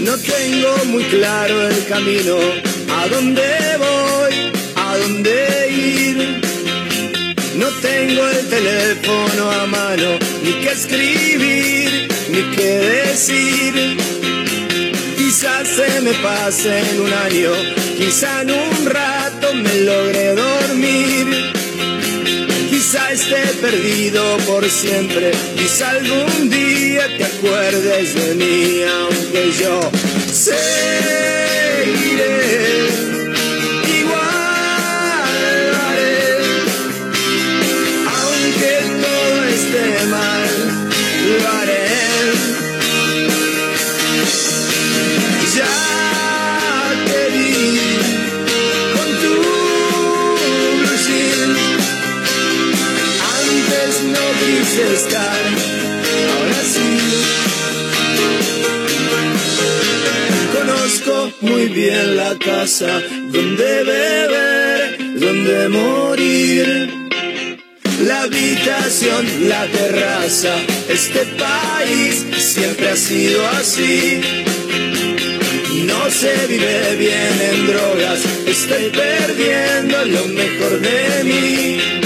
[0.00, 2.36] No tengo muy claro el camino,
[2.90, 3.42] a dónde
[3.78, 5.61] voy, a dónde ir.
[7.82, 13.96] Tengo el teléfono a mano, ni qué escribir, ni qué decir.
[15.16, 17.52] Quizás se me pase en un año,
[17.98, 21.52] quizá en un rato me logre dormir.
[22.70, 29.90] Quizá esté perdido por siempre, quizá algún día te acuerdes de mí, aunque yo
[30.32, 32.21] seguiré.
[61.92, 63.02] Bien la casa
[63.34, 66.90] donde beber, donde morir.
[68.06, 70.54] La habitación, la terraza,
[70.88, 74.20] este país siempre ha sido así.
[75.86, 82.01] No se vive bien en drogas, estoy perdiendo lo mejor de mí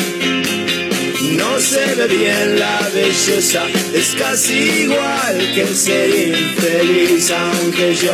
[1.68, 8.12] se ve bien la belleza, es casi igual que ser infeliz, aunque yo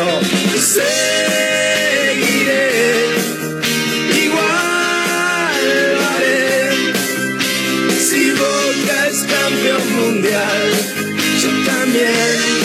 [0.59, 1.82] seguiré.
[4.24, 5.64] Igual
[6.09, 6.94] haré.
[8.07, 10.70] Si Boca es campeón mundial,
[11.42, 12.61] yo también.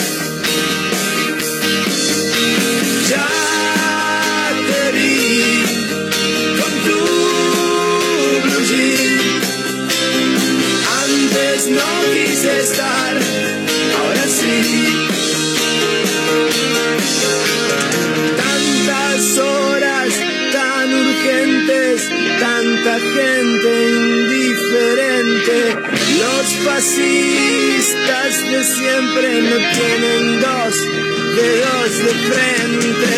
[23.00, 25.56] gente indiferente.
[26.18, 30.74] Los fascistas de siempre no tienen dos
[31.36, 33.14] dedos de frente.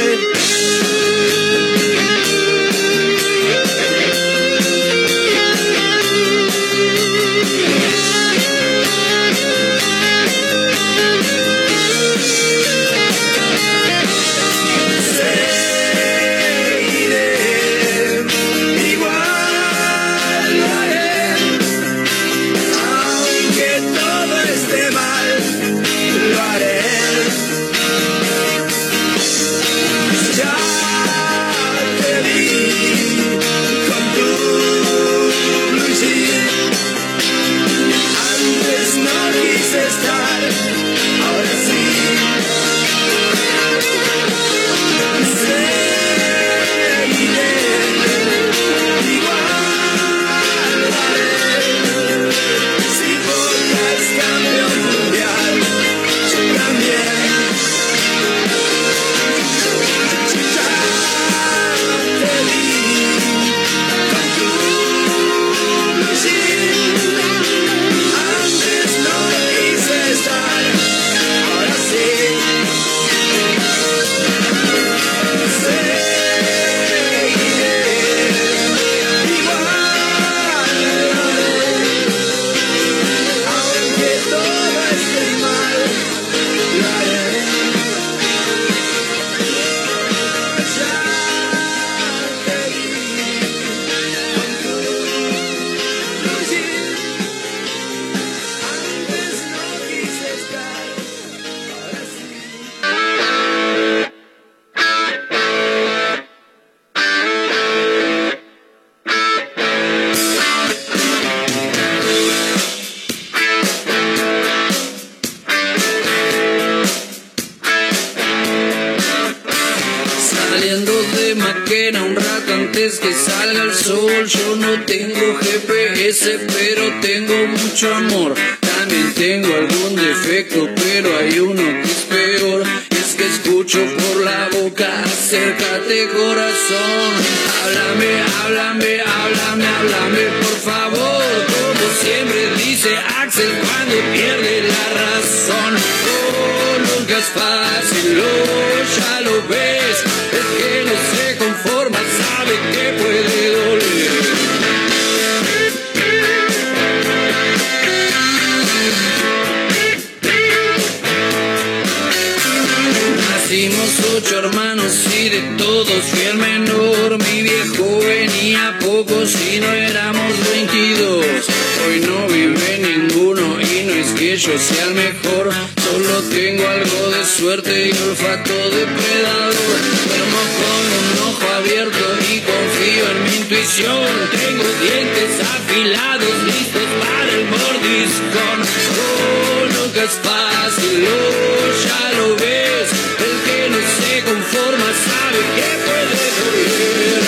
[174.20, 175.48] que yo sea el mejor.
[175.82, 179.78] Solo tengo algo de suerte y olfato depredador.
[180.04, 184.12] Duermo con un ojo abierto y confío en mi intuición.
[184.30, 188.58] Tengo dientes afilados, listos para el mordiscón.
[189.00, 192.88] Oh, nunca es fácil, oh, ya lo ves.
[193.26, 197.19] El que no se conforma sabe que puede doler.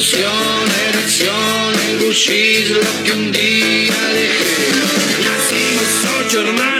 [0.00, 4.70] Revolución, erupción, engullir lo que un día dejé.
[5.26, 6.79] Nacimos ocho hermanos.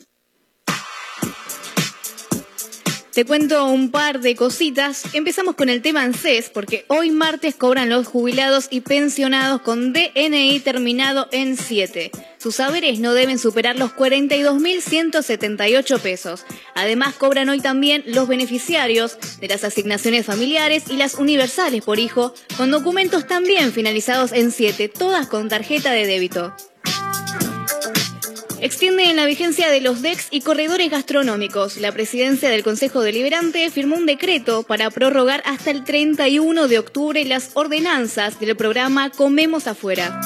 [3.13, 5.03] Te cuento un par de cositas.
[5.13, 10.61] Empezamos con el tema ANSES, porque hoy martes cobran los jubilados y pensionados con DNI
[10.61, 12.09] terminado en 7.
[12.37, 16.45] Sus saberes no deben superar los 42.178 pesos.
[16.73, 22.33] Además, cobran hoy también los beneficiarios de las asignaciones familiares y las universales por hijo,
[22.55, 26.55] con documentos también finalizados en 7, todas con tarjeta de débito.
[28.61, 31.77] Extienden la vigencia de los DEX y corredores gastronómicos.
[31.77, 37.25] La presidencia del Consejo Deliberante firmó un decreto para prorrogar hasta el 31 de octubre
[37.25, 40.21] las ordenanzas del programa Comemos Afuera.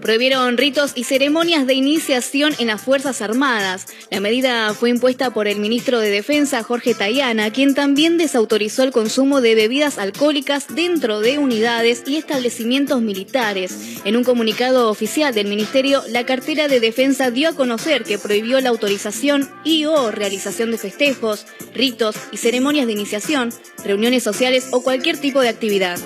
[0.00, 3.86] Prohibieron ritos y ceremonias de iniciación en las Fuerzas Armadas.
[4.10, 8.92] La medida fue impuesta por el ministro de Defensa, Jorge Tayana, quien también desautorizó el
[8.92, 14.00] consumo de bebidas alcohólicas dentro de unidades y establecimientos militares.
[14.04, 18.60] En un comunicado oficial del ministerio, la cartera de defensa dio a conocer que prohibió
[18.60, 23.50] la autorización y o realización de festejos, ritos y ceremonias de iniciación,
[23.84, 25.98] reuniones sociales o cualquier tipo de actividad.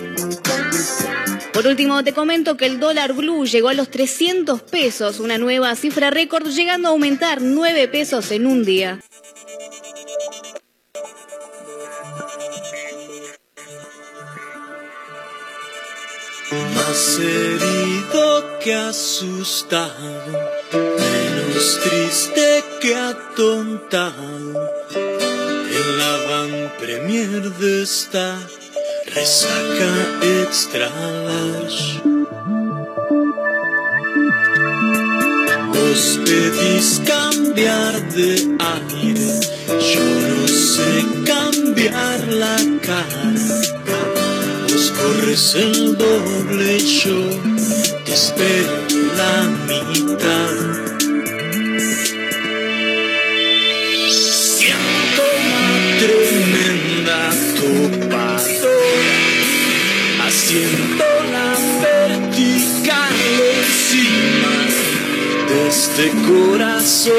[1.55, 5.75] Por último, te comento que el dólar blue llegó a los 300 pesos, una nueva
[5.77, 9.01] cifra récord, llegando a aumentar 9 pesos en un día.
[16.75, 24.71] Más herido que asustado, menos triste que atontado.
[24.95, 28.39] En la van premier de esta
[29.15, 30.89] resaca extra
[31.25, 32.14] large.
[35.95, 43.33] Vos pedís cambiar de aire, yo no sé cambiar la cara.
[44.69, 47.21] Vos corres el doble, yo
[48.05, 48.77] te espero
[49.17, 50.84] la mitad.
[65.97, 67.15] De corazón.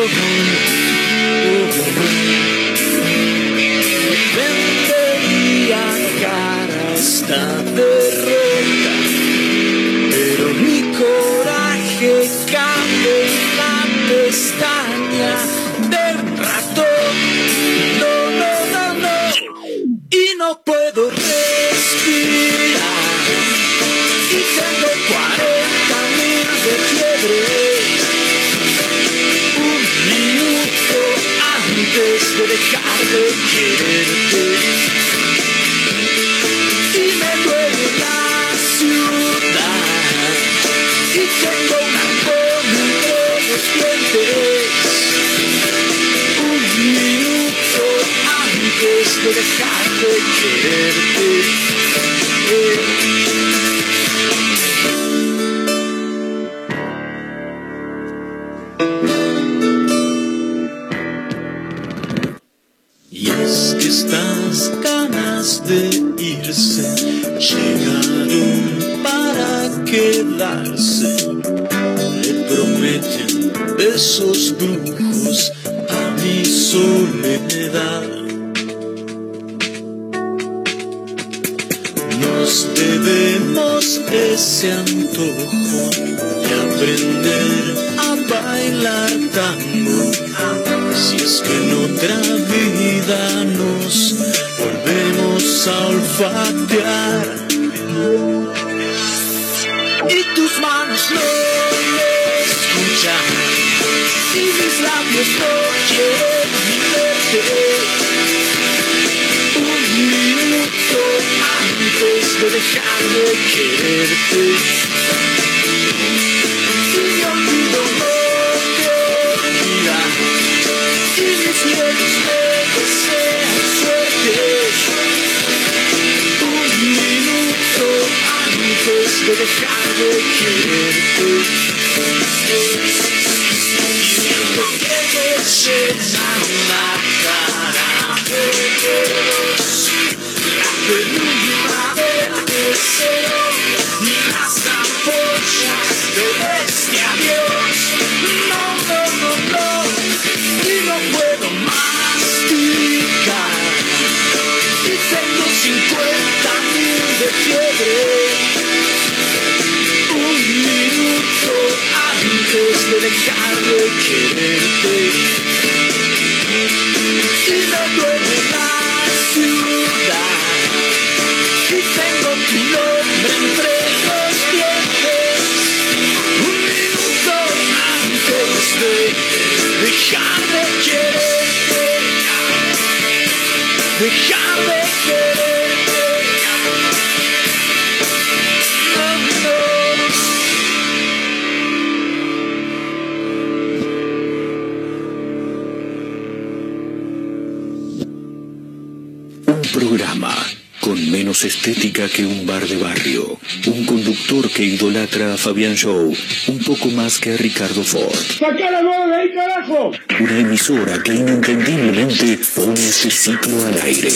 [199.76, 200.34] Programa
[200.80, 206.16] con menos estética que un bar de barrio, un conductor que idolatra a Fabián Show
[206.48, 209.92] un poco más que a Ricardo Ford, ¡Sacá la nueva de ahí, carajo!
[210.18, 214.14] una emisora que inentendiblemente pone este ciclo al aire.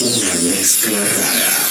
[0.00, 1.63] Una mezcla rara.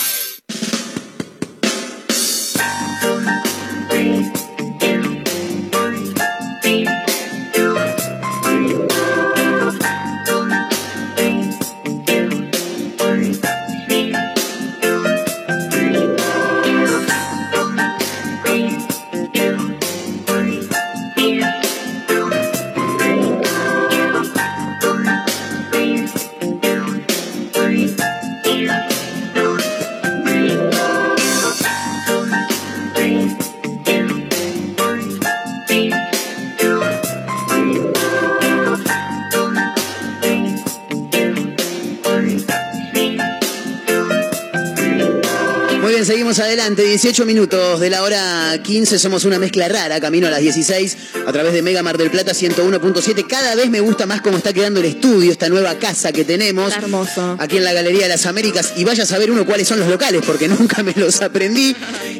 [46.73, 46.83] Adelante.
[46.83, 48.99] 18 minutos de la hora 15.
[48.99, 52.31] Somos una mezcla rara, camino a las 16, a través de Mega Mar del Plata
[52.33, 53.27] 101.7.
[53.27, 56.69] Cada vez me gusta más cómo está quedando el estudio, esta nueva casa que tenemos.
[56.73, 57.37] Está hermoso.
[57.39, 58.73] Aquí en la Galería de las Américas.
[58.77, 61.75] Y vaya a saber uno cuáles son los locales, porque nunca me los aprendí.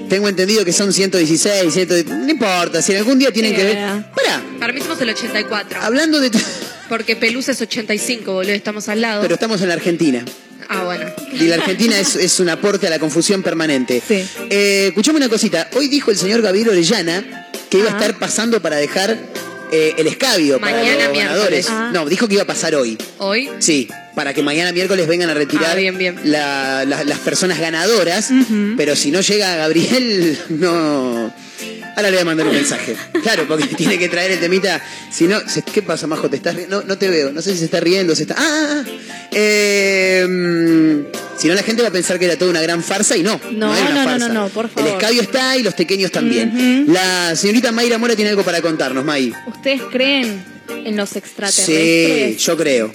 [0.10, 2.82] Tengo entendido que son 116, 100, no importa.
[2.82, 3.76] Si algún día tienen que ver.
[4.16, 5.82] Pará, Para mí somos el 84.
[5.82, 6.32] hablando de.
[6.90, 9.22] Porque Pelusa es 85, boludo, estamos al lado.
[9.22, 10.24] Pero estamos en la Argentina.
[10.70, 11.06] Ah, bueno.
[11.34, 14.02] Y la Argentina es, es un aporte a la confusión permanente.
[14.50, 15.70] Eh, escuchame una cosita.
[15.76, 19.18] Hoy dijo el señor Gabriel Orellana que iba a estar pasando para dejar
[19.72, 21.26] eh, el escabio para Mañana los miércoles.
[21.26, 21.66] ganadores.
[21.70, 21.90] Ah.
[21.94, 22.98] No, dijo que iba a pasar hoy.
[23.18, 23.50] Hoy.
[23.60, 26.20] Sí, para que mañana miércoles vengan a retirar Ah, bien, bien.
[26.26, 28.30] la- la- las personas ganadoras.
[28.78, 31.34] Pero si no llega Gabriel, no.
[31.96, 32.96] Ahora le voy a mandar un mensaje.
[33.22, 34.82] Claro, porque tiene que traer el temita.
[35.12, 35.40] Si no,
[35.74, 36.30] ¿qué pasa, Majo?
[36.30, 37.32] ¿Te estás no, no te veo.
[37.32, 38.36] No sé si se está riendo, se está.
[38.38, 38.42] ¡Ah!
[38.42, 38.92] ah, ah.
[39.32, 43.16] Eh, mm, si no, la gente va a pensar que era toda una gran farsa
[43.18, 43.40] y no.
[43.52, 44.28] No, era una no, no, farsa.
[44.30, 44.90] no, no, por El favor.
[44.92, 46.86] escabio está y los pequeños también.
[46.92, 49.34] La señorita Mayra Mora tiene algo para contarnos, May.
[49.48, 52.38] ¿Ustedes creen en los Sí, extraterrestres?
[52.44, 52.92] yo creo.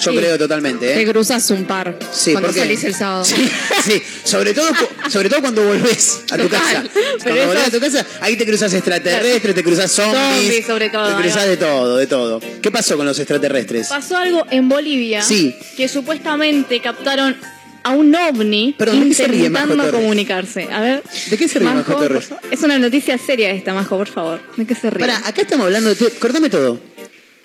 [0.00, 0.18] Yo Sí.
[0.18, 0.96] creo totalmente, ¿eh?
[1.04, 3.24] Te cruzas un par Sí, cuando salís el sábado.
[3.24, 4.68] Sí, sobre todo,
[5.08, 6.60] sobre todo cuando volvés a tu Total.
[6.60, 6.84] casa.
[6.92, 10.18] Pero Cuando eso- volvés a tu casa, ahí te cruzas extraterrestres, te cruzas zombies.
[10.42, 12.40] Zombies, sobre todo, Te cruzas de todo, de todo.
[12.62, 13.88] ¿Qué pasó con los extraterrestres?
[13.88, 15.54] Pasó algo en Bolivia Sí.
[15.76, 17.36] que supuestamente captaron
[17.82, 20.68] a un ovni Perdón, ¿de qué se ríe, Majo intentando comunicarse.
[20.72, 21.02] A ver.
[21.30, 22.28] ¿De qué se ríe, Majo Torres?
[22.50, 24.40] Es una noticia seria esta, Majo, por favor.
[24.56, 25.06] ¿De qué se ríe?
[25.06, 26.10] Pará, acá estamos hablando de...
[26.18, 26.80] Cortame todo.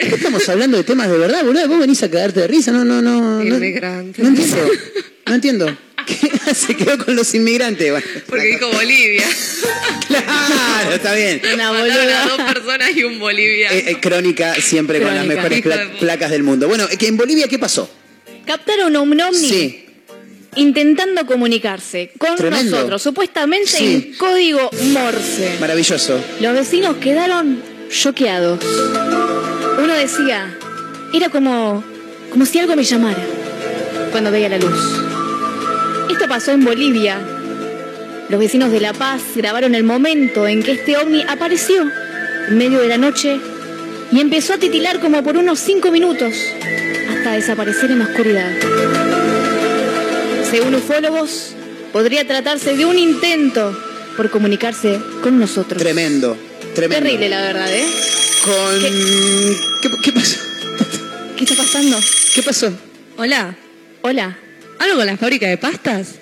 [0.01, 1.67] Estamos hablando de temas de verdad, boludo.
[1.67, 2.71] Vos venís a cagarte de risa.
[2.71, 3.41] No, no, no.
[3.43, 4.21] Inmigrante.
[4.21, 4.57] no entiendo.
[5.27, 5.77] No entiendo.
[6.05, 6.55] ¿Qué?
[6.55, 7.91] Se quedó con los inmigrantes.
[7.91, 9.23] Bueno, Porque dijo Bolivia.
[10.07, 11.41] claro, está bien.
[11.53, 12.25] Una boluda.
[12.27, 13.75] dos personas y un boliviano.
[13.75, 16.67] Eh, eh, crónica siempre con las mejores de placas del mundo.
[16.67, 17.89] Bueno, que en Bolivia, ¿qué pasó?
[18.45, 19.85] Captaron a un ovni Sí.
[20.55, 22.71] intentando comunicarse con Tremendo.
[22.77, 23.85] nosotros, supuestamente Sí.
[23.85, 25.57] en código Morse.
[25.61, 26.19] Maravilloso.
[26.41, 28.59] Los vecinos quedaron choqueados.
[30.01, 30.51] Decía,
[31.13, 31.83] era como,
[32.31, 33.23] como si algo me llamara
[34.09, 34.99] cuando veía la luz.
[36.09, 37.19] Esto pasó en Bolivia.
[38.27, 41.83] Los vecinos de La Paz grabaron el momento en que este ovni apareció
[42.47, 43.39] en medio de la noche
[44.11, 46.33] y empezó a titilar como por unos cinco minutos
[47.07, 48.51] hasta desaparecer en la oscuridad.
[50.49, 51.53] Según ufólogos,
[51.93, 53.77] podría tratarse de un intento
[54.17, 55.79] por comunicarse con nosotros.
[55.79, 56.35] Tremendo.
[56.73, 57.05] Tremendo.
[57.05, 57.85] Terrible, la verdad, ¿eh?
[58.43, 58.81] Con...
[59.81, 60.37] ¿Qué, qué pasó?
[61.37, 61.99] ¿Qué está pasando?
[62.33, 62.73] ¿Qué pasó?
[63.17, 63.55] Hola.
[64.01, 64.37] Hola.
[64.79, 66.15] ¿Algo con la fábrica de pastas?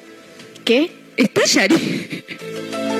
[0.65, 0.91] ¿Qué?
[1.15, 2.25] ¿Está Yari?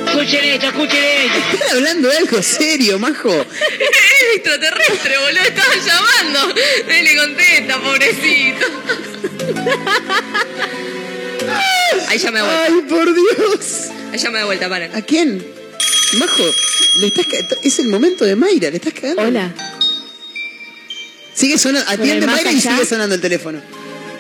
[0.07, 1.39] Escuchen esto, escuchen esto.
[1.53, 3.29] Están hablando de algo serio, majo.
[3.29, 5.43] Es extraterrestre, boludo.
[5.43, 6.53] Estaba llamando.
[6.87, 8.65] Dele contesta, pobrecito.
[12.07, 12.65] Ahí ya me de vuelta.
[12.67, 13.89] Ay, por Dios.
[14.13, 14.85] Ahí ya me de vuelta, para.
[14.97, 15.58] ¿A quién?
[16.17, 16.43] Majo,
[16.99, 19.21] le estás ca- es el momento de Mayra, le estás cagando.
[19.21, 19.53] Hola.
[21.35, 23.61] Sigue sonando, ¿Con atiende Mayra y sigue sonando el teléfono.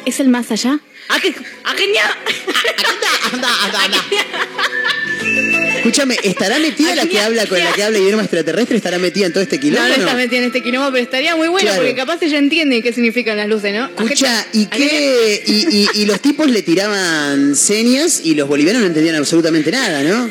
[0.05, 0.79] ¿Es el más allá?
[1.09, 1.33] ¡Ah, qué-
[1.63, 2.09] ah, genial!
[5.77, 8.77] Escúchame, ¿estará metida la que habla con la que habla idioma extraterrestre?
[8.77, 9.87] ¿Estará metida en todo este No, quilombo?
[9.87, 11.81] no o está metida en este quilombo, pero estaría muy bueno Claro.
[11.81, 13.85] porque capaz ella entiende qué significan las luces, ¿no?
[13.87, 15.43] Escucha, ¿y qué?
[15.47, 20.03] Y, y- y los tipos le tiraban señas y los bolivianos no entendían absolutamente nada,
[20.03, 20.29] ¿no?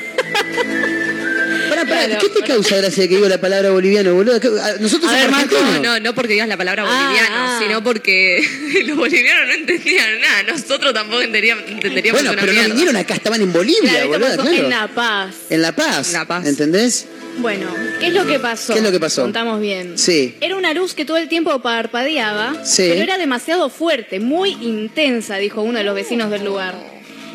[2.06, 2.20] Claro.
[2.20, 4.40] ¿qué te causa gracia de que digo la palabra boliviano, boludo?
[4.40, 5.82] ¿Qué- a- Nosotros ver, somos Marco, argentinos.
[5.82, 7.58] no, no porque digas la palabra Ah, boliviano, ah.
[7.60, 8.46] sino porque
[8.86, 10.42] los bolivianos no entendían nada.
[10.52, 14.34] Nosotros tampoco entenderíamos, entenderíamos Bueno, una pero no vinieron acá, estaban en Bolivia, Claro, boludo,
[14.36, 14.50] claro.
[14.50, 15.34] en La Paz.
[15.50, 16.12] En La Paz.
[16.12, 16.46] La Paz.
[16.46, 17.06] ¿Entendés?
[17.38, 18.72] Bueno, ¿qué es lo que pasó?
[18.72, 19.22] ¿Qué es lo que pasó?
[19.22, 19.96] Contamos bien.
[19.96, 20.34] Sí.
[20.40, 22.86] Era una luz que todo el tiempo parpadeaba, Sí.
[22.88, 26.74] pero era demasiado fuerte, muy intensa, dijo uno de los vecinos del lugar.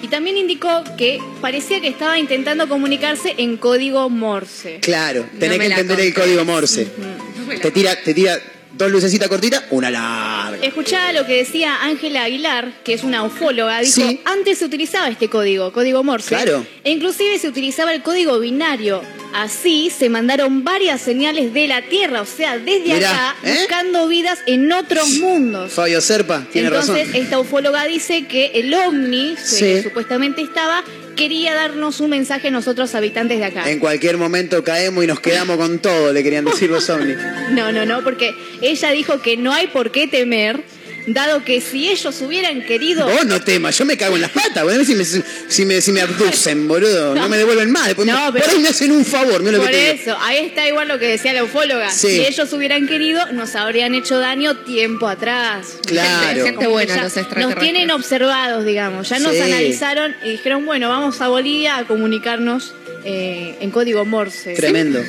[0.04, 4.80] Y también indicó que parecía que estaba intentando comunicarse en código Morse.
[4.82, 6.88] Claro, tenés que entender el código Morse.
[7.62, 8.38] Te tira, te tira
[8.74, 10.64] dos lucecitas cortitas, una larga.
[10.66, 13.80] Escuchaba lo que decía Ángela Aguilar, que es una ufóloga.
[13.82, 14.20] Dijo, Sí.
[14.26, 16.30] antes se utilizaba este código, código Morse.
[16.30, 16.66] Claro.
[16.84, 19.02] E inclusive se utilizaba el código binario.
[19.36, 23.56] Así se mandaron varias señales de la Tierra, o sea, desde Mirá, acá, ¿eh?
[23.60, 25.74] buscando vidas en otros mundos.
[25.74, 27.16] Fabio Serpa, tiene Entonces, razón.
[27.16, 29.60] esta ufóloga dice que el ovni, Sí.
[29.60, 30.84] que supuestamente estaba,
[31.16, 33.70] quería darnos un mensaje a nosotros habitantes de acá.
[33.70, 37.18] En cualquier momento caemos y nos quedamos con todo, le querían decir los ovnis.
[37.52, 40.64] No, no, no, porque ella dijo que no hay por qué temer,
[41.08, 43.08] dado que si ellos hubieran querido...
[43.08, 44.84] Vos no temas, yo me cago en las patas, boludo.
[44.86, 47.88] Si me, si me, si me abducen, boludo, no, me devuelven más.
[47.88, 49.82] Después No, me- pero- Por ahí me hacen un favor, mira lo Por que te
[49.94, 50.04] digo.
[50.04, 51.90] eso, ahí está igual lo que decía la ufóloga.
[51.92, 52.08] Sí.
[52.10, 55.68] Si ellos hubieran querido, nos habrían hecho daño tiempo atrás.
[55.86, 56.28] Claro.
[56.28, 59.10] Gente, Gente como que buena ya los Nos tienen observados, digamos.
[59.10, 59.40] Ya nos Sí.
[59.42, 62.74] analizaron y dijeron, bueno, vamos a Bolivia a comunicarnos
[63.06, 64.54] eh, en código Morse.
[64.54, 65.04] Tremendo.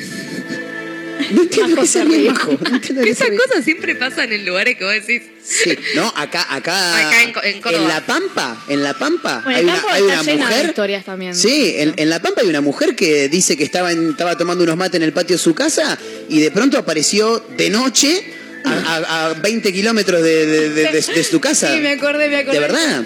[1.31, 2.59] No entiendo que se Majo.
[2.71, 5.23] No Esas cosas siempre pasan en lugares que vos decís.
[5.45, 7.87] Sí, no, acá, acá, Acá en en Córdoba.
[7.89, 10.51] La Pampa, en La Pampa, Bueno, hay el una, campo hay está una lleno de
[10.55, 10.67] mujer.
[10.71, 11.35] historias también.
[11.35, 14.65] Sí, en, en La Pampa hay una mujer que dice que estaba, en- estaba tomando
[14.65, 15.99] unos mates en el patio de su casa
[16.29, 18.25] y de pronto apareció de noche
[18.65, 21.75] a, a- a 20 kilómetros de, de- de- de- de su casa.
[21.75, 22.55] Sí, me acordé, me acordé.
[22.55, 23.05] ¿De verdad?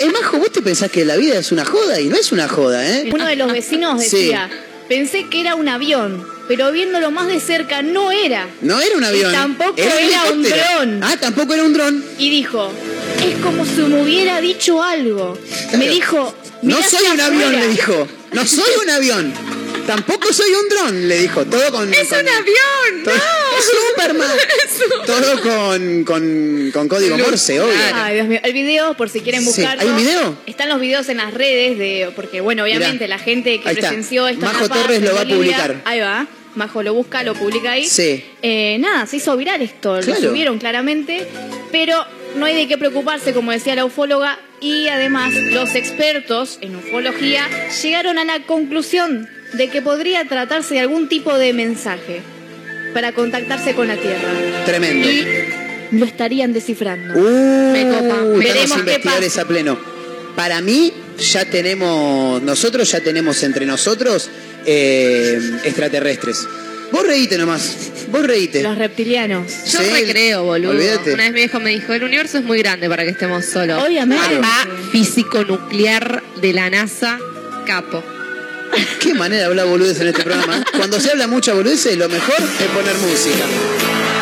[0.00, 2.46] Es Majo, vos te pensás que la vida es una joda y no es una
[2.46, 3.10] joda, ¿eh?
[3.12, 4.16] Uno de los vecinos Sí.
[4.16, 4.50] decía,
[4.88, 8.48] pensé que era un avión, pero viéndolo más de cerca no era.
[8.60, 9.30] No era un avión.
[9.30, 11.02] Y tampoco era un dron.
[11.02, 12.04] Ah, tampoco era un dron.
[12.18, 12.72] Y dijo,
[13.26, 15.38] es como si me hubiera dicho algo.
[15.78, 17.60] Me dijo, No "Mirá soy un avión, afuera".
[17.60, 18.08] le dijo.
[18.32, 19.32] No soy un avión.
[19.86, 21.44] Tampoco soy un dron, le dijo.
[21.44, 21.92] Todo con.
[21.92, 23.04] ¡Es con- un avión!
[23.04, 23.22] todo- Es
[23.62, 24.28] Superman.
[25.06, 27.74] Todo con, con, con código Morse, obvio.
[27.94, 28.40] Ay, Dios mío.
[28.42, 29.46] El video, por si quieren Sí.
[29.46, 29.82] buscarlo.
[29.82, 30.36] ¿Hay un video?
[30.46, 32.10] Están los videos en las redes de.
[32.14, 33.08] Porque, bueno, obviamente Mirá.
[33.08, 33.88] la gente que Ahí está.
[33.88, 34.44] presenció esto.
[34.46, 35.82] en Majo Torres lo va a Bolivia, publicar.
[35.84, 36.26] Ahí va.
[36.54, 37.86] Majo lo busca, lo publica ahí.
[37.86, 38.22] Sí.
[38.42, 39.98] Eh, nada, se hizo viral esto.
[40.00, 40.20] Claro.
[40.20, 41.26] Lo subieron claramente.
[41.70, 42.04] Pero
[42.36, 44.38] no hay de qué preocuparse, como decía la ufóloga.
[44.60, 47.48] Y además, los expertos en ufología
[47.82, 52.20] llegaron a la conclusión de que podría tratarse de algún tipo de mensaje
[52.92, 54.64] para contactarse con la Tierra.
[54.64, 55.08] Tremendo.
[55.08, 55.26] Y
[55.92, 57.14] lo estarían descifrando.
[57.14, 58.22] Uh, Me copa.
[58.38, 59.42] Veremos qué investigadores pasa.
[59.42, 59.78] a pleno.
[60.36, 64.30] Para mí, ya tenemos, nosotros ya tenemos entre nosotros
[64.66, 66.46] eh, extraterrestres.
[66.90, 67.74] Vos reíte nomás,
[68.10, 68.62] vos reíte.
[68.62, 69.46] Los reptilianos.
[69.70, 70.72] Yo Sí, recreo, boludo.
[70.72, 71.14] olvídate.
[71.14, 73.82] Una vez mi viejo me dijo, el universo es muy grande para que estemos solos.
[73.82, 74.36] Obviamente.
[74.36, 77.18] Papá físico nuclear de la NASA,
[77.66, 78.02] capo.
[79.00, 80.58] Qué manera de hablar en este programa.
[80.58, 80.64] ¿eh?
[80.76, 84.21] Cuando se habla mucha boludeces, lo mejor es poner música.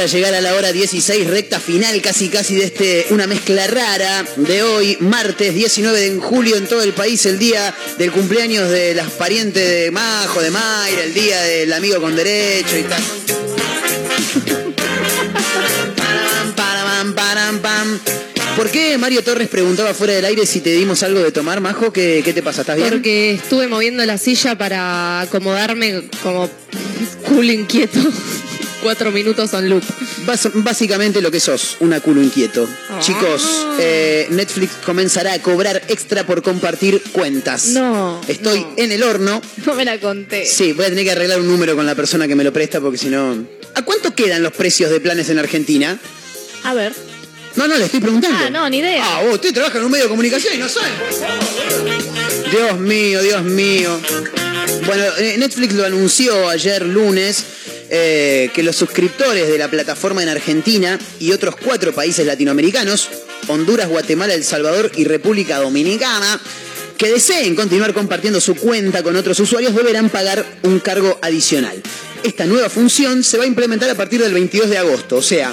[0.00, 4.24] Para llegar a la hora 16, recta final casi casi de este una mezcla rara
[4.36, 8.94] de hoy, martes 19 de julio en todo el país, el día del cumpleaños de
[8.94, 13.02] las parientes de Majo, de Mayra, el día del amigo con derecho y tal.
[18.56, 21.92] ¿Por qué Mario Torres preguntaba fuera del aire si te dimos algo de tomar, Majo?
[21.92, 22.62] ¿Qué, qué te pasa?
[22.62, 22.88] ¿Estás bien?
[22.88, 26.48] Porque estuve moviendo la silla para acomodarme como
[27.28, 28.00] culo inquieto.
[28.82, 29.82] Cuatro minutos on loop.
[30.54, 32.68] Básicamente lo que sos, una culo inquieto.
[32.88, 32.98] Ah.
[33.00, 37.66] Chicos, eh, Netflix comenzará a cobrar extra por compartir cuentas.
[37.68, 38.20] No.
[38.26, 39.42] Estoy en el horno.
[39.66, 40.46] No me la conté.
[40.46, 42.80] Sí, voy a tener que arreglar un número con la persona que me lo presta
[42.80, 43.44] porque si no...
[43.74, 45.98] ¿A cuánto quedan los precios de planes en Argentina?
[46.64, 46.94] A ver.
[47.56, 48.38] No, no, le estoy preguntando.
[48.46, 49.02] Ah, no, ni idea.
[49.04, 50.88] Ah, vos, usted trabaja en un medio de comunicación y no sabe.
[52.50, 54.00] Dios mío, Dios mío.
[54.86, 57.44] Bueno, eh, Netflix lo anunció ayer lunes
[57.90, 63.08] eh, que los suscriptores de la plataforma en Argentina y otros cuatro países latinoamericanos,
[63.48, 66.40] Honduras, Guatemala, El Salvador y República Dominicana,
[66.96, 71.82] que deseen continuar compartiendo su cuenta con otros usuarios deberán pagar un cargo adicional.
[72.22, 75.52] Esta nueva función se va a implementar a partir del 22 de agosto, o sea,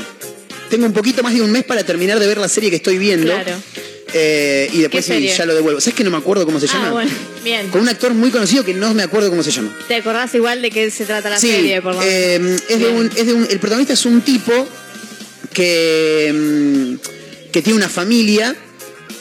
[0.70, 2.98] tengo un poquito más de un mes para terminar de ver la serie que estoy
[2.98, 3.32] viendo.
[3.32, 3.54] Claro.
[4.14, 5.82] Eh, y después ya lo devuelvo.
[5.82, 6.88] ¿Sabes que no me acuerdo cómo se llama?
[6.90, 7.12] Ah, bueno.
[7.44, 7.68] Bien.
[7.70, 9.76] Con un actor muy conocido que no me acuerdo cómo se llama.
[9.88, 12.14] ¿Te acordás igual de qué se trata la sí, serie, por lo menos?
[12.14, 14.52] eh, es de un, es de un- el protagonista es un tipo
[15.54, 18.56] que, mm, que tiene una familia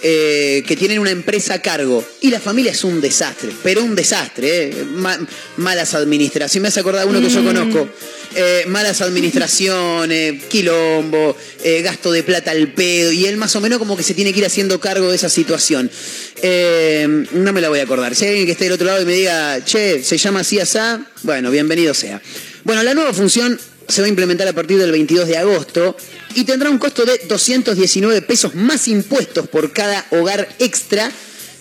[0.08, 2.04] eh, que tienen una empresa a cargo.
[2.20, 4.68] Y la familia es un desastre, pero un desastre.
[4.68, 4.84] eh.
[4.94, 5.18] Ma-
[5.56, 6.62] malas administraciones.
[6.62, 7.46] Me hace acordar uno que yo Mm.
[7.46, 7.88] conozco.
[8.36, 11.36] Eh, malas administraciones, quilombo,
[11.82, 13.10] gasto de plata al pedo.
[13.10, 15.28] Y él más o menos como que se tiene que ir haciendo cargo de esa
[15.28, 15.90] situación.
[17.32, 18.14] No me la voy a acordar.
[18.14, 20.60] Si hay alguien que esté del otro lado y me diga, che, se llama así
[20.60, 22.20] asá, bueno, bienvenido sea.
[22.64, 23.58] Bueno, la nueva función
[23.88, 25.96] se va a implementar a partir del 22 de agosto
[26.34, 31.10] y tendrá un costo de 219 pesos más impuestos por cada hogar extra,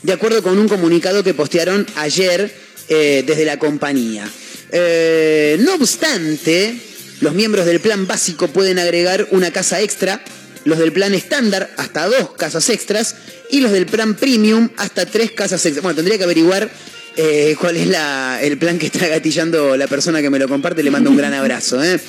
[0.03, 2.53] de acuerdo con un comunicado que postearon ayer
[2.89, 4.29] eh, desde la compañía.
[4.71, 6.75] Eh, no obstante,
[7.21, 10.23] los miembros del plan básico pueden agregar una casa extra,
[10.63, 13.15] los del plan estándar hasta dos casas extras
[13.51, 15.83] y los del plan premium hasta tres casas extras.
[15.83, 16.69] Bueno, tendría que averiguar
[17.17, 20.83] eh, cuál es la- el plan que está gatillando la persona que me lo comparte.
[20.83, 21.83] Le mando un gran abrazo.
[21.83, 21.99] ¿eh?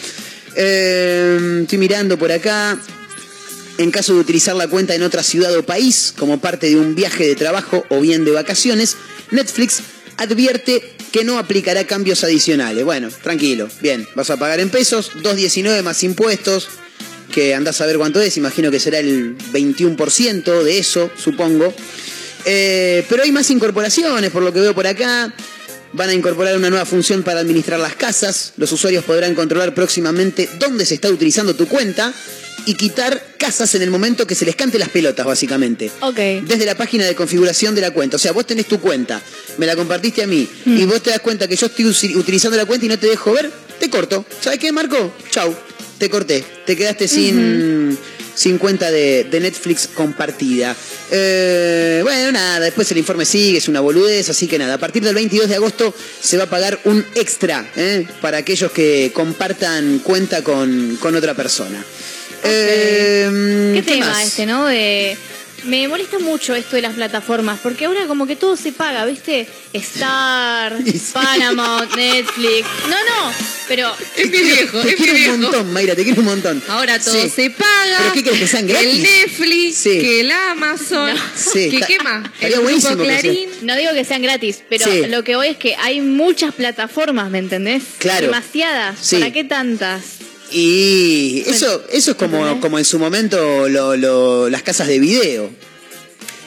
[0.56, 2.78] Eh, estoy mirando por acá.
[3.78, 6.94] En caso de utilizar la cuenta en otra ciudad o país, como parte de un
[6.94, 8.96] viaje de trabajo o bien de vacaciones,
[9.30, 9.80] Netflix
[10.16, 12.84] advierte que no aplicará cambios adicionales.
[12.84, 16.68] Bueno, tranquilo, bien, vas a pagar en pesos, 2.19 más impuestos,
[17.30, 21.74] que andás a ver cuánto es, imagino que será el 21% de eso, supongo.
[22.46, 25.34] Eh, pero hay más incorporaciones, por lo que veo por acá.
[25.92, 28.52] Van a incorporar una nueva función para administrar las casas.
[28.56, 32.12] Los usuarios podrán controlar próximamente dónde se está utilizando tu cuenta
[32.66, 35.90] y quitar casas en el momento que se les cante las pelotas, básicamente.
[36.00, 36.16] Ok.
[36.46, 38.16] Desde la página de configuración de la cuenta.
[38.16, 39.22] O sea, vos tenés tu cuenta,
[39.58, 40.76] me la compartiste a mí, hmm.
[40.76, 41.86] y vos te das cuenta que yo estoy
[42.16, 44.24] utilizando la cuenta y no te dejo ver, te corto.
[44.40, 45.14] ¿Sabes qué, Marco?
[45.30, 45.54] Chau.
[45.98, 46.44] Te corté.
[46.66, 47.96] Te quedaste sin.
[48.36, 50.76] 50 de, de Netflix compartida.
[51.10, 55.02] Eh, bueno, nada, después el informe sigue, es una boludez, así que nada, a partir
[55.02, 58.06] del 22 de agosto se va a pagar un extra ¿eh?
[58.20, 61.84] para aquellos que compartan cuenta con, con otra persona.
[62.44, 64.26] Eh, ¿Qué, tema más?
[64.26, 64.66] este, no?
[64.66, 65.16] De
[65.66, 69.48] me molesta mucho esto de las plataformas, porque ahora como que todo se paga, ¿viste?
[69.72, 70.76] Star,
[71.12, 72.66] Paramount, Netflix.
[72.88, 73.32] No, no,
[73.66, 73.92] pero...
[74.16, 76.62] Es mi viejo, Te es mi quiero un montón, Mayra, te quiero un montón.
[76.68, 77.28] Ahora todo Sí.
[77.30, 77.98] se paga.
[77.98, 78.94] ¿Pero qué querés, que sean gratis?
[78.94, 79.98] El Netflix, Sí.
[79.98, 82.24] que el Amazon, Sí, que está- qué más.
[82.26, 83.48] estaría El grupo buenísimo que Clarín.
[83.62, 85.06] No digo que sean gratis, pero Sí.
[85.08, 87.82] lo que voy es que hay muchas plataformas, ¿me entendés?
[87.98, 88.26] Claro.
[88.26, 88.98] Demasiadas.
[89.00, 89.16] Sí.
[89.16, 90.02] ¿Para qué tantas?
[90.58, 95.50] Y eso, eso es como, como en su momento lo- lo- las casas de video.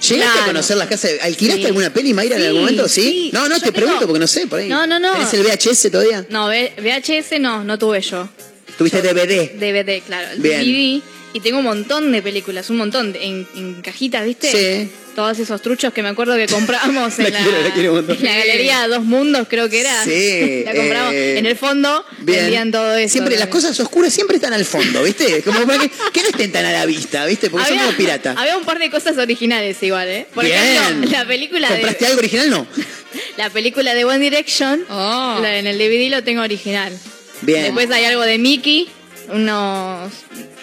[0.01, 0.41] ¿Llegaste Claro.
[0.41, 1.21] a conocer las casas de...
[1.21, 1.67] ¿Alquilaste Sí.
[1.67, 2.87] alguna peli, Mayra, en algún momento?
[2.87, 3.01] ¿Sí?
[3.01, 3.29] sí.
[3.33, 4.67] No, no, Yo te tengo- pregunto porque no sé, por ahí.
[4.69, 5.11] No, no, no.
[5.13, 6.25] ¿Tenés el VHS todavía?
[6.29, 8.27] No, VHS no, no tuve yo.
[8.77, 9.51] ¿Tuviste DVD?
[9.59, 10.31] DVD, claro.
[10.31, 10.61] El Bien.
[10.63, 11.01] DVD.
[11.33, 14.51] Y tengo un montón de películas, un montón, de- en, en cajitas, ¿viste?
[14.51, 14.91] Sí.
[15.15, 17.95] Todos esos truchos que me acuerdo que compramos en, La la, quiero, la quiero un
[17.97, 18.17] montón.
[18.17, 20.03] en la galería Dos Mundos, creo que era.
[20.03, 21.13] Sí, la compramos.
[21.13, 23.11] eh, en el fondo vendían todo eso.
[23.13, 25.41] Siempre las cosas oscuras siempre están al fondo, ¿viste?
[25.45, 27.49] Como para que, que no estén tan a la vista, ¿viste?
[27.51, 28.33] Porque son Había- como pirata.
[28.37, 30.25] Había un par de cosas originales igual, ¿eh?
[30.33, 30.57] Por Bien.
[30.57, 32.49] ejemplo, la película ¿Compraste de algo original?
[32.49, 32.67] No.
[33.37, 35.41] la película de One Direction, Oh.
[35.45, 36.91] en el DVD lo tengo original.
[37.41, 37.63] Bien.
[37.63, 38.87] Después hay algo de Mickey,
[39.31, 40.11] unos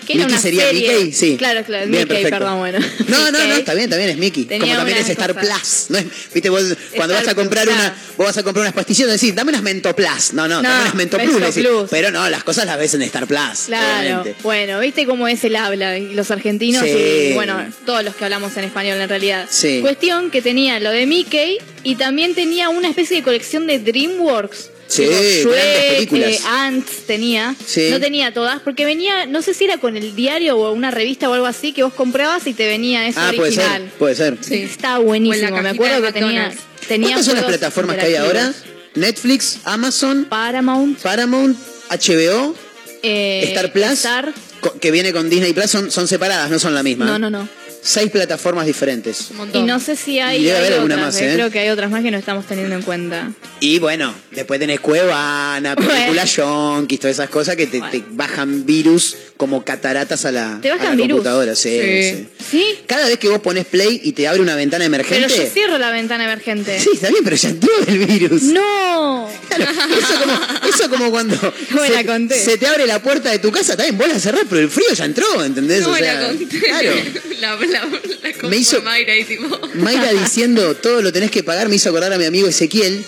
[0.06, 0.88] Que era Mickey una sería serie.
[0.94, 1.36] Mickey, sí.
[1.36, 2.38] Claro, claro, Bien, Mickey, perfecto.
[2.38, 2.78] perdón, bueno.
[3.08, 4.44] No, no, no, está bien, también es Mickey.
[4.44, 5.86] Tenía Como también es Star cosas.
[5.88, 5.90] Plus.
[5.90, 6.32] ¿no es?
[6.32, 6.62] Viste, vos
[6.94, 9.50] cuando Star vas a comprar Plus, una, vos vas a comprar unas pastillas decís, dame
[9.50, 10.32] unas Mentoplas.
[10.32, 11.26] No, no, No, dame unas Mentoplas.
[11.28, 11.66] Mento le decís.
[11.66, 11.90] Plus.
[11.90, 13.38] Pero no, las cosas las ves en Star Plus.
[13.66, 14.36] Claro, obviamente.
[14.42, 16.90] bueno, viste cómo es el habla los argentinos Sí.
[17.30, 19.46] y bueno, todos los que hablamos en español en realidad.
[19.50, 19.80] Sí.
[19.80, 24.70] Cuestión que tenía lo de Mickey y también tenía una especie de colección de DreamWorks.
[24.88, 26.30] Sí, grandes Shrek, películas.
[26.30, 27.54] eh, Ants tenía.
[27.66, 27.88] Sí.
[27.90, 31.28] No tenía todas porque venía, no sé si era con el diario o una revista
[31.28, 33.82] o algo así que vos comprabas y te venía eso Ah, puede original.
[33.82, 34.38] ser, puede ser.
[34.40, 34.54] Sí.
[34.62, 36.52] Estaba buenísimo, me acuerdo que tenía,
[36.86, 38.52] tenía ¿Cuántas son las plataformas que hay ahora?
[38.94, 41.56] Netflix, Amazon, Paramount, Paramount,
[41.90, 42.54] HBO,
[43.02, 44.32] eh, Star Plus, Star.
[44.80, 47.04] que viene con Disney Plus, son, son separadas, no son la misma.
[47.06, 47.48] No, no, no.
[47.82, 49.30] Seis plataformas diferentes.
[49.30, 49.62] Un montón.
[49.62, 51.34] Y no sé si hay, Y debe hay haber alguna otras, más, eh, ¿eh?
[51.34, 53.30] creo que hay otras más que no estamos teniendo en cuenta.
[53.60, 59.16] Y bueno, después tenés Cuevana, películas yonkis, todas esas cosas que te, te bajan virus
[59.36, 61.08] como cataratas a la, ¿Te bajan a la virus?
[61.10, 61.54] computadora.
[61.54, 62.10] Sí, Sí.
[62.12, 62.28] sí.
[62.50, 62.64] ¿Sí?
[62.86, 65.26] Cada vez que vos pones play y te abre una ventana emergente.
[65.28, 66.78] Pero yo cierro la ventana emergente.
[66.80, 68.42] Sí, está bien, pero ya entró el virus.
[68.44, 69.28] ¡No!
[69.28, 71.34] Eso como, eso como cuando
[71.70, 72.38] No me la se, conté.
[72.38, 74.86] se te abre la puerta de tu casa, también vos la cerrás, pero el frío
[74.94, 75.82] ya entró, ¿entendés?
[75.82, 76.58] No O me sea, la conté.
[76.60, 76.90] Claro.
[77.36, 77.75] La, la,
[78.22, 79.58] la cosa Me hizo- Mayra y tipo.
[79.74, 83.04] Mayra diciendo todo lo tenés que pagar me hizo acordar a mi amigo Ezequiel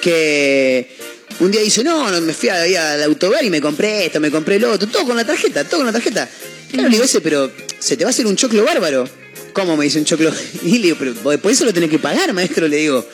[0.00, 0.88] que
[1.40, 4.58] un día dice, no, no me fui al autogar y me compré esto, me compré
[4.58, 6.28] lo otro, todo con la tarjeta, todo con la tarjeta.
[6.70, 9.08] Claro, le digo ese, pero se te va a hacer un choclo bárbaro.
[9.52, 10.32] ¿Cómo me dice un choclo?
[10.64, 13.06] Y le digo, pero por eso lo tenés que pagar, maestro, le digo.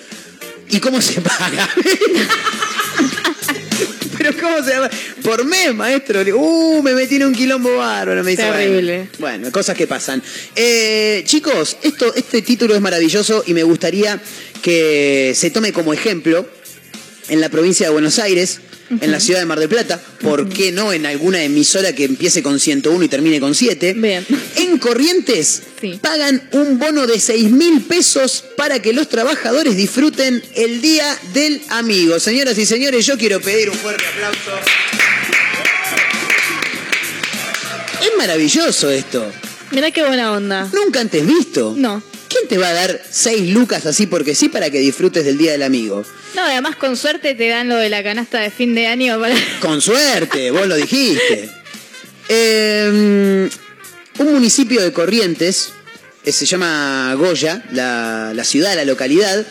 [0.71, 1.69] ¿Y cómo se paga?
[4.37, 4.91] pero ¿cómo se llama?
[5.23, 6.21] Por mes, maestro.
[6.37, 8.23] Uh, me metí en un quilombo bárbaro.
[8.23, 9.09] Me dice, Terrible.
[9.19, 10.23] Bueno, bueno, cosas que pasan.
[10.55, 14.21] Eh, chicos, esto, este título es maravilloso y me gustaría
[14.63, 16.47] que se tome como ejemplo
[17.29, 20.73] en la provincia de Buenos Aires, en la ciudad de Mar del Plata, ¿por qué
[20.73, 23.95] no en alguna emisora que empiece con 101 y termine con 7?
[23.95, 24.27] Bien.
[24.57, 25.99] En Corrientes Sí.
[26.03, 31.63] pagan un bono de 6 mil pesos para que los trabajadores disfruten el Día del
[31.71, 32.19] Amigo.
[32.21, 34.51] Señoras y señores, yo quiero pedir un fuerte aplauso.
[38.03, 39.31] Es maravilloso esto.
[39.71, 40.69] Mirá qué buena onda.
[40.73, 41.75] Nunca antes visto.
[41.77, 42.03] No.
[42.29, 45.53] ¿Quién te va a dar 6 lucas así porque sí para que disfrutes del Día
[45.53, 46.05] del Amigo?
[46.35, 49.35] No, además con suerte te dan lo de la canasta de fin de año para...
[49.61, 51.51] Con suerte, vos lo dijiste.
[52.29, 53.49] Eh,
[54.19, 55.73] un municipio de Corrientes,
[56.25, 59.45] eh, se llama Goya, la, la ciudad, la localidad,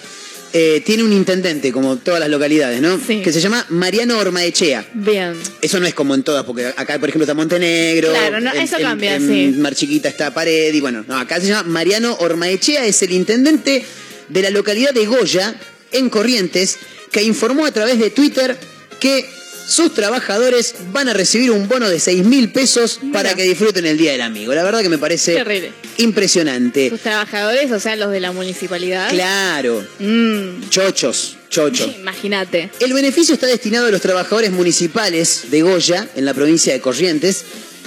[0.53, 2.99] eh, tiene un intendente, como todas las localidades, ¿no?
[3.05, 3.21] Sí.
[3.21, 4.85] Que se llama Mariano Ormaechea.
[4.93, 5.33] Bien.
[5.61, 8.11] Eso no es como en todas, porque acá, por ejemplo, está Montenegro.
[8.11, 9.57] Claro, no, en- eso en- cambia, en sí.
[9.59, 13.83] Mar Chiquita está Pared, y bueno, no, acá se llama Mariano Ormaechea, es el intendente
[14.29, 15.55] de la localidad de Goya,
[15.91, 16.77] en Corrientes,
[17.11, 18.57] que informó a través de Twitter
[18.99, 19.25] que
[19.67, 23.97] sus trabajadores van a recibir un bono de 6 mil pesos para que disfruten el
[23.99, 24.53] Día del Amigo.
[24.55, 25.71] La verdad que me parece Terrible.
[25.97, 26.89] impresionante.
[26.89, 29.09] Sus trabajadores, o sea, los de la municipalidad.
[29.11, 31.91] Claro, Mm, chochos, chochos.
[31.99, 32.71] imagínate.
[32.79, 37.43] El beneficio está destinado a los trabajadores municipales de Goya, en la provincia de Corrientes.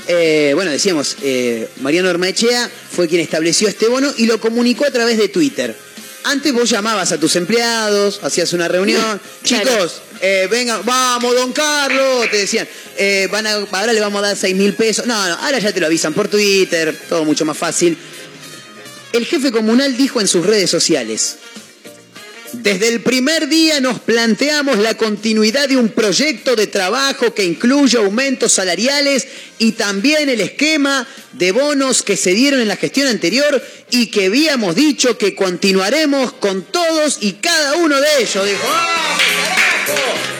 [0.08, 4.90] Eh, bueno, decíamos, eh, Mariano Ormaechea fue quien estableció este bono y lo comunicó a
[4.90, 5.76] través de Twitter.
[6.24, 9.20] Antes vos llamabas a tus empleados, hacías una reunión.
[9.42, 12.68] Chicos, eh, vengan, vamos, don Carlos, te decían.
[12.96, 15.06] eh, van a, ahora le vamos a dar 6 mil pesos.
[15.06, 17.96] No, no, ahora ya te lo avisan por Twitter, todo mucho más fácil.
[19.12, 21.36] El jefe comunal dijo en sus redes sociales,
[22.52, 27.96] desde el primer día nos planteamos la continuidad de un proyecto de trabajo que incluye
[27.96, 29.26] aumentos salariales
[29.58, 34.26] y también el esquema de bonos que se dieron en la gestión anterior y que
[34.26, 38.44] habíamos dicho que continuaremos con todos y cada uno de ellos.
[38.44, 39.22] Dijo, ¡vamos!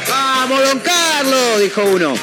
[0.09, 1.61] ¡Vamos, don Carlos!
[1.61, 2.15] Dijo uno.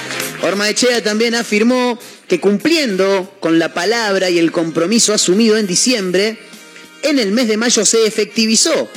[0.44, 6.38] Ormaechea también afirmó que cumpliendo con la palabra y el compromiso asumido en diciembre,
[7.02, 8.90] en el mes de mayo se efectivizó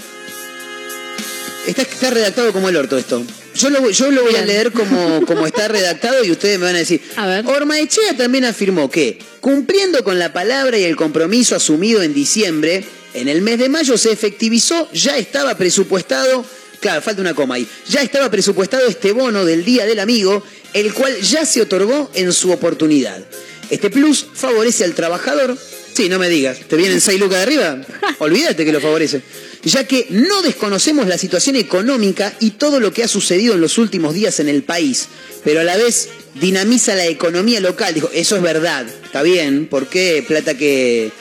[1.67, 3.25] Está, está redactado como el orto esto.
[3.55, 6.67] Yo lo, voy- yo lo voy a leer como, como está redactado y ustedes me
[6.67, 7.01] van a decir.
[7.17, 7.47] A ver.
[7.47, 12.85] Ormaechea también afirmó que, cumpliendo con la palabra y el compromiso asumido en diciembre,
[13.15, 16.45] en el mes de mayo se efectivizó, ya estaba presupuestado,
[16.81, 20.93] claro, falta una coma ahí, ya estaba presupuestado este bono del Día del Amigo, el
[20.93, 23.23] cual ya se otorgó en su oportunidad.
[23.71, 25.57] Este plus favorece al trabajador.
[25.95, 27.81] Sí, no me digas, ¿te vienen 6 lucas de arriba?
[28.19, 29.23] Olvídate que lo favorece.
[29.65, 33.79] Ya que no desconocemos la situación económica y todo lo que ha sucedido en los
[33.79, 35.09] últimos días en el país,
[35.45, 37.95] pero a la vez dinamiza la economía local.
[37.95, 41.13] Dijo, eso es verdad, está bien, porque plata que,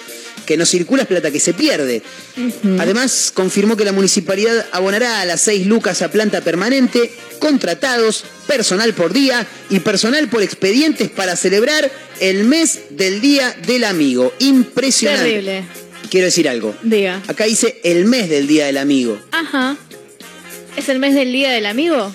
[0.45, 2.01] que no circula es plata que se pierde.
[2.79, 8.93] Además, confirmó que la municipalidad abonará a las 6 lucas a planta permanente, contratados, personal
[8.93, 14.33] por día y personal por expedientes para celebrar el mes del Día del Amigo.
[14.39, 15.23] Impresionante.
[15.23, 15.63] Terrible.
[16.11, 16.75] Quiero decir algo.
[16.83, 17.23] Diga.
[17.27, 19.17] Acá dice el mes del Día del Amigo.
[19.31, 19.77] Ajá.
[20.75, 22.13] ¿Es el mes del Día del Amigo?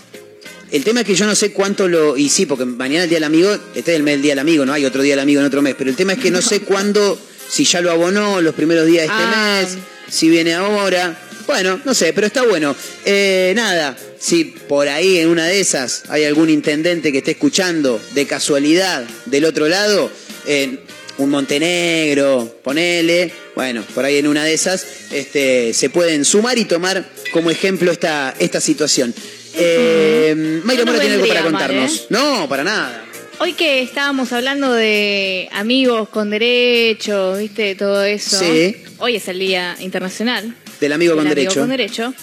[0.71, 2.15] El tema es que yo no sé cuánto lo.
[2.19, 4.41] Y sí, porque mañana el Día del Amigo, este es el mes del Día del
[4.41, 5.75] Amigo, no hay otro Día del Amigo en otro mes.
[5.79, 7.19] Pero el tema es que no sé cuándo,
[7.49, 9.63] si ya lo abonó los primeros días de este Ah.
[9.63, 9.79] mes,
[10.11, 11.19] si viene ahora.
[11.47, 12.77] Bueno, no sé, pero está bueno.
[13.07, 17.99] Eh, nada, si por ahí en una de esas hay algún intendente que esté escuchando
[18.15, 20.11] de casualidad del otro lado,
[20.45, 20.81] en
[21.19, 26.67] un Montenegro, ponele, bueno, por ahí en una de esas, este, se pueden sumar y
[26.67, 29.15] tomar como ejemplo esta, esta situación.
[29.55, 31.97] Eh, Mayra No Mora tiene algo para mal, contarnos.
[31.97, 32.07] ¿eh?
[32.11, 33.03] No, para nada.
[33.39, 37.75] Hoy que estábamos hablando de amigos con derechos, ¿viste?
[37.75, 38.39] Todo eso.
[38.39, 38.77] Sí.
[38.99, 40.55] Hoy es el Día Internacional.
[40.79, 41.61] Del amigo del con amigo derecho.
[41.61, 42.15] con derecho.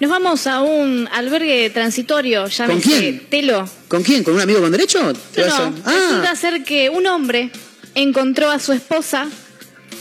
[0.00, 3.26] Nos vamos a un albergue transitorio, llámese quién?
[3.30, 3.66] Telo.
[3.88, 4.22] ¿Con quién?
[4.22, 5.14] ¿Con un amigo con derecho?
[5.32, 7.50] ¿Te No, no, resulta Ah, ser que un hombre
[7.94, 9.28] encontró a su esposa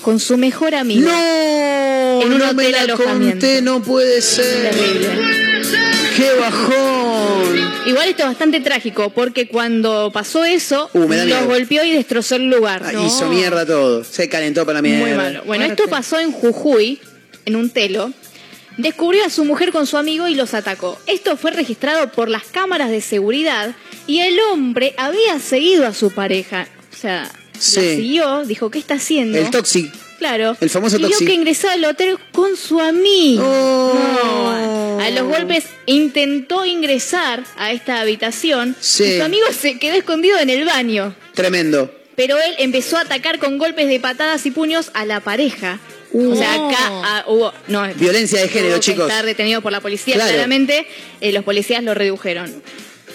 [0.03, 1.09] con su mejor amigo.
[1.09, 3.31] no, En un no me la alojamiento.
[3.31, 4.69] conté, no puede ser.
[4.71, 5.09] Terrible.
[6.15, 7.73] ¡Qué bajón!
[7.87, 12.49] Igual esto es bastante trágico porque cuando pasó eso, Uh, los golpeó y destrozó el
[12.49, 12.83] lugar.
[12.85, 13.05] Ah, No.
[13.07, 14.03] Hizo mierda todo.
[14.03, 15.05] Se calentó para la mierda.
[15.05, 15.41] Muy malo.
[15.45, 16.99] Bueno, esto pasó en Jujuy,
[17.45, 18.11] en un telo.
[18.77, 20.99] Descubrió a su mujer con su amigo y los atacó.
[21.07, 23.75] Esto fue registrado por las cámaras de seguridad
[24.07, 26.67] y el hombre había seguido a su pareja.
[26.91, 27.75] O sea, Sí.
[27.81, 29.37] la siguió, dijo, ¿qué está haciendo?
[29.37, 29.91] El toxic.
[30.17, 30.55] Claro.
[30.59, 31.27] El famoso toxic.
[31.27, 33.43] que ingresaba al hotel con su amigo.
[33.45, 33.93] Oh.
[33.93, 34.99] No.
[34.99, 39.03] A los golpes intentó ingresar a esta habitación Sí.
[39.03, 41.13] y su amigo se quedó escondido en el baño.
[41.33, 41.93] Tremendo.
[42.15, 45.79] Pero él empezó a atacar con golpes de patadas y puños a la pareja.
[46.13, 47.51] O sea, acá ah, hubo.
[47.67, 49.09] No, Violencia de género, chicos.
[49.09, 50.15] estar detenido por la policía.
[50.15, 50.29] Claro.
[50.29, 50.85] Claramente,
[51.21, 52.61] eh, los policías lo redujeron.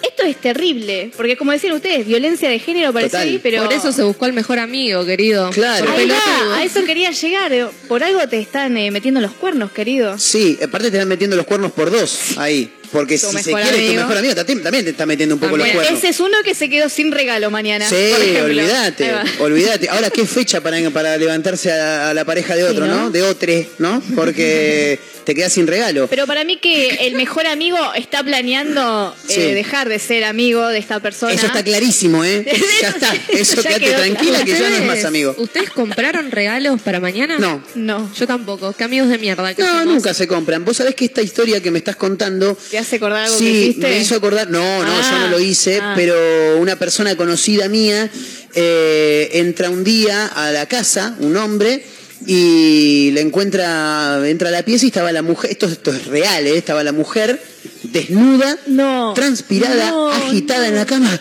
[0.03, 3.65] Esto es terrible, porque como decían ustedes, violencia de género parece ahí, pero.
[3.65, 5.51] Por eso se buscó al mejor amigo, querido.
[5.51, 5.87] Claro.
[5.87, 6.55] Va, pelotudo.
[6.55, 7.53] a eso quería llegar.
[7.89, 10.19] Por algo te están eh, metiendo los cuernos, querido.
[10.19, 12.71] Sí, aparte te están metiendo los cuernos por dos ahí.
[12.93, 15.57] Porque Tu si se quiere tu mejor amigo, también, también te está metiendo un poco
[15.57, 15.99] los cuernos.
[15.99, 17.89] ese es uno que se quedó sin regalo mañana.
[17.89, 17.95] Sí,
[18.43, 19.11] olvídate,
[19.41, 19.89] olvídate.
[19.89, 22.97] Ahora, ¿qué fecha para, para levantarse a, a la pareja de otro, Sí, ¿no?
[23.05, 23.11] ¿no?
[23.11, 24.03] De otro, ¿no?
[24.15, 26.07] Porque te quedas sin regalo.
[26.09, 30.79] Pero para mí que el mejor amigo está planeando eh, dejar de ser amigo de
[30.79, 31.33] esta persona.
[31.33, 32.45] Eso está clarísimo, ¿eh?
[32.83, 33.15] Ya está.
[33.29, 35.35] Eso Ya quédate quedó tranquila que ya no es ¿Ustedes- más amigo.
[35.39, 37.39] ¿Ustedes compraron regalos para mañana?
[37.39, 37.63] No.
[37.75, 38.11] No.
[38.15, 38.73] Yo tampoco.
[38.73, 39.87] Qué amigos de mierda que No, somos.
[39.87, 40.65] nunca se compran.
[40.65, 42.57] Vos sabés que esta historia que me estás contando.
[42.79, 43.89] ¿Te hace acordar algo que Sí, hiciste?
[43.89, 44.51] me hizo acordar.
[44.51, 45.95] No, no, Ah, yo no lo hice, ah.
[45.97, 48.09] pero una persona conocida mía
[48.55, 51.85] eh, entra un día a la casa, un hombre,
[52.25, 56.47] y le encuentra, entra a la pieza y estaba la mujer, esto, esto es real,
[56.47, 56.57] ¿eh?
[56.57, 57.43] estaba la mujer
[57.83, 59.13] desnuda, No.
[59.15, 60.67] transpirada, No, agitada no.
[60.67, 61.21] en la cama,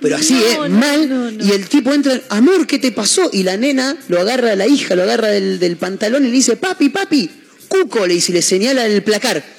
[0.00, 0.68] pero así, ¿eh?
[0.68, 3.30] mal, y el tipo entra, amor, ¿qué te pasó?
[3.32, 6.56] Y la nena lo agarra, la hija lo agarra del, del pantalón y le dice,
[6.56, 7.30] papi, papi,
[7.68, 9.57] cuco, le dice, y le señala el placar.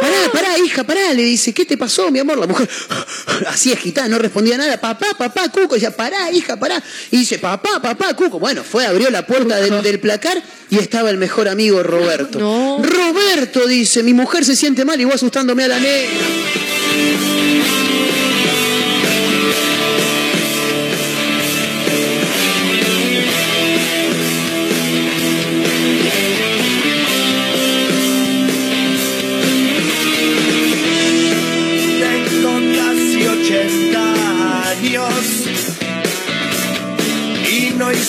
[0.00, 2.38] Pará, pará, hija, pará, le dice, ¿qué te pasó, mi amor?
[2.38, 2.68] La mujer,
[3.46, 6.82] así agitada, no respondía nada, papá, papá, cuco, decía, pará, hija, pará.
[7.10, 8.38] Y dice, papá, papá, cuco.
[8.38, 12.38] Bueno, fue, abrió la puerta del, del placar y estaba el mejor amigo Roberto.
[12.38, 12.82] No.
[12.82, 16.65] Roberto, dice, mi mujer se siente mal y vos asustándome a la negra.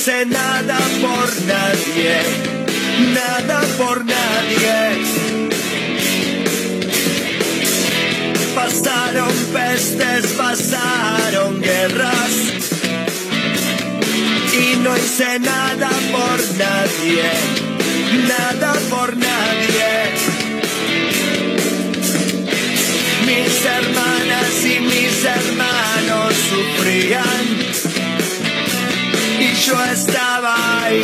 [0.08, 2.16] Nada por nadie,
[3.14, 5.04] nada por nadie.
[8.56, 12.32] Pasaron pestes, pasaron guerras
[14.54, 17.30] y no hice nada por nadie,
[18.30, 19.92] nada por nadie.
[23.26, 28.07] Mis hermanas y mis hermanos sufrían
[29.66, 31.02] yo estaba ahí.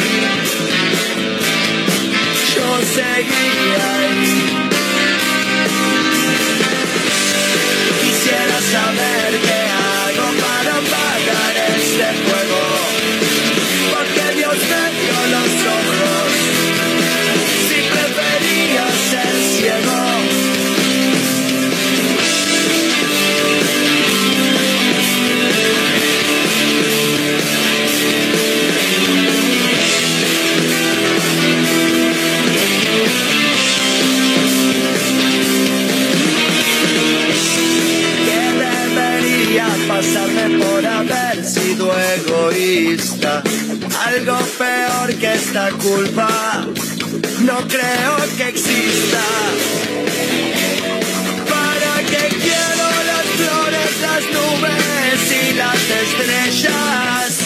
[45.53, 46.65] Esta culpa.
[47.41, 49.23] No creo que exista.
[51.47, 57.42] ¿Para qué quiero las flores, las nubes y las estrellas?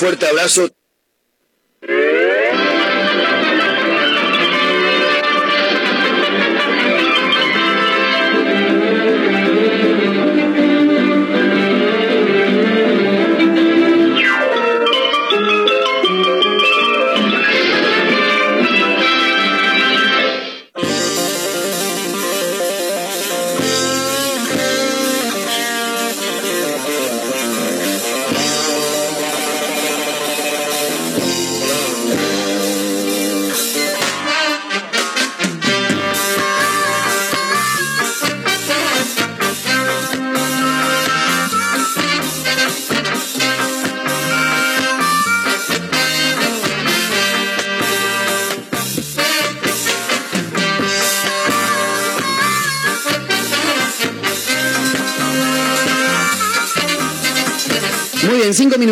[0.00, 0.69] Fuerte abrazo.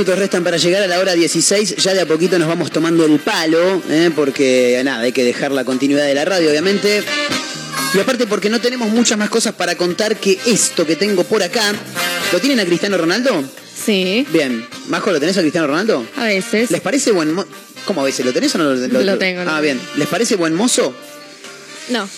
[0.08, 1.76] Minutos restan para llegar a la hora 16.
[1.76, 4.10] Ya de a poquito nos vamos tomando el palo, ¿eh?
[4.16, 7.02] porque nada, hay que dejar la continuidad de la radio, obviamente.
[7.94, 11.42] Y aparte porque no tenemos muchas más cosas para contar que esto que tengo por
[11.42, 11.74] acá.
[12.32, 13.44] ¿Lo tienen a Cristiano Ronaldo?
[13.84, 14.26] Sí.
[14.32, 14.66] Bien.
[14.88, 16.06] Majo, ¿lo tenés a Cristiano Ronaldo?
[16.16, 16.70] A veces.
[16.70, 17.48] ¿Les parece buen mozo?
[17.84, 18.24] ¿Cómo a veces?
[18.24, 19.60] ¿Lo tenés o no lo, Lo tengo, lo Ah, tengo.
[19.62, 19.80] bien.
[19.96, 20.94] ¿Les parece buen mozo?
[21.90, 22.08] No.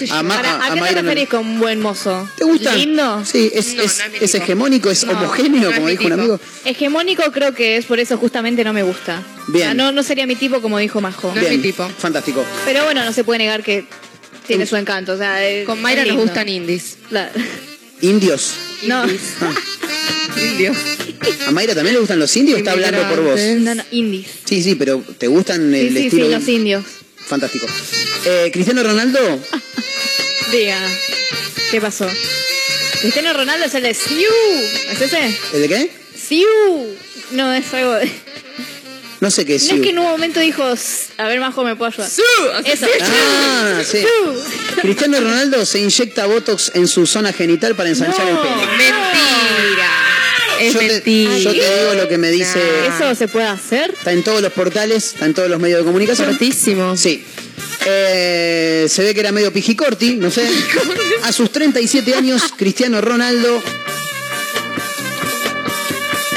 [0.00, 0.18] ¿Qué sé yo?
[0.18, 2.28] A Ma- Para- a- ¿A, a qué te Mayra no- referís con buen mozo?
[2.36, 2.74] ¿Te gusta?
[2.74, 3.22] ¿Lindo?
[3.24, 6.40] Sí, es, No, es, no es hegemónico, es No, homogéneo, como dijo un amigo.
[6.64, 9.22] Hegemónico creo que es por eso justamente no me gusta.
[9.48, 9.62] Bien.
[9.62, 11.32] O sea, no, no sería mi tipo como dijo Majo.
[11.34, 11.88] No es mi tipo.
[11.98, 12.44] Fantástico.
[12.64, 13.84] Pero bueno, no se puede negar que
[14.46, 15.12] tiene su encanto.
[15.12, 16.96] O sea, es- Con Mayra nos gustan indies.
[18.00, 18.54] Indios.
[18.84, 19.04] No,
[20.36, 20.76] Indios.
[21.46, 22.58] ¿A Mayra también le gustan los indios?
[22.58, 23.38] Está hablando por vos.
[23.58, 24.26] no, no, indies.
[24.44, 26.26] Sí, sí, pero ¿te gustan el Sí, sí, estilo?
[26.26, 26.84] sí, los indios.
[27.26, 27.66] Fantástico.
[28.24, 29.18] Eh, Cristiano Ronaldo,
[30.50, 30.78] Diga,
[31.70, 32.06] ¿qué pasó?
[33.00, 34.30] Cristiano Ronaldo es el de Siu.
[34.90, 35.38] ¿Es ese?
[35.54, 35.90] ¿el de qué?
[36.16, 36.46] Siu.
[37.32, 38.10] No, es algo de...
[39.20, 39.68] No sé qué es.
[39.68, 40.62] No es que en un momento dijo,
[41.18, 42.10] a ver, Majo, ¿me puedo ayudar?
[42.64, 42.86] Eso.
[43.00, 43.98] Ah, sí.
[43.98, 44.80] Siu.
[44.82, 48.56] Cristiano Ronaldo se inyecta Botox en su zona genital para ensanchar el pene.
[48.56, 49.90] Mentira.
[50.60, 51.38] Es Yo te, mentira.
[51.38, 52.60] yo te digo lo que me dice.
[52.88, 53.92] ¿Eso se puede hacer?
[53.92, 56.28] Está en todos los portales, está en todos los medios de comunicación.
[56.28, 56.96] Cortísimo.
[56.96, 57.24] Sí.
[57.86, 60.46] Eh, se ve que era medio pijicorti, no sé.
[61.22, 63.62] A sus 37 años, Cristiano Ronaldo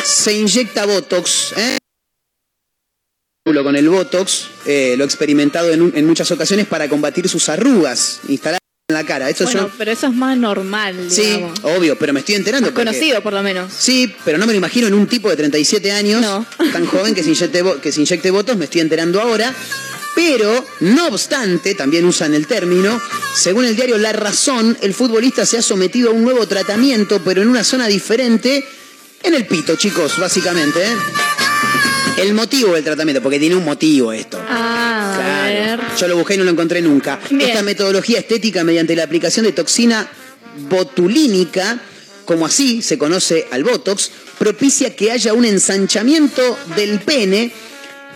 [0.04, 1.54] se inyecta Botox.
[1.58, 1.78] ¿eh?
[3.46, 7.50] Con el Botox, eh, lo he experimentado en, un- en muchas ocasiones para combatir sus
[7.50, 8.60] arrugas instaladas
[8.90, 9.30] en la cara.
[9.42, 9.72] Bueno, yo.
[9.78, 12.70] pero eso es más normal, Sí, obvio, pero me estoy enterando.
[12.74, 13.72] porque- Conocido, por lo menos.
[13.78, 16.26] Sí, pero no me lo imagino en un tipo de 37 años,
[16.72, 19.54] tan joven que se, inyecte, que se inyecte votos, me estoy enterando ahora.
[20.16, 23.02] Pero, no obstante, también usan el término,
[23.36, 27.42] según el diario La Razón, el futbolista se ha sometido a un nuevo tratamiento, pero
[27.42, 28.64] en una zona diferente,
[29.24, 30.84] en el pito, chicos, básicamente.
[30.84, 30.96] ¿eh?
[32.18, 34.40] El motivo del tratamiento, porque tiene un motivo esto.
[34.48, 35.80] Ah, a ver.
[35.98, 37.20] Yo lo busqué y no lo encontré nunca.
[37.32, 37.50] Bien.
[37.50, 40.08] Esta metodología estética mediante la aplicación de toxina
[40.70, 41.82] botulínica,
[42.26, 47.52] como así se conoce al Botox, propicia que haya un ensanchamiento del pene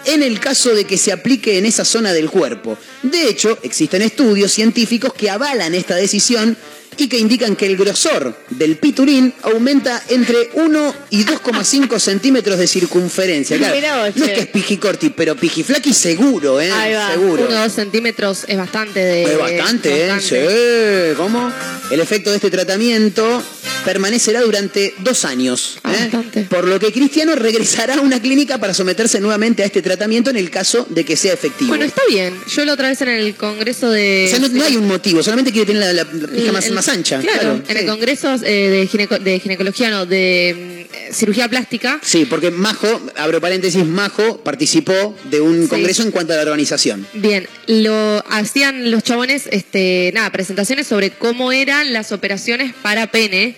[0.08, 2.78] en el caso de que se aplique en esa zona del cuerpo.
[3.04, 6.58] De hecho, existen estudios científicos que avalan esta decisión
[6.98, 12.68] y que indican que el grosor del piturín aumenta entre 1 y 2,5 centímetros de
[12.68, 13.58] circunferencia.
[13.58, 16.72] Claro, Mirá no es que es pijicórti, pero pijiflaqui seguro, ¿eh?
[16.72, 17.12] Ahí va.
[17.12, 17.46] Seguro.
[17.48, 19.24] Uno o dos centímetros es bastante de.
[19.24, 20.20] Es bastante, ¿eh?
[20.22, 21.52] Sí, ¿cómo?
[21.92, 23.44] El efecto de este tratamiento
[23.86, 25.78] permanecerá durante dos años.
[25.88, 26.46] ¿eh?
[26.50, 30.36] Por lo que Cristiano regresará a una clínica para someterse nuevamente a este tratamiento en
[30.36, 31.70] el caso de que sea efectivo.
[31.70, 32.34] Bueno, está bien.
[32.54, 34.26] Yo la otra vez en el congreso de.
[34.28, 36.66] o sea, no, no hay un motivo, solamente quiere tener la, la- la pija más,
[36.66, 37.20] El- más ancha.
[37.20, 37.78] Claro, en sí.
[37.78, 42.00] el congreso eh, de, gineco- de ginecología, no, de mm, cirugía plástica.
[42.02, 45.68] Sí, porque Majo, abro paréntesis, Majo participó de un Sí.
[45.68, 47.08] congreso en cuanto a la organización.
[47.14, 53.56] Bien, lo hacían los chabones, este, nada, presentaciones sobre cómo eran las operaciones para pene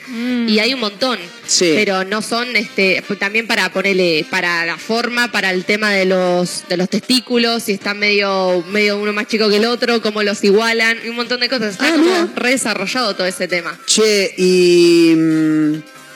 [0.47, 1.19] y hay un montón.
[1.45, 1.71] Sí.
[1.75, 6.63] Pero no son, este, también para ponerle, para la forma, para el tema de los,
[6.69, 10.43] de los testículos, si están medio, medio uno más chico que el otro, cómo los
[10.43, 11.71] igualan, y un montón de cosas.
[11.71, 13.79] Está como re desarrollado todo ese tema.
[13.87, 15.15] Che, y.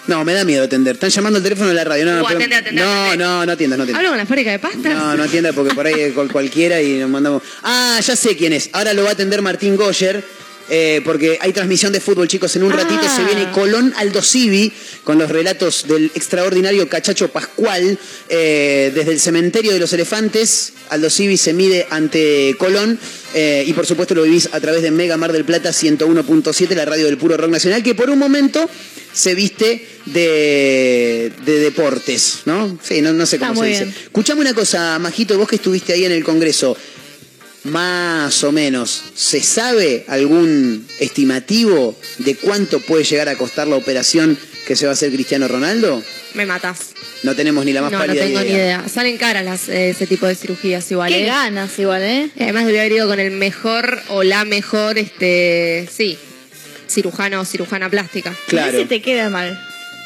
[0.08, 0.96] No, me da miedo atender.
[0.96, 2.06] Están llamando al teléfono de la radio.
[2.06, 3.18] No, no, atende, atende, no, atende.
[3.24, 4.00] no, no atiendas, no atiendas.
[4.00, 4.94] ¿Hablo con la fábrica de pastas?
[4.96, 7.42] No, no atienda porque por ahí es cual- cualquiera y nos mandamos.
[7.64, 8.70] Ah, ya sé quién es.
[8.74, 10.24] Ahora lo va a atender Martín Goyer.
[10.70, 12.56] Eh, porque hay transmisión de fútbol, chicos.
[12.56, 13.16] En un ratito Ah.
[13.16, 14.72] se viene Colón Aldo Civi
[15.04, 17.98] con los relatos del extraordinario Cachacho Pascual.
[18.30, 22.98] eh, desde el cementerio de los elefantes, Aldo Civi se mide ante Colón.
[23.36, 26.86] eh, y por supuesto lo vivís a través de Mega Mar del Plata 101.7, la
[26.86, 28.70] radio del puro rock nacional, que por un momento
[29.12, 32.78] se viste de, de deportes, ¿no?
[32.84, 33.84] Sí, no, no sé Está cómo se dice.
[33.86, 33.96] bien.
[34.04, 36.78] Escuchame una cosa, Majito, vos que estuviste ahí en el Congreso,
[37.64, 44.38] más o menos, ¿se sabe algún estimativo de cuánto puede llegar a costar la operación
[44.68, 46.04] que se va a hacer Cristiano Ronaldo?
[46.34, 46.94] Me matas.
[47.24, 48.88] No tenemos ni la más No, no pálida tengo ni idea.
[48.90, 51.12] Salen caras las, eh, ese tipo de cirugías igual.
[51.12, 51.28] Qué ¿eh?
[51.28, 52.30] ganas igual, ¿eh?
[52.40, 56.18] Además debe haber ido con el mejor o la mejor, este, sí,
[56.90, 58.36] cirujano o cirujana plástica.
[58.48, 58.78] Claro.
[58.78, 59.58] si te queda mal.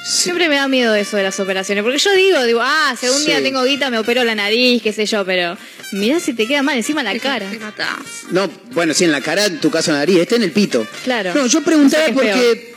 [0.06, 3.26] Siempre me da miedo eso de las operaciones, porque yo digo, digo, ah, si algún
[3.26, 3.44] día Sí.
[3.44, 5.58] tengo guita me opero la nariz, qué sé yo, pero
[5.92, 7.50] mirá si te queda mal encima la cara.
[8.32, 10.88] No, bueno, sí, en la cara, en tu caso nariz, este en el pito.
[11.04, 11.34] Claro.
[11.36, 12.74] No, yo preguntaba es porque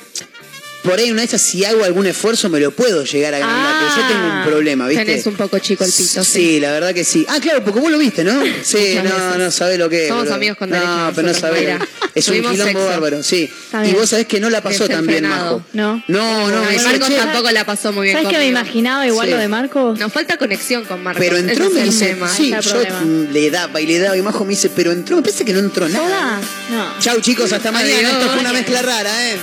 [0.83, 3.77] por ahí una de esas, si hago algún esfuerzo, me lo puedo llegar a ganar,
[3.81, 5.05] pero yo tengo un problema, ¿viste?
[5.05, 6.31] Tenés un poco chico el pito, sí.
[6.33, 7.27] Sí, la verdad que sí.
[7.29, 8.33] Ah, claro, porque vos lo viste, ¿no?
[8.65, 9.39] Sí, no, veces.
[9.39, 10.09] no sabés lo que es.
[10.09, 11.61] Somos amigos con No, derecho pero no sabés.
[11.61, 11.79] mira.
[12.15, 12.87] Es un quilombo sexo.
[12.87, 13.49] bárbaro, sí.
[13.85, 15.29] Y vos sabés que no la pasó tan bien.
[15.29, 15.63] Majo.
[15.75, 16.03] No.
[16.09, 19.07] No, no, No, y Marcos "Che, tampoco la pasó muy bien ¿Sabes qué me imaginaba
[19.07, 19.33] igual Sí.
[19.35, 19.99] lo de Marcos?
[19.99, 21.23] Nos falta conexión con Marcos.
[21.25, 22.29] Pero entró, Ese me dice, tema.
[22.29, 23.03] sí, yo problema.
[23.33, 25.61] le daba y le daba y Majo me dice, pero entró, me parece que no
[25.61, 26.41] entró nada.
[26.71, 26.99] No.
[27.01, 28.11] Chau chicos, hasta mañana.
[28.11, 29.37] Esto fue una mezcla rara, ¿eh?